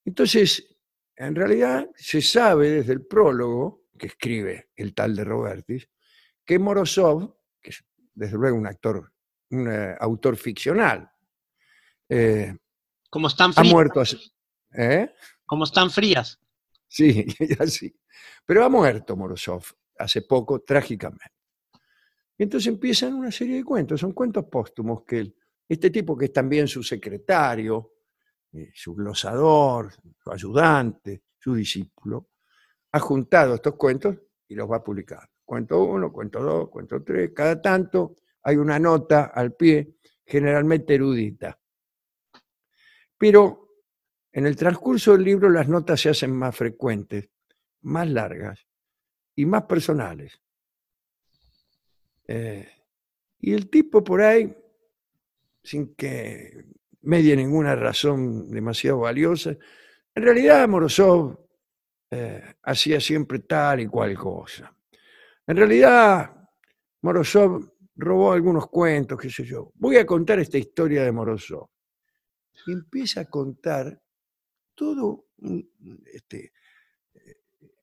Entonces, 0.06 0.76
en 1.16 1.36
realidad 1.36 1.88
se 1.96 2.22
sabe 2.22 2.70
desde 2.72 2.94
el 2.94 3.06
prólogo 3.06 3.84
que 3.98 4.08
escribe 4.08 4.70
el 4.76 4.94
tal 4.94 5.16
de 5.16 5.24
Robertis, 5.24 5.90
que 6.46 6.60
Morozov, 6.60 7.36
que 7.62 7.72
es 7.72 7.84
desde 8.14 8.38
luego 8.38 8.58
un 8.58 8.68
actor 8.68 9.12
un 9.50 9.72
eh, 9.72 9.96
autor 10.00 10.36
ficcional. 10.36 11.10
Eh, 12.10 12.54
Como 13.10 13.28
están 13.28 13.52
ha 13.52 13.54
frías. 13.54 13.74
muerto 13.74 14.02
hace- 14.02 14.18
¿eh? 14.74 15.14
Como 15.46 15.64
están 15.64 15.90
frías. 15.90 16.38
Sí, 16.88 17.26
así. 17.60 17.94
Pero 18.46 18.64
ha 18.64 18.70
muerto 18.70 19.16
Morozov 19.16 19.64
hace 19.98 20.22
poco, 20.22 20.62
trágicamente. 20.62 21.36
Y 22.38 22.44
entonces 22.44 22.68
empiezan 22.68 23.16
una 23.16 23.32
serie 23.32 23.58
de 23.58 23.64
cuentos, 23.64 24.00
son 24.00 24.14
cuentos 24.14 24.46
póstumos 24.46 25.04
que 25.04 25.34
este 25.68 25.90
tipo 25.90 26.16
que 26.16 26.26
es 26.26 26.34
también 26.34 26.68
su 26.68 26.84
secretario, 26.84 27.94
eh, 28.54 28.72
su 28.74 28.94
glosador, 28.94 29.92
su 30.24 30.32
ayudante, 30.32 31.24
su 31.38 31.56
discípulo, 31.56 32.30
ha 32.92 33.00
juntado 33.00 33.56
estos 33.56 33.76
cuentos 33.76 34.16
y 34.48 34.56
los 34.56 34.70
va 34.70 34.78
a 34.78 34.84
publicar. 34.84 35.28
Cuento 35.44 35.84
uno, 35.84 36.12
cuento 36.12 36.42
dos, 36.42 36.70
cuento 36.70 37.04
tres, 37.04 37.32
cada 37.34 37.62
tanto 37.62 38.16
hay 38.44 38.56
una 38.56 38.80
nota 38.80 39.26
al 39.34 39.56
pie, 39.56 39.98
generalmente 40.26 40.96
erudita. 40.96 41.60
Pero 43.18 43.67
en 44.38 44.46
el 44.46 44.56
transcurso 44.56 45.14
del 45.14 45.24
libro 45.24 45.50
las 45.50 45.68
notas 45.68 46.00
se 46.00 46.10
hacen 46.10 46.32
más 46.32 46.56
frecuentes, 46.56 47.28
más 47.82 48.08
largas 48.08 48.68
y 49.36 49.48
más 49.48 49.64
personales. 49.64 50.40
Eh, 52.28 52.70
y 53.40 53.52
el 53.52 53.68
tipo 53.68 54.04
por 54.04 54.22
ahí, 54.22 54.56
sin 55.64 55.96
que 55.96 56.66
medie 57.02 57.36
ninguna 57.36 57.76
razón 57.76 58.52
demasiado 58.52 59.00
valiosa, 59.00 59.58
en 60.14 60.24
realidad 60.24 60.68
Morozov 60.68 61.40
eh, 62.12 62.44
hacía 62.62 63.00
siempre 63.00 63.40
tal 63.40 63.80
y 63.80 63.88
cual 63.88 64.16
cosa. 64.16 64.72
En 65.48 65.58
realidad, 65.58 66.48
Morozov 67.02 67.74
robó 67.96 68.34
algunos 68.34 68.68
cuentos, 68.68 69.20
qué 69.20 69.32
sé 69.32 69.44
yo. 69.44 69.72
Voy 69.74 69.98
a 69.98 70.06
contar 70.06 70.38
esta 70.38 70.60
historia 70.60 71.04
de 71.04 71.12
Morozov. 71.12 71.70
Y 72.68 72.74
empieza 72.74 73.22
a 73.22 73.26
contar 73.26 74.00
todo 74.78 75.26
este, 76.06 76.54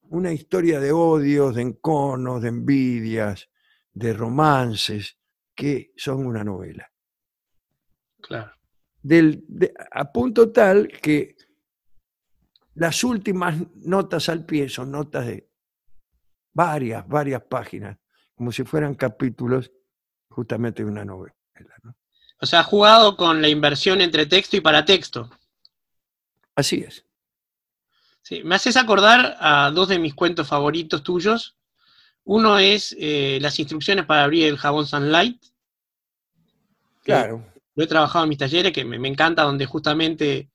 una 0.03 0.33
historia 0.33 0.79
de 0.79 0.93
odios, 0.93 1.57
de 1.57 1.63
enconos, 1.63 2.41
de 2.41 2.49
envidias, 2.49 3.51
de 3.93 4.13
romances, 4.13 5.19
que 5.55 5.93
son 5.97 6.25
una 6.25 6.45
novela. 6.45 6.89
Claro. 8.21 8.53
Del- 9.03 9.45
de- 9.49 9.75
a 9.91 10.11
punto 10.13 10.51
tal 10.53 10.87
que 10.89 11.37
las 12.75 13.03
últimas 13.05 13.57
notas 13.75 14.29
al 14.29 14.47
pie 14.47 14.69
son 14.69 14.91
notas 14.93 15.27
de 15.27 15.51
varias, 16.53 17.07
varias 17.09 17.43
páginas, 17.43 17.99
como 18.35 18.53
si 18.53 18.63
fueran 18.65 18.95
capítulos 18.95 19.71
justamente 20.29 20.85
de 20.85 20.91
una 20.91 21.05
novela. 21.05 21.35
¿no? 21.83 21.97
O 22.41 22.47
sea, 22.47 22.61
ha 22.61 22.65
jugado 22.65 23.17
con 23.17 23.43
la 23.43 23.49
inversión 23.49 24.01
entre 24.01 24.27
texto 24.27 24.57
y 24.57 24.61
paratexto. 24.61 25.31
Así 26.57 26.85
es. 26.87 27.05
Sí, 28.23 28.43
me 28.43 28.55
haces 28.55 28.77
acordar 28.77 29.37
a 29.39 29.71
dos 29.71 29.89
de 29.89 29.99
mis 29.99 30.15
cuentos 30.15 30.49
favoritos 30.49 31.03
tuyos. 31.03 31.57
Uno 32.25 32.59
es 32.59 32.97
eh, 32.99 33.39
las 33.41 33.59
instrucciones 33.59 34.07
para 34.07 34.25
abrir 34.25 34.47
el 34.47 34.57
jabón 34.57 34.87
Sunlight. 34.87 35.43
Claro. 37.03 37.45
Lo 37.75 37.85
he 37.85 37.87
trabajado 37.87 38.25
en 38.25 38.31
mis 38.31 38.39
talleres, 38.39 38.73
que 38.73 38.85
me, 38.85 38.99
me 38.99 39.09
encanta, 39.09 39.43
donde 39.43 39.67
justamente 39.67 40.49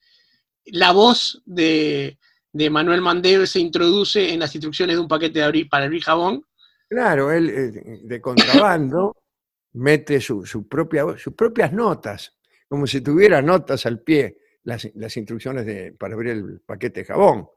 la 0.66 0.92
voz 0.92 1.44
de, 1.46 2.18
de 2.52 2.70
Manuel 2.70 3.02
Mandeo 3.02 3.46
se 3.46 3.60
introduce 3.60 4.34
en 4.34 4.40
las 4.40 4.56
instrucciones 4.56 4.96
de 4.96 5.02
un 5.02 5.08
paquete 5.08 5.40
de 5.40 5.46
abrir, 5.46 5.70
para 5.70 5.86
abrir 5.86 6.04
jabón. 6.04 6.44
Claro, 6.90 7.32
él 7.32 7.50
eh, 7.50 8.00
de 8.04 8.22
contrabando 8.22 9.16
mete 9.74 10.20
su, 10.20 10.46
su 10.46 10.68
propia, 10.68 11.06
sus 11.18 11.34
propias 11.36 11.72
notas, 11.72 12.36
como 12.68 12.88
si 12.88 13.02
tuviera 13.02 13.42
notas 13.42 13.86
al 13.86 14.00
pie, 14.00 14.38
las, 14.70 14.90
las 14.96 15.18
instrucciones 15.18 15.66
de, 15.66 15.92
para 15.92 16.14
abrir 16.14 16.32
el 16.32 16.62
paquete 16.62 17.02
de 17.02 17.06
jabón. 17.06 17.50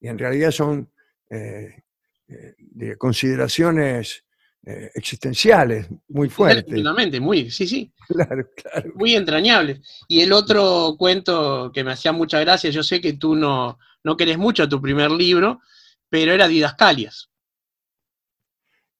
Y 0.00 0.08
en 0.08 0.18
realidad 0.18 0.50
son 0.50 0.90
eh, 1.28 1.82
eh, 2.28 2.54
de 2.58 2.96
consideraciones 2.96 4.24
eh, 4.64 4.90
existenciales 4.94 5.88
muy 6.08 6.28
fuertes. 6.28 6.74
Totalmente, 6.74 7.18
muy, 7.18 7.50
sí, 7.50 7.66
sí. 7.66 7.92
Claro, 8.08 8.48
claro. 8.56 8.92
muy 8.94 9.14
entrañable. 9.14 9.80
Y 10.08 10.20
el 10.20 10.32
otro 10.32 10.96
cuento 10.98 11.70
que 11.72 11.84
me 11.84 11.92
hacía 11.92 12.12
mucha 12.12 12.40
gracia, 12.40 12.70
yo 12.70 12.82
sé 12.82 13.00
que 13.00 13.14
tú 13.14 13.34
no, 13.34 13.78
no 14.04 14.16
querés 14.16 14.36
mucho 14.36 14.64
a 14.64 14.68
tu 14.68 14.80
primer 14.80 15.10
libro, 15.10 15.60
pero 16.08 16.32
era 16.32 16.48
Didascalias. 16.48 17.30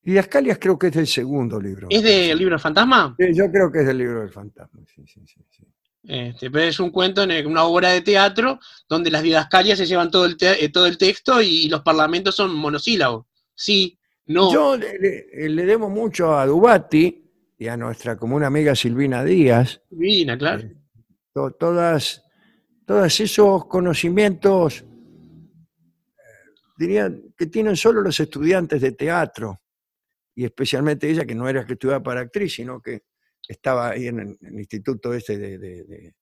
Y 0.02 0.16
Ascalias 0.16 0.58
creo 0.58 0.78
que 0.78 0.86
es 0.86 0.94
del 0.94 1.06
segundo 1.06 1.60
libro. 1.60 1.88
¿Es 1.90 2.02
del 2.02 2.38
libro 2.38 2.54
del 2.54 2.60
fantasma? 2.60 3.14
Sí, 3.18 3.34
yo 3.34 3.50
creo 3.50 3.70
que 3.70 3.80
es 3.80 3.86
del 3.86 3.98
libro 3.98 4.20
del 4.20 4.30
fantasma. 4.30 4.80
sí, 4.94 5.04
sí, 5.06 5.20
sí, 5.26 5.40
sí. 5.50 5.64
Este, 6.02 6.50
pero 6.50 6.64
es 6.64 6.80
un 6.80 6.90
cuento, 6.90 7.22
en 7.22 7.30
el- 7.30 7.46
una 7.46 7.64
obra 7.64 7.90
de 7.90 8.00
teatro, 8.00 8.58
donde 8.88 9.10
las 9.10 9.22
didascalias 9.22 9.76
se 9.78 9.86
llevan 9.86 10.10
todo 10.10 10.24
el, 10.24 10.36
te- 10.36 10.64
eh, 10.64 10.68
todo 10.70 10.86
el 10.86 10.96
texto 10.96 11.42
y 11.42 11.68
los 11.68 11.82
parlamentos 11.82 12.34
son 12.36 12.54
monosílabos. 12.54 13.26
Sí, 13.54 13.98
no. 14.26 14.50
Yo 14.52 14.76
le, 14.76 14.98
le- 14.98 15.48
le 15.50 15.66
debo 15.66 15.90
mucho 15.90 16.36
a 16.38 16.46
Dubati 16.46 17.22
y 17.58 17.68
a 17.68 17.76
nuestra 17.76 18.16
común 18.16 18.42
amiga 18.44 18.74
Silvina 18.74 19.22
Díaz, 19.22 19.82
Divina, 19.90 20.38
claro. 20.38 20.62
eh, 20.62 20.74
to- 21.34 21.50
todas, 21.52 22.24
todos 22.86 23.20
esos 23.20 23.66
conocimientos, 23.66 24.80
eh, 24.80 24.86
diría, 26.78 27.12
que 27.36 27.46
tienen 27.46 27.76
solo 27.76 28.00
los 28.00 28.18
estudiantes 28.18 28.80
de 28.80 28.92
teatro, 28.92 29.60
y 30.34 30.44
especialmente 30.46 31.10
ella, 31.10 31.26
que 31.26 31.34
no 31.34 31.46
era 31.46 31.66
que 31.66 31.74
estudiaba 31.74 32.02
para 32.02 32.20
actriz, 32.22 32.54
sino 32.54 32.80
que 32.80 33.02
estaba 33.50 33.90
ahí 33.90 34.06
en 34.06 34.20
el, 34.20 34.38
en 34.40 34.54
el 34.54 34.58
instituto 34.60 35.12
este 35.14 35.36
de, 35.38 35.58
de- 35.58 35.84
de- 35.84 36.14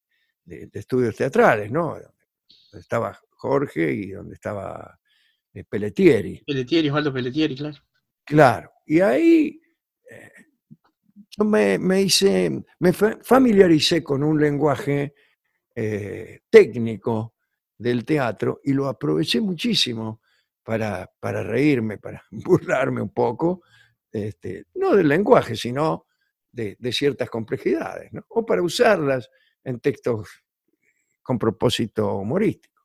de- 0.44 0.66
de 0.66 0.78
estudios 0.80 1.14
teatrales, 1.14 1.70
¿no? 1.70 1.88
Donde 1.90 2.80
estaba 2.80 3.18
Jorge 3.30 3.92
y 3.92 4.10
donde 4.12 4.34
estaba 4.34 4.98
eh, 5.52 5.64
Pelletieri. 5.64 6.42
Pelletieri, 6.46 6.88
Osvaldo 6.88 7.12
Pelletieri, 7.12 7.56
claro. 7.56 7.76
Claro, 8.24 8.70
y 8.86 9.00
ahí 9.00 9.60
eh, 10.10 10.32
yo 11.36 11.44
me, 11.44 11.78
me 11.78 12.02
hice, 12.02 12.64
me 12.78 12.92
fa- 12.92 13.18
familiaricé 13.22 14.02
con 14.02 14.22
un 14.22 14.40
lenguaje 14.40 15.14
eh, 15.74 16.40
técnico 16.50 17.34
del 17.76 18.04
teatro 18.04 18.60
y 18.64 18.72
lo 18.72 18.88
aproveché 18.88 19.40
muchísimo 19.40 20.20
para, 20.62 21.10
para 21.20 21.42
reírme, 21.42 21.98
para 21.98 22.22
burlarme 22.30 23.00
un 23.02 23.10
poco, 23.12 23.62
este, 24.10 24.64
no 24.74 24.96
del 24.96 25.08
lenguaje, 25.08 25.54
sino 25.56 26.06
de, 26.52 26.76
ciertas 26.92 27.30
complejidades, 27.30 28.12
¿no? 28.12 28.24
o 28.28 28.44
para 28.44 28.62
usarlas 28.62 29.30
en 29.64 29.80
textos 29.80 30.28
con 31.22 31.38
propósito 31.38 32.16
humorístico. 32.16 32.82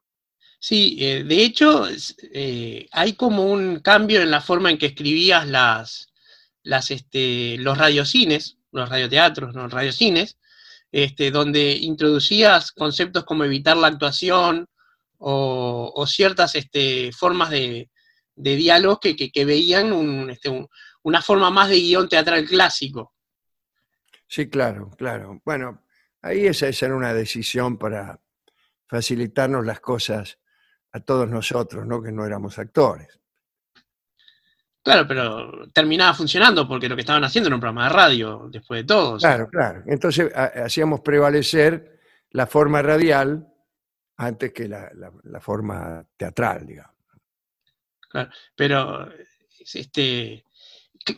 Sí, 0.60 0.98
eh, 1.00 1.24
de 1.24 1.44
hecho, 1.44 1.88
eh, 2.34 2.88
hay 2.92 3.14
como 3.14 3.46
un 3.46 3.80
cambio 3.80 4.22
en 4.22 4.32
la 4.32 4.42
forma 4.42 4.70
en 4.72 4.78
que 4.78 4.88
escribías 4.88 5.48
las, 5.48 6.10
este, 6.90 7.58
los 7.58 7.78
radiocines, 7.78 8.58
los 8.72 8.88
radioteatros, 8.88 9.54
los 9.56 9.72
radiocines, 9.72 10.38
este, 10.92 11.32
donde 11.32 11.74
introducías 11.74 12.72
conceptos 12.72 13.26
como 13.26 13.44
evitar 13.44 13.76
la 13.76 13.88
actuación 13.88 14.68
o, 15.18 16.06
ciertas 16.08 16.56
este, 16.56 17.12
formas 17.12 17.50
de, 17.50 17.90
de 18.36 18.56
diálogos 18.56 19.00
que, 19.00 19.46
veían 19.46 19.92
un, 19.94 20.30
este, 20.30 20.50
un- 20.50 20.68
una 21.04 21.22
forma 21.22 21.50
más 21.50 21.70
de 21.70 21.80
guion 21.80 22.10
teatral 22.10 22.46
clásico. 22.46 23.13
Sí, 24.34 24.50
claro, 24.50 24.90
claro. 24.98 25.40
Bueno, 25.46 25.84
ahí 26.24 26.48
esa, 26.48 26.68
esa 26.68 26.88
era 26.88 26.96
una 26.96 27.14
decisión 27.14 27.78
para 27.78 28.20
facilitarnos 28.88 29.64
las 29.64 29.80
cosas 29.80 30.40
a 30.92 31.00
todos 31.02 31.30
nosotros, 31.30 31.86
¿no? 31.86 32.02
Que 32.02 32.12
no 32.12 32.26
éramos 32.26 32.58
actores. 32.58 33.20
Claro, 34.84 35.08
pero 35.08 35.68
terminaba 35.72 36.16
funcionando 36.16 36.68
porque 36.68 36.90
lo 36.90 36.96
que 36.96 37.02
estaban 37.02 37.24
haciendo 37.24 37.48
era 37.48 37.56
un 37.58 37.62
programa 37.62 37.84
de 37.88 37.94
radio, 37.94 38.48
después 38.52 38.82
de 38.82 38.88
todo. 38.88 39.18
Claro, 39.20 39.48
claro. 39.50 39.84
Entonces 39.86 40.32
ha- 40.36 40.64
hacíamos 40.66 41.02
prevalecer 41.02 42.00
la 42.32 42.48
forma 42.48 42.82
radial 42.82 43.48
antes 44.18 44.52
que 44.52 44.68
la, 44.68 44.90
la- 44.96 45.14
la 45.26 45.40
forma 45.42 46.04
teatral, 46.18 46.66
digamos. 46.66 46.96
pero 48.56 49.10
este, 49.76 50.44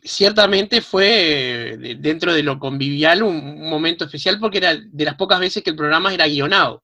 ciertamente 0.04 0.82
fue 0.82 1.74
eh, 1.74 1.78
de- 1.78 1.96
dentro 1.96 2.34
de 2.34 2.44
lo 2.44 2.58
convivial 2.60 3.24
un, 3.24 3.36
un 3.36 3.70
momento 3.70 4.06
especial 4.06 4.40
porque 4.40 4.58
era 4.60 4.76
de 4.76 5.06
las 5.06 5.16
pocas 5.16 5.40
veces 5.40 5.64
que 5.64 5.70
el 5.72 5.76
programa 5.76 6.14
era 6.14 6.28
guionado. 6.28 6.84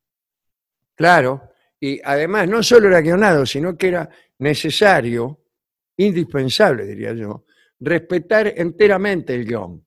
Claro. 0.96 1.50
Y 1.80 2.00
además 2.04 2.48
no 2.48 2.62
solo 2.62 2.88
era 2.90 3.02
guionado, 3.02 3.46
sino 3.46 3.76
que 3.76 3.88
era 3.88 4.10
necesario, 4.38 5.40
indispensable, 5.98 6.86
diría 6.86 7.14
yo, 7.14 7.46
respetar 7.80 8.54
enteramente 8.56 9.34
el 9.34 9.46
guion. 9.46 9.84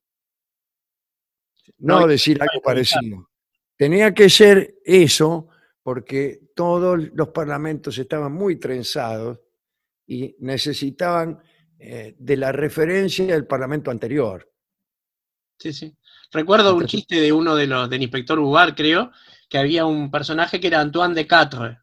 No, 1.79 2.01
No, 2.01 2.07
decir 2.07 2.41
algo 2.41 2.61
parecido. 2.63 3.31
Tenía 3.77 4.13
que 4.15 4.29
ser 4.29 4.77
eso 4.85 5.49
porque 5.83 6.41
todos 6.55 6.99
los 7.15 7.29
parlamentos 7.29 7.99
estaban 7.99 8.33
muy 8.33 8.57
trenzados 8.57 9.41
y 10.07 10.35
necesitaban 10.41 11.41
eh, 11.87 12.15
de 12.19 12.37
la 12.39 12.51
referencia 12.51 13.27
del 13.27 13.47
parlamento 13.47 13.91
anterior. 13.91 14.51
Sí, 15.59 15.73
sí. 15.73 15.95
Recuerdo 16.33 16.75
un 16.75 16.87
chiste 16.87 17.21
de 17.21 17.31
uno 17.31 17.55
de 17.55 17.67
los 17.67 17.91
del 17.91 18.01
inspector 18.01 18.39
Ubar, 18.39 18.75
creo, 18.75 19.13
que 19.51 19.59
había 19.59 19.85
un 19.85 20.11
personaje 20.11 20.59
que 20.59 20.69
era 20.69 20.81
Antoine 20.81 21.15
de 21.15 21.27
Catre, 21.27 21.79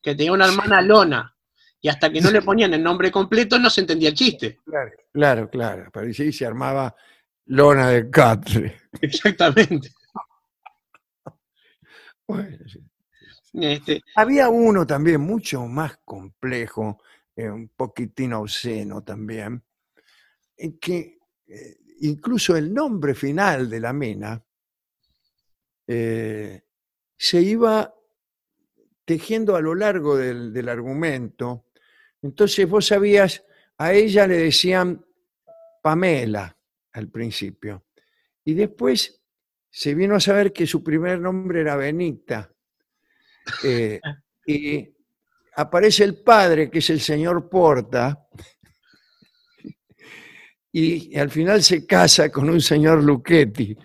que 0.00 0.14
tenía 0.14 0.32
una 0.32 0.46
hermana 0.46 0.80
Lona, 0.80 1.36
y 1.80 1.88
hasta 1.88 2.10
que 2.10 2.20
no 2.20 2.30
le 2.30 2.40
ponían 2.42 2.72
el 2.74 2.82
nombre 2.84 3.10
completo 3.10 3.58
no 3.58 3.68
se 3.68 3.80
entendía 3.80 4.10
el 4.10 4.14
chiste. 4.14 4.60
Claro, 4.64 4.92
claro, 5.12 5.50
claro. 5.50 5.90
Parecía 5.90 6.26
y 6.26 6.32
se 6.32 6.46
armaba 6.46 6.94
lona 7.46 7.88
de 7.88 8.08
catre. 8.08 8.82
Exactamente. 9.00 9.90
Bueno, 12.28 12.58
sí. 12.66 12.80
Este, 13.52 14.02
Había 14.16 14.48
uno 14.48 14.84
también 14.84 15.20
mucho 15.20 15.64
más 15.66 15.96
complejo, 16.04 17.00
eh, 17.36 17.48
un 17.48 17.68
poquitín 17.68 18.32
obsceno 18.32 19.04
también, 19.04 19.62
en 20.56 20.78
que 20.78 21.18
eh, 21.46 21.76
incluso 22.00 22.56
el 22.56 22.72
nombre 22.72 23.14
final 23.14 23.70
de 23.70 23.80
la 23.80 23.92
mina 23.92 24.42
eh, 25.86 26.62
se 27.16 27.40
iba 27.40 27.94
tejiendo 29.04 29.54
a 29.54 29.60
lo 29.60 29.74
largo 29.74 30.16
del, 30.16 30.52
del 30.52 30.68
argumento. 30.68 31.66
Entonces 32.22 32.68
vos 32.68 32.86
sabías, 32.86 33.44
a 33.78 33.92
ella 33.92 34.26
le 34.26 34.38
decían 34.38 35.04
Pamela 35.82 36.56
al 36.92 37.08
principio, 37.08 37.84
y 38.44 38.54
después 38.54 39.20
se 39.70 39.94
vino 39.94 40.14
a 40.14 40.20
saber 40.20 40.54
que 40.54 40.66
su 40.66 40.82
primer 40.82 41.20
nombre 41.20 41.60
era 41.60 41.76
Benita. 41.76 42.50
Eh, 43.62 44.00
y 44.46 44.95
aparece 45.56 46.04
el 46.04 46.22
padre, 46.22 46.70
que 46.70 46.78
es 46.78 46.90
el 46.90 47.00
señor 47.00 47.48
Porta, 47.48 48.28
y 50.72 51.16
al 51.16 51.30
final 51.30 51.62
se 51.62 51.86
casa 51.86 52.30
con 52.30 52.50
un 52.50 52.60
señor 52.60 53.02
Luchetti. 53.02 53.76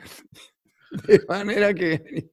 De 1.07 1.23
manera 1.27 1.73
que 1.73 2.31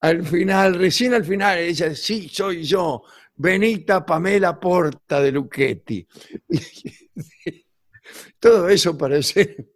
al 0.00 0.24
final, 0.24 0.74
recién 0.74 1.14
al 1.14 1.24
final, 1.24 1.58
ella, 1.58 1.94
sí, 1.94 2.28
soy 2.28 2.64
yo, 2.64 3.04
Benita 3.36 4.04
Pamela 4.04 4.58
Porta 4.58 5.20
de 5.20 5.32
Luchetti. 5.32 6.06
Todo 8.40 8.68
eso 8.68 8.96
parece. 8.96 9.74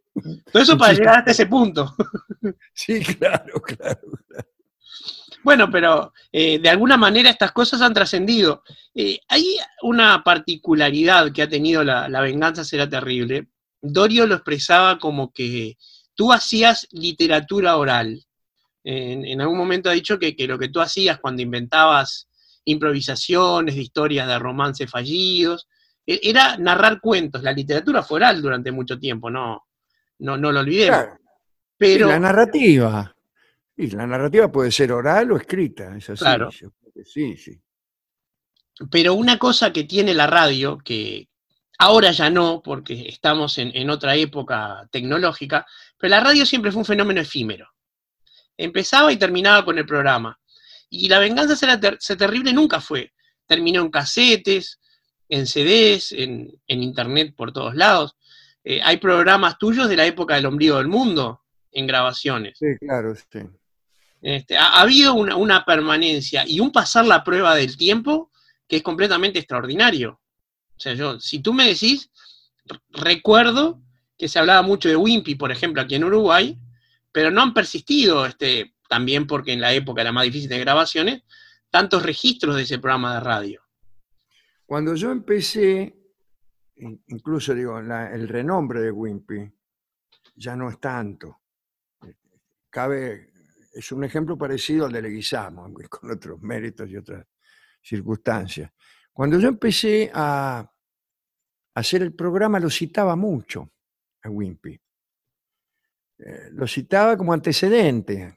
todo 0.52 0.62
eso 0.62 0.76
para 0.76 0.92
llegar 0.92 1.18
hasta 1.18 1.30
ese 1.30 1.46
punto. 1.46 1.94
Sí, 2.72 3.00
claro, 3.00 3.60
claro. 3.60 4.11
Bueno, 5.52 5.70
pero 5.70 6.14
eh, 6.32 6.58
de 6.60 6.70
alguna 6.70 6.96
manera 6.96 7.28
estas 7.28 7.52
cosas 7.52 7.82
han 7.82 7.92
trascendido. 7.92 8.62
Eh, 8.94 9.20
hay 9.28 9.58
una 9.82 10.22
particularidad 10.24 11.30
que 11.30 11.42
ha 11.42 11.48
tenido 11.48 11.84
la, 11.84 12.08
la 12.08 12.22
venganza 12.22 12.64
será 12.64 12.88
terrible. 12.88 13.48
Dorio 13.82 14.26
lo 14.26 14.36
expresaba 14.36 14.98
como 14.98 15.30
que 15.30 15.76
tú 16.14 16.32
hacías 16.32 16.88
literatura 16.90 17.76
oral. 17.76 18.24
En, 18.82 19.26
en 19.26 19.42
algún 19.42 19.58
momento 19.58 19.90
ha 19.90 19.92
dicho 19.92 20.18
que, 20.18 20.34
que 20.34 20.46
lo 20.46 20.58
que 20.58 20.70
tú 20.70 20.80
hacías 20.80 21.20
cuando 21.20 21.42
inventabas 21.42 22.28
improvisaciones 22.64 23.74
de 23.74 23.82
historias 23.82 24.26
de 24.26 24.38
romances 24.38 24.90
fallidos, 24.90 25.68
e- 26.06 26.20
era 26.22 26.56
narrar 26.56 26.98
cuentos. 26.98 27.42
La 27.42 27.52
literatura 27.52 28.02
fue 28.02 28.16
oral 28.16 28.40
durante 28.40 28.72
mucho 28.72 28.98
tiempo, 28.98 29.28
no, 29.28 29.66
no, 30.20 30.38
no 30.38 30.50
lo 30.50 30.60
olvidemos. 30.60 30.98
Claro. 30.98 31.18
Pero 31.76 32.08
la 32.08 32.18
narrativa. 32.18 33.11
Y 33.82 33.90
la 33.90 34.06
narrativa 34.06 34.50
puede 34.50 34.70
ser 34.70 34.92
oral 34.92 35.32
o 35.32 35.36
escrita, 35.36 35.96
es 35.96 36.08
así. 36.08 36.20
Claro. 36.22 36.50
Sí, 37.04 37.36
sí. 37.36 37.60
Pero 38.90 39.14
una 39.14 39.38
cosa 39.38 39.72
que 39.72 39.84
tiene 39.84 40.14
la 40.14 40.26
radio, 40.28 40.78
que 40.78 41.28
ahora 41.78 42.12
ya 42.12 42.30
no, 42.30 42.62
porque 42.62 43.08
estamos 43.08 43.58
en, 43.58 43.72
en 43.74 43.90
otra 43.90 44.14
época 44.14 44.86
tecnológica, 44.92 45.66
pero 45.98 46.10
la 46.10 46.20
radio 46.20 46.46
siempre 46.46 46.70
fue 46.70 46.78
un 46.80 46.84
fenómeno 46.84 47.20
efímero. 47.20 47.68
Empezaba 48.56 49.12
y 49.12 49.16
terminaba 49.16 49.64
con 49.64 49.78
el 49.78 49.86
programa. 49.86 50.38
Y 50.88 51.08
la 51.08 51.18
venganza 51.18 51.56
será 51.56 51.80
ter- 51.80 51.96
ser 52.00 52.18
terrible 52.18 52.52
nunca 52.52 52.80
fue. 52.80 53.12
Terminó 53.46 53.80
en 53.82 53.90
casetes, 53.90 54.78
en 55.28 55.46
CDs, 55.46 56.12
en, 56.12 56.52
en 56.68 56.82
internet 56.82 57.34
por 57.36 57.52
todos 57.52 57.74
lados. 57.74 58.14
Eh, 58.62 58.80
hay 58.80 58.98
programas 58.98 59.58
tuyos 59.58 59.88
de 59.88 59.96
la 59.96 60.06
época 60.06 60.36
del 60.36 60.46
ombligo 60.46 60.76
del 60.78 60.86
mundo 60.86 61.42
en 61.72 61.86
grabaciones. 61.88 62.58
Sí, 62.58 62.66
claro, 62.78 63.14
sí. 63.16 63.40
Este, 64.22 64.56
ha, 64.56 64.68
ha 64.68 64.80
habido 64.82 65.14
una, 65.14 65.64
permanencia 65.64 66.44
y 66.46 66.60
un 66.60 66.70
pasar 66.70 67.04
la 67.04 67.22
prueba 67.24 67.54
del 67.56 67.76
tiempo 67.76 68.30
que 68.68 68.76
es 68.76 68.82
completamente 68.82 69.40
extraordinario. 69.40 70.20
O 70.76 70.80
sea, 70.80 70.94
yo, 70.94 71.20
si 71.20 71.40
tú 71.40 71.52
me 71.52 71.66
decís, 71.66 72.10
recuerdo 72.90 73.82
que 74.16 74.28
se 74.28 74.38
hablaba 74.38 74.62
mucho 74.62 74.88
de 74.88 74.96
Wimpy, 74.96 75.34
por 75.34 75.50
ejemplo, 75.50 75.82
aquí 75.82 75.96
en 75.96 76.04
Uruguay, 76.04 76.56
pero 77.10 77.30
no 77.30 77.42
han 77.42 77.52
persistido, 77.52 78.24
este, 78.24 78.74
también 78.88 79.26
porque 79.26 79.52
en 79.52 79.60
la 79.60 79.72
época 79.74 80.00
era 80.02 80.12
más 80.12 80.24
difícil 80.24 80.48
de 80.48 80.60
grabaciones, 80.60 81.22
tantos 81.70 82.02
registros 82.02 82.56
de 82.56 82.62
ese 82.62 82.78
programa 82.78 83.14
de 83.14 83.20
radio. 83.20 83.62
Cuando 84.64 84.94
yo 84.94 85.10
empecé, 85.10 85.94
in- 86.76 87.02
incluso 87.08 87.54
digo, 87.54 87.78
el 87.78 88.28
renombre 88.28 88.80
de 88.80 88.90
Wimpy 88.90 89.52
ya 90.36 90.54
no 90.56 90.70
es 90.70 90.80
tanto. 90.80 91.40
Cabe, 92.70 93.31
es 93.72 93.90
un 93.92 94.04
ejemplo 94.04 94.36
parecido 94.36 94.86
al 94.86 94.92
de 94.92 95.02
Leguizamo, 95.02 95.72
con 95.90 96.10
otros 96.10 96.40
méritos 96.42 96.88
y 96.90 96.96
otras 96.96 97.26
circunstancias. 97.82 98.70
Cuando 99.12 99.38
yo 99.38 99.48
empecé 99.48 100.10
a 100.14 100.68
hacer 101.74 102.02
el 102.02 102.14
programa, 102.14 102.58
lo 102.60 102.70
citaba 102.70 103.16
mucho 103.16 103.72
a 104.22 104.30
Wimpy. 104.30 104.78
Eh, 106.18 106.50
lo 106.52 106.66
citaba 106.66 107.16
como 107.16 107.32
antecedente, 107.32 108.36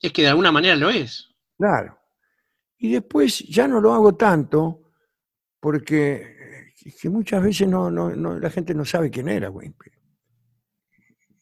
Es 0.00 0.12
que 0.12 0.22
de 0.22 0.28
alguna 0.28 0.50
manera 0.50 0.74
lo 0.76 0.88
es. 0.90 1.28
Claro. 1.58 1.98
Y 2.78 2.92
después 2.92 3.40
ya 3.40 3.68
no 3.68 3.80
lo 3.80 3.92
hago 3.92 4.16
tanto 4.16 4.92
porque 5.60 6.14
eh, 6.80 6.92
que 6.98 7.10
muchas 7.10 7.42
veces 7.42 7.68
no, 7.68 7.90
no- 7.90 8.16
no- 8.16 8.38
la 8.38 8.48
gente 8.50 8.74
no 8.74 8.84
sabe 8.86 9.10
quién 9.10 9.28
era 9.28 9.50
Wimpy. 9.50 9.90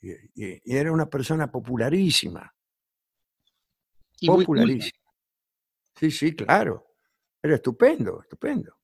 Y, 0.00 0.10
y- 0.44 0.60
y 0.64 0.76
era 0.76 0.90
una 0.92 1.06
persona 1.08 1.50
popularísima, 1.50 2.52
Y 4.20 4.26
popularísima. 4.26 4.98
Sí, 5.98 6.10
sí, 6.10 6.34
claro. 6.34 6.86
Era 7.42 7.56
estupendo, 7.56 8.20
estupendo. 8.22 8.76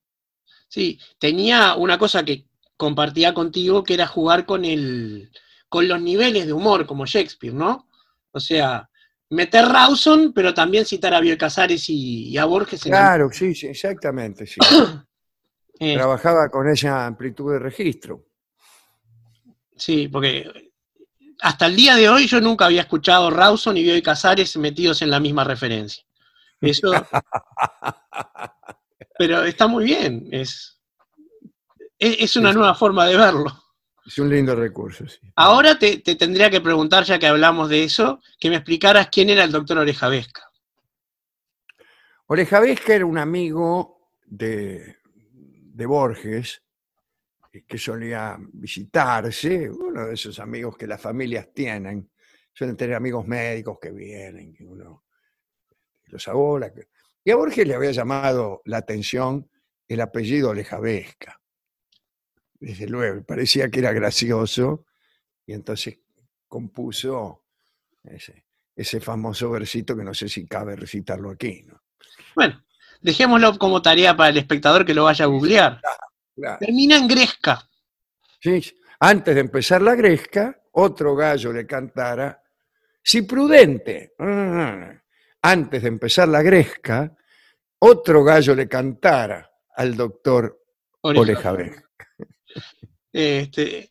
Sí, 0.68 0.98
tenía 1.18 1.74
una 1.76 1.98
cosa 1.98 2.24
que 2.24 2.46
compartía 2.76 3.32
contigo 3.34 3.84
que 3.84 3.94
era 3.94 4.06
jugar 4.06 4.46
con 4.46 4.64
el 4.64 5.30
con 5.68 5.88
los 5.88 6.00
niveles 6.00 6.46
de 6.46 6.52
humor 6.52 6.86
como 6.86 7.04
Shakespeare, 7.06 7.54
¿no? 7.54 7.88
O 8.30 8.38
sea, 8.40 8.88
meter 9.30 9.64
Rawson, 9.66 10.32
pero 10.32 10.54
también 10.54 10.84
citar 10.84 11.14
a 11.14 11.20
Bioy 11.20 11.36
Casares 11.36 11.88
y, 11.88 12.28
y 12.28 12.38
a 12.38 12.44
Borges 12.44 12.84
en 12.86 12.92
la- 12.92 12.98
Claro, 12.98 13.30
sí, 13.32 13.54
sí, 13.54 13.66
exactamente. 13.66 14.46
Sí. 14.46 14.60
eh, 15.80 15.94
Trabajaba 15.94 16.48
con 16.48 16.68
esa 16.68 17.06
amplitud 17.06 17.52
de 17.52 17.58
registro. 17.58 18.26
sí, 19.76 20.08
porque 20.08 20.63
hasta 21.44 21.66
el 21.66 21.76
día 21.76 21.94
de 21.94 22.08
hoy 22.08 22.26
yo 22.26 22.40
nunca 22.40 22.64
había 22.64 22.80
escuchado 22.80 23.28
Rawson 23.28 23.76
y 23.76 23.82
Bioy 23.82 24.00
Casares 24.00 24.56
metidos 24.56 25.02
en 25.02 25.10
la 25.10 25.20
misma 25.20 25.44
referencia. 25.44 26.02
Eso, 26.58 26.90
pero 29.18 29.44
está 29.44 29.66
muy 29.66 29.84
bien, 29.84 30.26
es, 30.32 30.80
es, 31.98 32.16
es 32.18 32.36
una 32.36 32.54
nueva 32.54 32.74
forma 32.74 33.06
de 33.06 33.18
verlo. 33.18 33.62
Es 34.06 34.18
un 34.18 34.30
lindo 34.30 34.54
recurso, 34.54 35.06
sí. 35.06 35.18
Ahora 35.36 35.78
te, 35.78 35.98
te 35.98 36.14
tendría 36.14 36.48
que 36.48 36.62
preguntar, 36.62 37.04
ya 37.04 37.18
que 37.18 37.26
hablamos 37.26 37.68
de 37.68 37.84
eso, 37.84 38.22
que 38.40 38.48
me 38.48 38.56
explicaras 38.56 39.08
quién 39.12 39.28
era 39.28 39.44
el 39.44 39.52
doctor 39.52 39.76
Oreja 39.76 40.08
Vesca. 40.08 40.50
Oreja 42.26 42.60
Vesca 42.60 42.94
era 42.94 43.04
un 43.04 43.18
amigo 43.18 44.08
de, 44.24 44.96
de 45.20 45.84
Borges 45.84 46.63
que 47.62 47.78
solía 47.78 48.36
visitarse, 48.52 49.70
uno 49.70 50.06
de 50.06 50.14
esos 50.14 50.38
amigos 50.40 50.76
que 50.76 50.86
las 50.86 51.00
familias 51.00 51.52
tienen. 51.52 52.10
Suelen 52.52 52.76
tener 52.76 52.96
amigos 52.96 53.26
médicos 53.26 53.78
que 53.80 53.92
vienen, 53.92 54.52
que 54.52 54.64
uno 54.64 55.04
los 56.06 56.28
abola. 56.28 56.72
Y 57.24 57.30
a 57.30 57.36
Borges 57.36 57.66
le 57.66 57.74
había 57.74 57.92
llamado 57.92 58.62
la 58.64 58.78
atención 58.78 59.48
el 59.86 60.00
apellido 60.00 60.50
Oreja 60.50 60.78
Vesca. 60.78 61.40
Desde 62.54 62.88
luego, 62.88 63.22
parecía 63.24 63.70
que 63.70 63.80
era 63.80 63.92
gracioso 63.92 64.86
y 65.46 65.52
entonces 65.52 65.98
compuso 66.48 67.44
ese, 68.02 68.46
ese 68.74 69.00
famoso 69.00 69.50
versito 69.50 69.96
que 69.96 70.04
no 70.04 70.14
sé 70.14 70.28
si 70.28 70.46
cabe 70.46 70.76
recitarlo 70.76 71.30
aquí. 71.30 71.62
¿no? 71.62 71.82
Bueno, 72.34 72.64
dejémoslo 73.00 73.58
como 73.58 73.82
tarea 73.82 74.16
para 74.16 74.30
el 74.30 74.38
espectador 74.38 74.84
que 74.84 74.94
lo 74.94 75.04
vaya 75.04 75.24
a 75.24 75.28
googlear. 75.28 75.80
Claro. 75.80 76.13
Termina 76.58 76.96
en 76.96 77.08
Gresca. 77.08 77.68
Sí. 78.40 78.62
Antes 79.00 79.34
de 79.34 79.40
empezar 79.40 79.82
la 79.82 79.94
gresca, 79.94 80.62
otro 80.72 81.14
gallo 81.14 81.52
le 81.52 81.66
cantara, 81.66 82.42
si 83.02 83.22
prudente, 83.22 84.14
antes 85.42 85.82
de 85.82 85.88
empezar 85.88 86.28
la 86.28 86.42
gresca, 86.42 87.14
otro 87.80 88.24
gallo 88.24 88.54
le 88.54 88.68
cantara 88.68 89.50
al 89.76 89.94
doctor 89.94 90.62
Oreja. 91.02 91.20
Oreja 91.20 91.52
Vesca. 91.52 91.84
Este, 93.16 93.88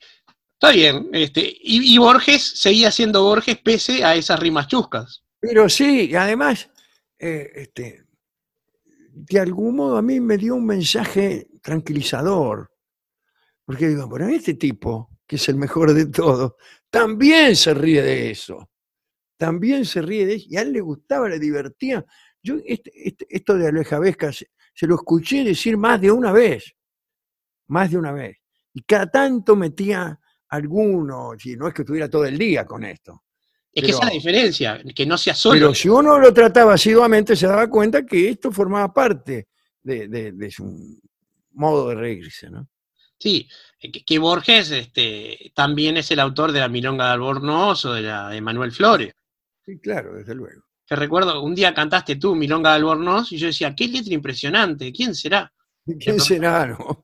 Está 0.64 0.76
bien. 0.76 1.10
Este, 1.12 1.42
y, 1.42 1.94
y 1.94 1.98
Borges 1.98 2.42
seguía 2.42 2.90
siendo 2.90 3.24
Borges 3.24 3.58
pese 3.58 4.02
a 4.06 4.16
esas 4.16 4.40
rimas 4.40 4.68
chuscas. 4.68 5.22
Pero 5.42 5.68
sí, 5.68 6.10
y 6.10 6.16
además, 6.16 6.70
eh, 7.20 7.52
este, 7.54 8.06
de 9.16 9.40
algún 9.40 9.76
modo 9.76 9.98
a 9.98 10.02
mí 10.02 10.20
me 10.20 10.38
dio 10.38 10.56
un 10.56 10.66
mensaje 10.66 11.48
tranquilizador. 11.62 12.72
Porque 13.64 13.88
digo, 13.88 14.08
bueno, 14.08 14.28
este 14.28 14.56
tipo, 14.56 15.10
que 15.28 15.36
es 15.36 15.48
el 15.50 15.56
mejor 15.56 15.94
de 15.94 16.08
todos, 16.08 16.54
también 16.90 17.56
se 17.56 17.74
ríe 17.74 18.02
de 18.02 18.32
eso. 18.32 18.70
También 19.38 19.86
se 19.86 20.02
ríe 20.02 20.26
de 20.26 20.36
eso. 20.36 20.48
Y 20.50 20.58
a 20.58 20.62
él 20.62 20.74
le 20.74 20.82
gustaba, 20.82 21.30
le 21.30 21.40
divertía. 21.40 22.04
Yo 22.42 22.56
este- 22.66 22.92
este- 23.08 23.28
esto 23.30 23.56
de 23.56 23.68
Aleja 23.68 24.00
Vesca 24.00 24.34
se, 24.34 24.48
se 24.74 24.88
lo 24.88 24.96
escuché 24.96 25.44
decir 25.44 25.78
más 25.78 26.02
de 26.02 26.12
una 26.12 26.32
vez. 26.32 26.76
Más 27.68 27.92
de 27.92 27.98
una 27.98 28.12
vez. 28.12 28.38
Y 28.74 28.82
cada 28.82 29.10
tanto 29.10 29.56
metía 29.56 30.20
alguno, 30.50 31.34
y 31.42 31.56
no 31.56 31.68
es 31.68 31.74
que 31.74 31.84
estuviera 31.84 32.10
todo 32.10 32.26
el 32.26 32.38
día 32.38 32.66
con 32.66 32.84
esto. 32.84 33.23
Es 33.74 33.84
que 33.84 33.90
esa 33.90 34.00
es 34.00 34.06
la 34.06 34.10
Pero- 34.12 34.14
diferencia, 34.20 34.82
que 34.96 35.06
no 35.06 35.18
sea 35.18 35.34
solo. 35.34 35.56
Pero 35.60 35.74
si 35.76 35.90
uno 35.90 36.20
lo 36.20 36.32
trataba 36.34 36.74
asiduamente, 36.76 37.36
se 37.36 37.48
daba 37.48 37.68
cuenta 37.70 38.06
que 38.06 38.30
esto 38.30 38.52
formaba 38.52 38.94
parte 38.94 39.48
de, 39.82 40.08
de- 40.08 40.32
de 40.32 40.52
su 40.52 41.00
modo 41.54 41.90
de 41.90 41.96
reírse, 41.96 42.50
¿no? 42.50 42.68
Sí, 43.18 43.48
que, 43.80 43.92
que 43.92 44.20
Borges 44.20 44.70
este, 44.72 45.52
también 45.56 45.98
es 45.98 46.12
el 46.12 46.20
autor 46.20 46.52
de 46.52 46.60
la 46.60 46.68
Milonga 46.68 47.06
de 47.08 47.12
Albornoz 47.14 47.86
o 47.86 47.94
de 47.94 48.02
la 48.02 48.30
de 48.30 48.42
Manuel 48.42 48.72
Flores. 48.72 49.14
Sí, 49.66 49.80
claro, 49.80 50.14
desde 50.16 50.36
luego. 50.36 50.62
Que 50.86 50.96
recuerdo, 50.98 51.42
un 51.42 51.56
día 51.56 51.74
cantaste 51.74 52.18
tú 52.18 52.36
Milonga 52.36 52.72
de 52.72 52.76
Albornoz 52.78 53.32
y 53.32 53.38
yo 53.38 53.48
decía, 53.48 53.74
qué 53.74 53.88
letra 53.88 54.14
impresionante, 54.14 54.92
¿quién 54.92 55.16
será? 55.16 55.52
¿Quién 56.00 56.20
será? 56.20 56.68
no? 56.80 57.00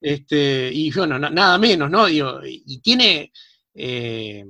Este, 0.00 0.70
y 0.72 0.90
bueno, 0.90 1.18
na- 1.18 1.30
nada 1.30 1.58
menos, 1.58 1.90
¿no? 1.90 2.06
Digo, 2.06 2.44
y 2.44 2.62
y 2.66 2.78
tiene, 2.80 3.32
eh, 3.74 4.44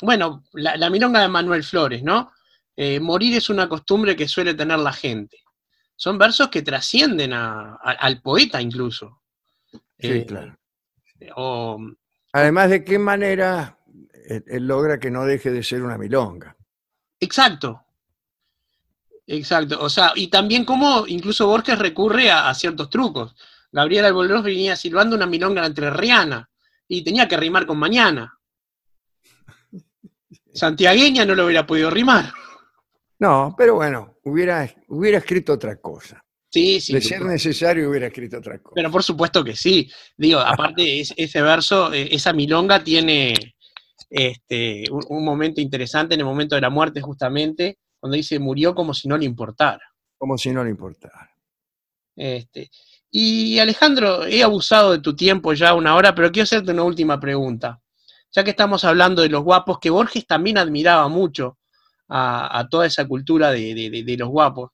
bueno, 0.00 0.44
la, 0.52 0.76
la 0.76 0.90
milonga 0.90 1.20
de 1.20 1.28
Manuel 1.28 1.62
Flores, 1.64 2.02
¿no? 2.02 2.32
Eh, 2.76 2.98
morir 3.00 3.36
es 3.36 3.48
una 3.50 3.68
costumbre 3.68 4.16
que 4.16 4.26
suele 4.28 4.54
tener 4.54 4.78
la 4.78 4.92
gente. 4.92 5.38
Son 5.96 6.18
versos 6.18 6.48
que 6.48 6.62
trascienden 6.62 7.32
a- 7.32 7.74
a- 7.82 7.92
al 8.00 8.20
poeta 8.20 8.60
incluso. 8.60 9.22
Sí, 9.98 10.08
Eh, 10.10 10.26
claro. 10.26 10.56
o- 11.36 11.78
Además, 12.32 12.70
¿de 12.70 12.84
qué 12.84 12.98
manera 12.98 13.78
él, 14.28 14.44
él 14.48 14.66
logra 14.66 14.98
que 14.98 15.10
no 15.10 15.24
deje 15.24 15.50
de 15.52 15.62
ser 15.62 15.82
una 15.82 15.96
milonga? 15.98 16.56
exacto. 17.20 17.80
Exacto. 19.26 19.80
O 19.80 19.88
sea, 19.88 20.12
y 20.14 20.28
también 20.28 20.64
como 20.64 21.06
incluso 21.06 21.46
Borges 21.46 21.78
recurre 21.78 22.30
a, 22.30 22.48
a 22.50 22.54
ciertos 22.54 22.90
trucos. 22.90 23.34
Gabriel 23.72 24.04
Albolós 24.04 24.42
venía 24.42 24.76
silbando 24.76 25.16
una 25.16 25.26
milonga 25.26 25.64
entrerriana 25.64 26.48
y 26.86 27.02
tenía 27.02 27.26
que 27.26 27.36
rimar 27.38 27.64
con 27.66 27.78
mañana. 27.78 28.38
Santiagueña 30.54 31.24
no 31.24 31.34
lo 31.34 31.44
hubiera 31.46 31.66
podido 31.66 31.90
rimar. 31.90 32.32
No, 33.18 33.54
pero 33.56 33.74
bueno, 33.76 34.16
hubiera, 34.24 34.68
hubiera 34.88 35.18
escrito 35.18 35.52
otra 35.54 35.76
cosa. 35.76 36.20
Sí, 36.50 36.80
sí. 36.80 36.92
de 36.92 37.00
ser 37.00 37.22
necesario, 37.22 37.90
hubiera 37.90 38.06
escrito 38.06 38.38
otra 38.38 38.58
cosa. 38.60 38.74
Pero 38.76 38.90
por 38.90 39.02
supuesto 39.02 39.42
que 39.42 39.56
sí. 39.56 39.90
Digo, 40.16 40.38
aparte, 40.38 41.00
es- 41.00 41.12
ese 41.16 41.42
verso, 41.42 41.92
eh, 41.92 42.08
esa 42.12 42.32
milonga 42.32 42.82
tiene 42.84 43.34
este, 44.10 44.84
un, 44.90 45.02
un 45.08 45.24
momento 45.24 45.60
interesante 45.60 46.14
en 46.14 46.20
el 46.20 46.26
momento 46.26 46.54
de 46.54 46.60
la 46.60 46.70
muerte, 46.70 47.00
justamente, 47.00 47.78
cuando 47.98 48.16
dice 48.16 48.38
murió 48.38 48.74
como 48.74 48.94
si 48.94 49.08
no 49.08 49.16
le 49.18 49.24
importara. 49.24 49.82
Como 50.18 50.38
si 50.38 50.50
no 50.52 50.62
le 50.62 50.70
importara. 50.70 51.30
Este, 52.16 52.70
y 53.10 53.58
Alejandro, 53.58 54.24
he 54.24 54.42
abusado 54.42 54.92
de 54.92 55.00
tu 55.00 55.16
tiempo 55.16 55.52
ya 55.54 55.74
una 55.74 55.96
hora, 55.96 56.14
pero 56.14 56.30
quiero 56.30 56.44
hacerte 56.44 56.70
una 56.72 56.84
última 56.84 57.18
pregunta. 57.18 57.80
Ya 58.34 58.42
que 58.42 58.50
estamos 58.50 58.84
hablando 58.84 59.22
de 59.22 59.28
los 59.28 59.42
guapos, 59.44 59.78
que 59.78 59.90
Borges 59.90 60.26
también 60.26 60.58
admiraba 60.58 61.08
mucho 61.08 61.58
a, 62.08 62.58
a 62.58 62.68
toda 62.68 62.86
esa 62.86 63.06
cultura 63.06 63.50
de, 63.52 63.74
de- 63.74 64.16
los 64.16 64.28
guapos. 64.28 64.70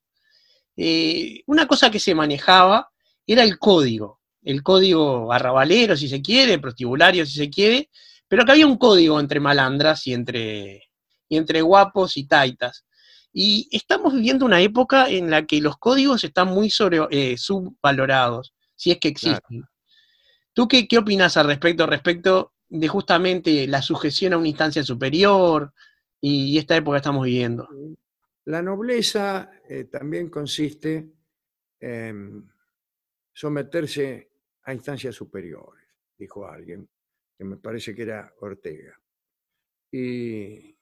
Eh, 0.76 1.42
una 1.46 1.66
cosa 1.66 1.90
que 1.90 2.00
se 2.00 2.14
manejaba 2.14 2.90
era 3.26 3.42
el 3.42 3.58
código, 3.58 4.20
el 4.42 4.62
código 4.62 5.30
arrabalero, 5.32 5.96
si 5.96 6.08
se 6.08 6.22
quiere, 6.22 6.58
prostibulario, 6.58 7.26
si 7.26 7.34
se 7.34 7.50
quiere, 7.50 7.90
pero 8.26 8.44
que 8.44 8.52
había 8.52 8.66
un 8.66 8.78
código 8.78 9.20
entre 9.20 9.40
malandras 9.40 10.06
y 10.06 10.14
entre, 10.14 10.84
y 11.28 11.36
entre 11.36 11.60
guapos 11.60 12.16
y 12.16 12.26
taitas. 12.26 12.86
Y 13.32 13.68
estamos 13.70 14.14
viviendo 14.14 14.46
una 14.46 14.60
época 14.60 15.08
en 15.08 15.30
la 15.30 15.44
que 15.46 15.60
los 15.60 15.76
códigos 15.76 16.24
están 16.24 16.48
muy 16.48 16.70
sobre, 16.70 17.00
eh, 17.10 17.36
subvalorados, 17.36 18.54
si 18.74 18.90
es 18.90 18.98
que 18.98 19.08
existen. 19.08 19.64
¿Tú 20.54 20.66
qué, 20.66 20.88
qué 20.88 20.98
opinas 20.98 21.36
al 21.36 21.46
respecto, 21.46 21.86
respecto 21.86 22.52
de 22.70 22.88
justamente 22.88 23.66
la 23.66 23.82
sujeción 23.82 24.32
a 24.32 24.38
una 24.38 24.48
instancia 24.48 24.82
superior 24.82 25.72
y, 26.20 26.56
esta 26.56 26.76
época 26.76 26.98
estamos 26.98 27.24
viviendo? 27.24 27.68
La 28.46 28.62
nobleza 28.62 29.50
eh, 29.68 29.84
también 29.84 30.30
consiste 30.30 31.12
en 31.78 32.50
someterse 33.32 34.30
a 34.62 34.72
instancias 34.72 35.14
superiores, 35.14 35.84
dijo 36.16 36.46
alguien, 36.46 36.88
que 37.36 37.44
me 37.44 37.56
parece 37.56 37.94
que 37.94 38.02
era 38.02 38.32
Ortega. 38.40 38.98
Y, 39.92 40.76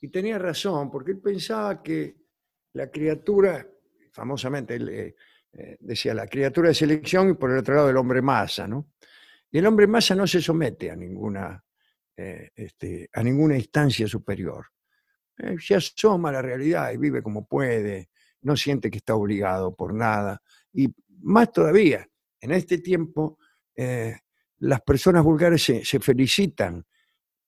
y 0.00 0.08
tenía 0.08 0.38
razón, 0.38 0.90
porque 0.90 1.12
él 1.12 1.20
pensaba 1.20 1.82
que 1.82 2.16
la 2.74 2.90
criatura, 2.90 3.66
famosamente 4.12 4.74
él 4.74 4.88
eh, 4.88 5.16
eh, 5.52 5.76
decía, 5.80 6.14
la 6.14 6.26
criatura 6.26 6.68
de 6.68 6.74
selección 6.74 7.30
y 7.30 7.34
por 7.34 7.50
el 7.50 7.58
otro 7.58 7.74
lado 7.74 7.90
el 7.90 7.96
hombre 7.96 8.22
masa, 8.22 8.68
¿no? 8.68 8.92
Y 9.50 9.58
el 9.58 9.66
hombre 9.66 9.86
masa 9.86 10.14
no 10.14 10.26
se 10.26 10.42
somete 10.42 10.90
a 10.90 10.96
ninguna, 10.96 11.62
eh, 12.16 12.50
este, 12.54 13.08
a 13.12 13.22
ninguna 13.22 13.56
instancia 13.56 14.06
superior. 14.06 14.66
Eh, 15.38 15.56
se 15.58 15.74
asoma 15.76 16.28
a 16.28 16.32
la 16.32 16.42
realidad 16.42 16.92
y 16.92 16.98
vive 16.98 17.22
como 17.22 17.46
puede, 17.46 18.10
no 18.42 18.56
siente 18.56 18.90
que 18.90 18.98
está 18.98 19.14
obligado 19.14 19.74
por 19.74 19.94
nada. 19.94 20.42
Y 20.72 20.88
más 21.22 21.50
todavía, 21.52 22.06
en 22.40 22.52
este 22.52 22.78
tiempo, 22.78 23.38
eh, 23.74 24.18
las 24.58 24.82
personas 24.82 25.24
vulgares 25.24 25.62
se, 25.62 26.00
felicitan 26.00 26.84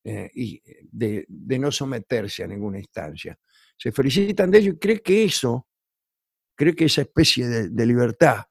y 0.03 0.63
de, 0.91 1.27
de 1.29 1.59
no 1.59 1.71
someterse 1.71 2.43
a 2.43 2.47
ninguna 2.47 2.79
instancia. 2.79 3.39
Se 3.77 3.93
felicitan 3.93 4.51
de 4.51 4.59
ello 4.59 4.73
y 4.73 4.79
cree 4.79 5.03
que 5.03 5.25
eso, 5.25 5.69
cree 6.55 6.75
que 6.75 6.87
esa 6.87 7.03
especie 7.03 7.47
de, 7.49 7.69
de 7.69 7.87
libertad, 7.87 8.45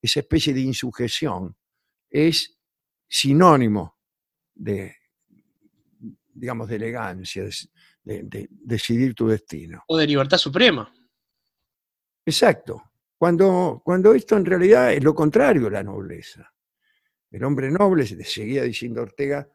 esa 0.00 0.20
especie 0.20 0.54
de 0.54 0.60
insujeción, 0.60 1.56
es 2.08 2.55
sinónimo 3.08 3.98
de, 4.54 4.94
digamos, 6.32 6.68
de 6.68 6.76
elegancia, 6.76 7.44
de, 7.44 7.50
de- 8.04 8.22
de 8.22 8.48
decidir 8.50 9.14
tu 9.14 9.28
destino. 9.28 9.82
O 9.88 9.96
de 9.96 10.06
libertad 10.06 10.38
suprema. 10.38 10.92
Exacto. 12.24 12.82
Cuando, 13.18 13.80
cuando 13.84 14.12
esto 14.14 14.36
en 14.36 14.44
realidad 14.44 14.92
es 14.92 15.02
lo 15.02 15.14
contrario, 15.14 15.70
la 15.70 15.82
nobleza. 15.82 16.52
El 17.30 17.44
hombre 17.44 17.70
noble, 17.70 18.06
se 18.06 18.22
seguía 18.24 18.62
diciendo 18.62 19.02
Ortega, 19.02 19.48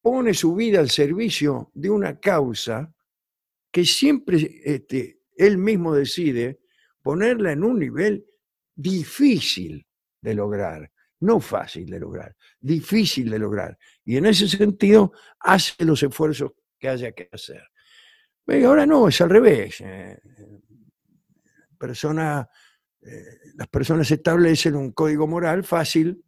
pone 0.00 0.34
su 0.34 0.54
vida 0.54 0.78
al 0.80 0.90
servicio 0.90 1.70
de 1.74 1.90
una 1.90 2.18
causa 2.20 2.94
que 3.70 3.84
siempre 3.84 4.60
este, 4.64 5.22
él 5.36 5.58
mismo 5.58 5.94
decide 5.94 6.60
ponerla 7.02 7.52
en 7.52 7.64
un 7.64 7.78
nivel 7.78 8.26
difícil 8.74 9.86
de 10.20 10.34
lograr, 10.34 10.90
no 11.20 11.40
fácil 11.40 11.90
de 11.90 12.00
lograr, 12.00 12.36
difícil 12.60 13.30
de 13.30 13.38
lograr. 13.38 13.78
Y 14.04 14.16
en 14.16 14.26
ese 14.26 14.48
sentido 14.48 15.12
hace 15.40 15.84
los 15.84 16.02
esfuerzos 16.02 16.52
que 16.78 16.88
haya 16.88 17.12
que 17.12 17.28
hacer. 17.32 17.62
Y 18.46 18.64
ahora 18.64 18.86
no, 18.86 19.08
es 19.08 19.20
al 19.20 19.30
revés. 19.30 19.80
eh, 19.80 20.18
persona, 21.78 22.48
eh, 23.02 23.38
las 23.54 23.68
personas 23.68 24.10
establecen 24.10 24.74
un 24.74 24.92
código 24.92 25.26
moral 25.26 25.64
fácil 25.64 26.24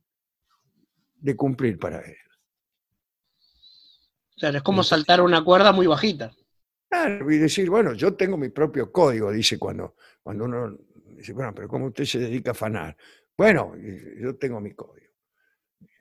de 1.14 1.36
cumplir 1.36 1.78
para 1.78 2.00
él. 2.00 2.16
Claro, 4.36 4.58
es 4.58 4.62
como 4.62 4.82
saltar 4.82 5.20
una 5.20 5.44
cuerda 5.44 5.72
muy 5.72 5.86
bajita. 5.86 6.32
Claro, 6.88 7.30
y 7.30 7.38
decir, 7.38 7.68
bueno, 7.68 7.92
yo 7.92 8.14
tengo 8.14 8.36
mi 8.36 8.48
propio 8.48 8.90
código, 8.90 9.30
dice 9.30 9.58
cuando, 9.58 9.96
cuando 10.22 10.44
uno 10.44 10.76
dice, 11.16 11.32
bueno, 11.32 11.54
pero 11.54 11.68
¿cómo 11.68 11.86
usted 11.86 12.04
se 12.04 12.18
dedica 12.18 12.50
a 12.50 12.52
afanar? 12.52 12.96
Bueno, 13.40 13.72
yo 14.20 14.36
tengo 14.36 14.60
mi 14.60 14.74
código. 14.74 15.14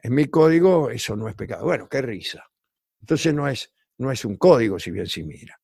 En 0.04 0.14
mi 0.14 0.26
código 0.26 0.90
eso 0.90 1.16
no 1.16 1.30
es 1.30 1.36
pecado. 1.36 1.64
Bueno, 1.64 1.88
qué 1.88 2.02
risa. 2.02 2.44
Entonces 3.00 3.34
no 3.34 3.48
es, 3.48 3.74
no 3.98 4.12
es 4.12 4.26
un 4.26 4.36
código, 4.36 4.78
si 4.78 4.92
bien 4.92 5.08
se 5.08 5.24
mira. 5.24 5.58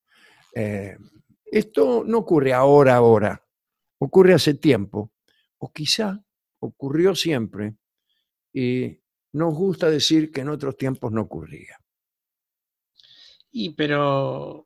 Eh, 0.53 0.97
esto 1.43 2.05
no 2.05 2.19
ocurre 2.19 2.53
ahora, 2.53 2.95
ahora. 2.95 3.45
Ocurre 3.97 4.35
hace 4.35 4.53
tiempo. 4.53 5.11
O 5.57 5.69
quizá 5.73 6.17
ocurrió 6.59 7.13
siempre. 7.13 7.75
Y 8.53 8.97
nos 9.33 9.53
gusta 9.53 9.89
decir 9.89 10.31
que 10.31 10.39
en 10.39 10.47
otros 10.47 10.77
tiempos 10.77 11.11
no 11.11 11.23
ocurría. 11.23 11.77
Y 13.51 13.71
pero 13.71 14.65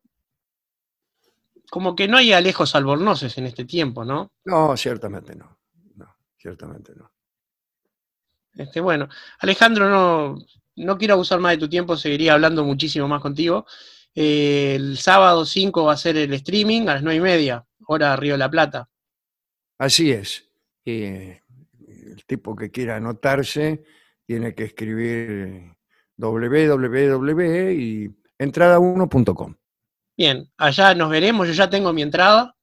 como 1.72 1.96
que 1.96 2.08
no 2.08 2.18
hay 2.18 2.34
alejos 2.34 2.76
albornoces 2.76 3.36
en 3.40 3.48
este 3.48 3.66
tiempo, 3.66 4.06
¿no? 4.06 4.32
No, 4.46 4.78
ciertamente 4.78 5.36
no. 5.36 5.59
Ciertamente 6.40 6.94
no. 6.96 7.12
Este, 8.54 8.80
bueno, 8.80 9.08
Alejandro, 9.40 9.90
no, 9.90 10.38
no 10.76 10.98
quiero 10.98 11.14
abusar 11.14 11.40
más 11.40 11.52
de 11.52 11.58
tu 11.60 11.70
tiempo, 11.70 11.96
seguiría 11.96 12.34
hablando 12.34 12.64
muchísimo 12.64 13.08
más 13.08 13.22
contigo. 13.22 13.66
Eh, 14.16 14.76
el 14.76 14.98
sábado 14.98 15.46
5 15.46 15.84
va 15.84 15.94
a 15.94 15.98
ser 15.98 16.18
el 16.18 16.34
streaming 16.34 16.84
a 16.84 16.96
las 16.96 17.04
9 17.04 17.18
y 17.18 17.22
media, 17.22 17.66
hora 17.86 18.16
Río 18.16 18.34
de 18.34 18.40
la 18.40 18.50
Plata. 18.50 18.90
Así 19.78 20.12
es. 20.12 20.50
Eh, 20.86 21.42
el 21.88 22.26
tipo 22.26 22.56
que 22.56 22.72
quiera 22.72 22.96
anotarse 22.96 23.84
tiene 24.26 24.56
que 24.56 24.64
escribir 24.64 25.76
www 26.18 27.74
y 27.74 28.10
entrada1.com. 28.38 29.56
Bien, 30.18 30.52
allá 30.58 30.96
nos 30.96 31.10
veremos, 31.10 31.48
yo 31.48 31.54
ya 31.54 31.70
tengo 31.70 31.94
mi 31.94 32.02
entrada. 32.02 32.56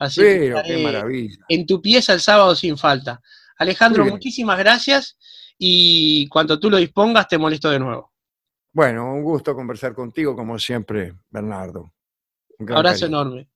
Así 0.00 0.20
que 0.22 0.26
Pero 0.26 0.40
qué 0.40 0.60
estaré 0.62 0.82
maravilla. 0.82 1.44
en 1.48 1.66
tu 1.66 1.80
pieza 1.80 2.12
el 2.14 2.20
sábado 2.20 2.56
sin 2.56 2.76
falta. 2.76 3.20
Alejandro, 3.58 4.04
muchísimas 4.06 4.58
gracias 4.58 5.16
y 5.58 6.26
cuando 6.28 6.58
tú 6.58 6.70
lo 6.70 6.78
dispongas 6.78 7.28
te 7.28 7.36
molesto 7.36 7.68
de 7.70 7.78
nuevo. 7.78 8.10
Bueno, 8.72 9.12
un 9.12 9.22
gusto 9.22 9.54
conversar 9.54 9.94
contigo 9.94 10.34
como 10.34 10.58
siempre, 10.58 11.12
Bernardo. 11.28 11.92
Un 12.58 12.72
Abrazo 12.72 13.00
cariño. 13.00 13.20
enorme. 13.20 13.48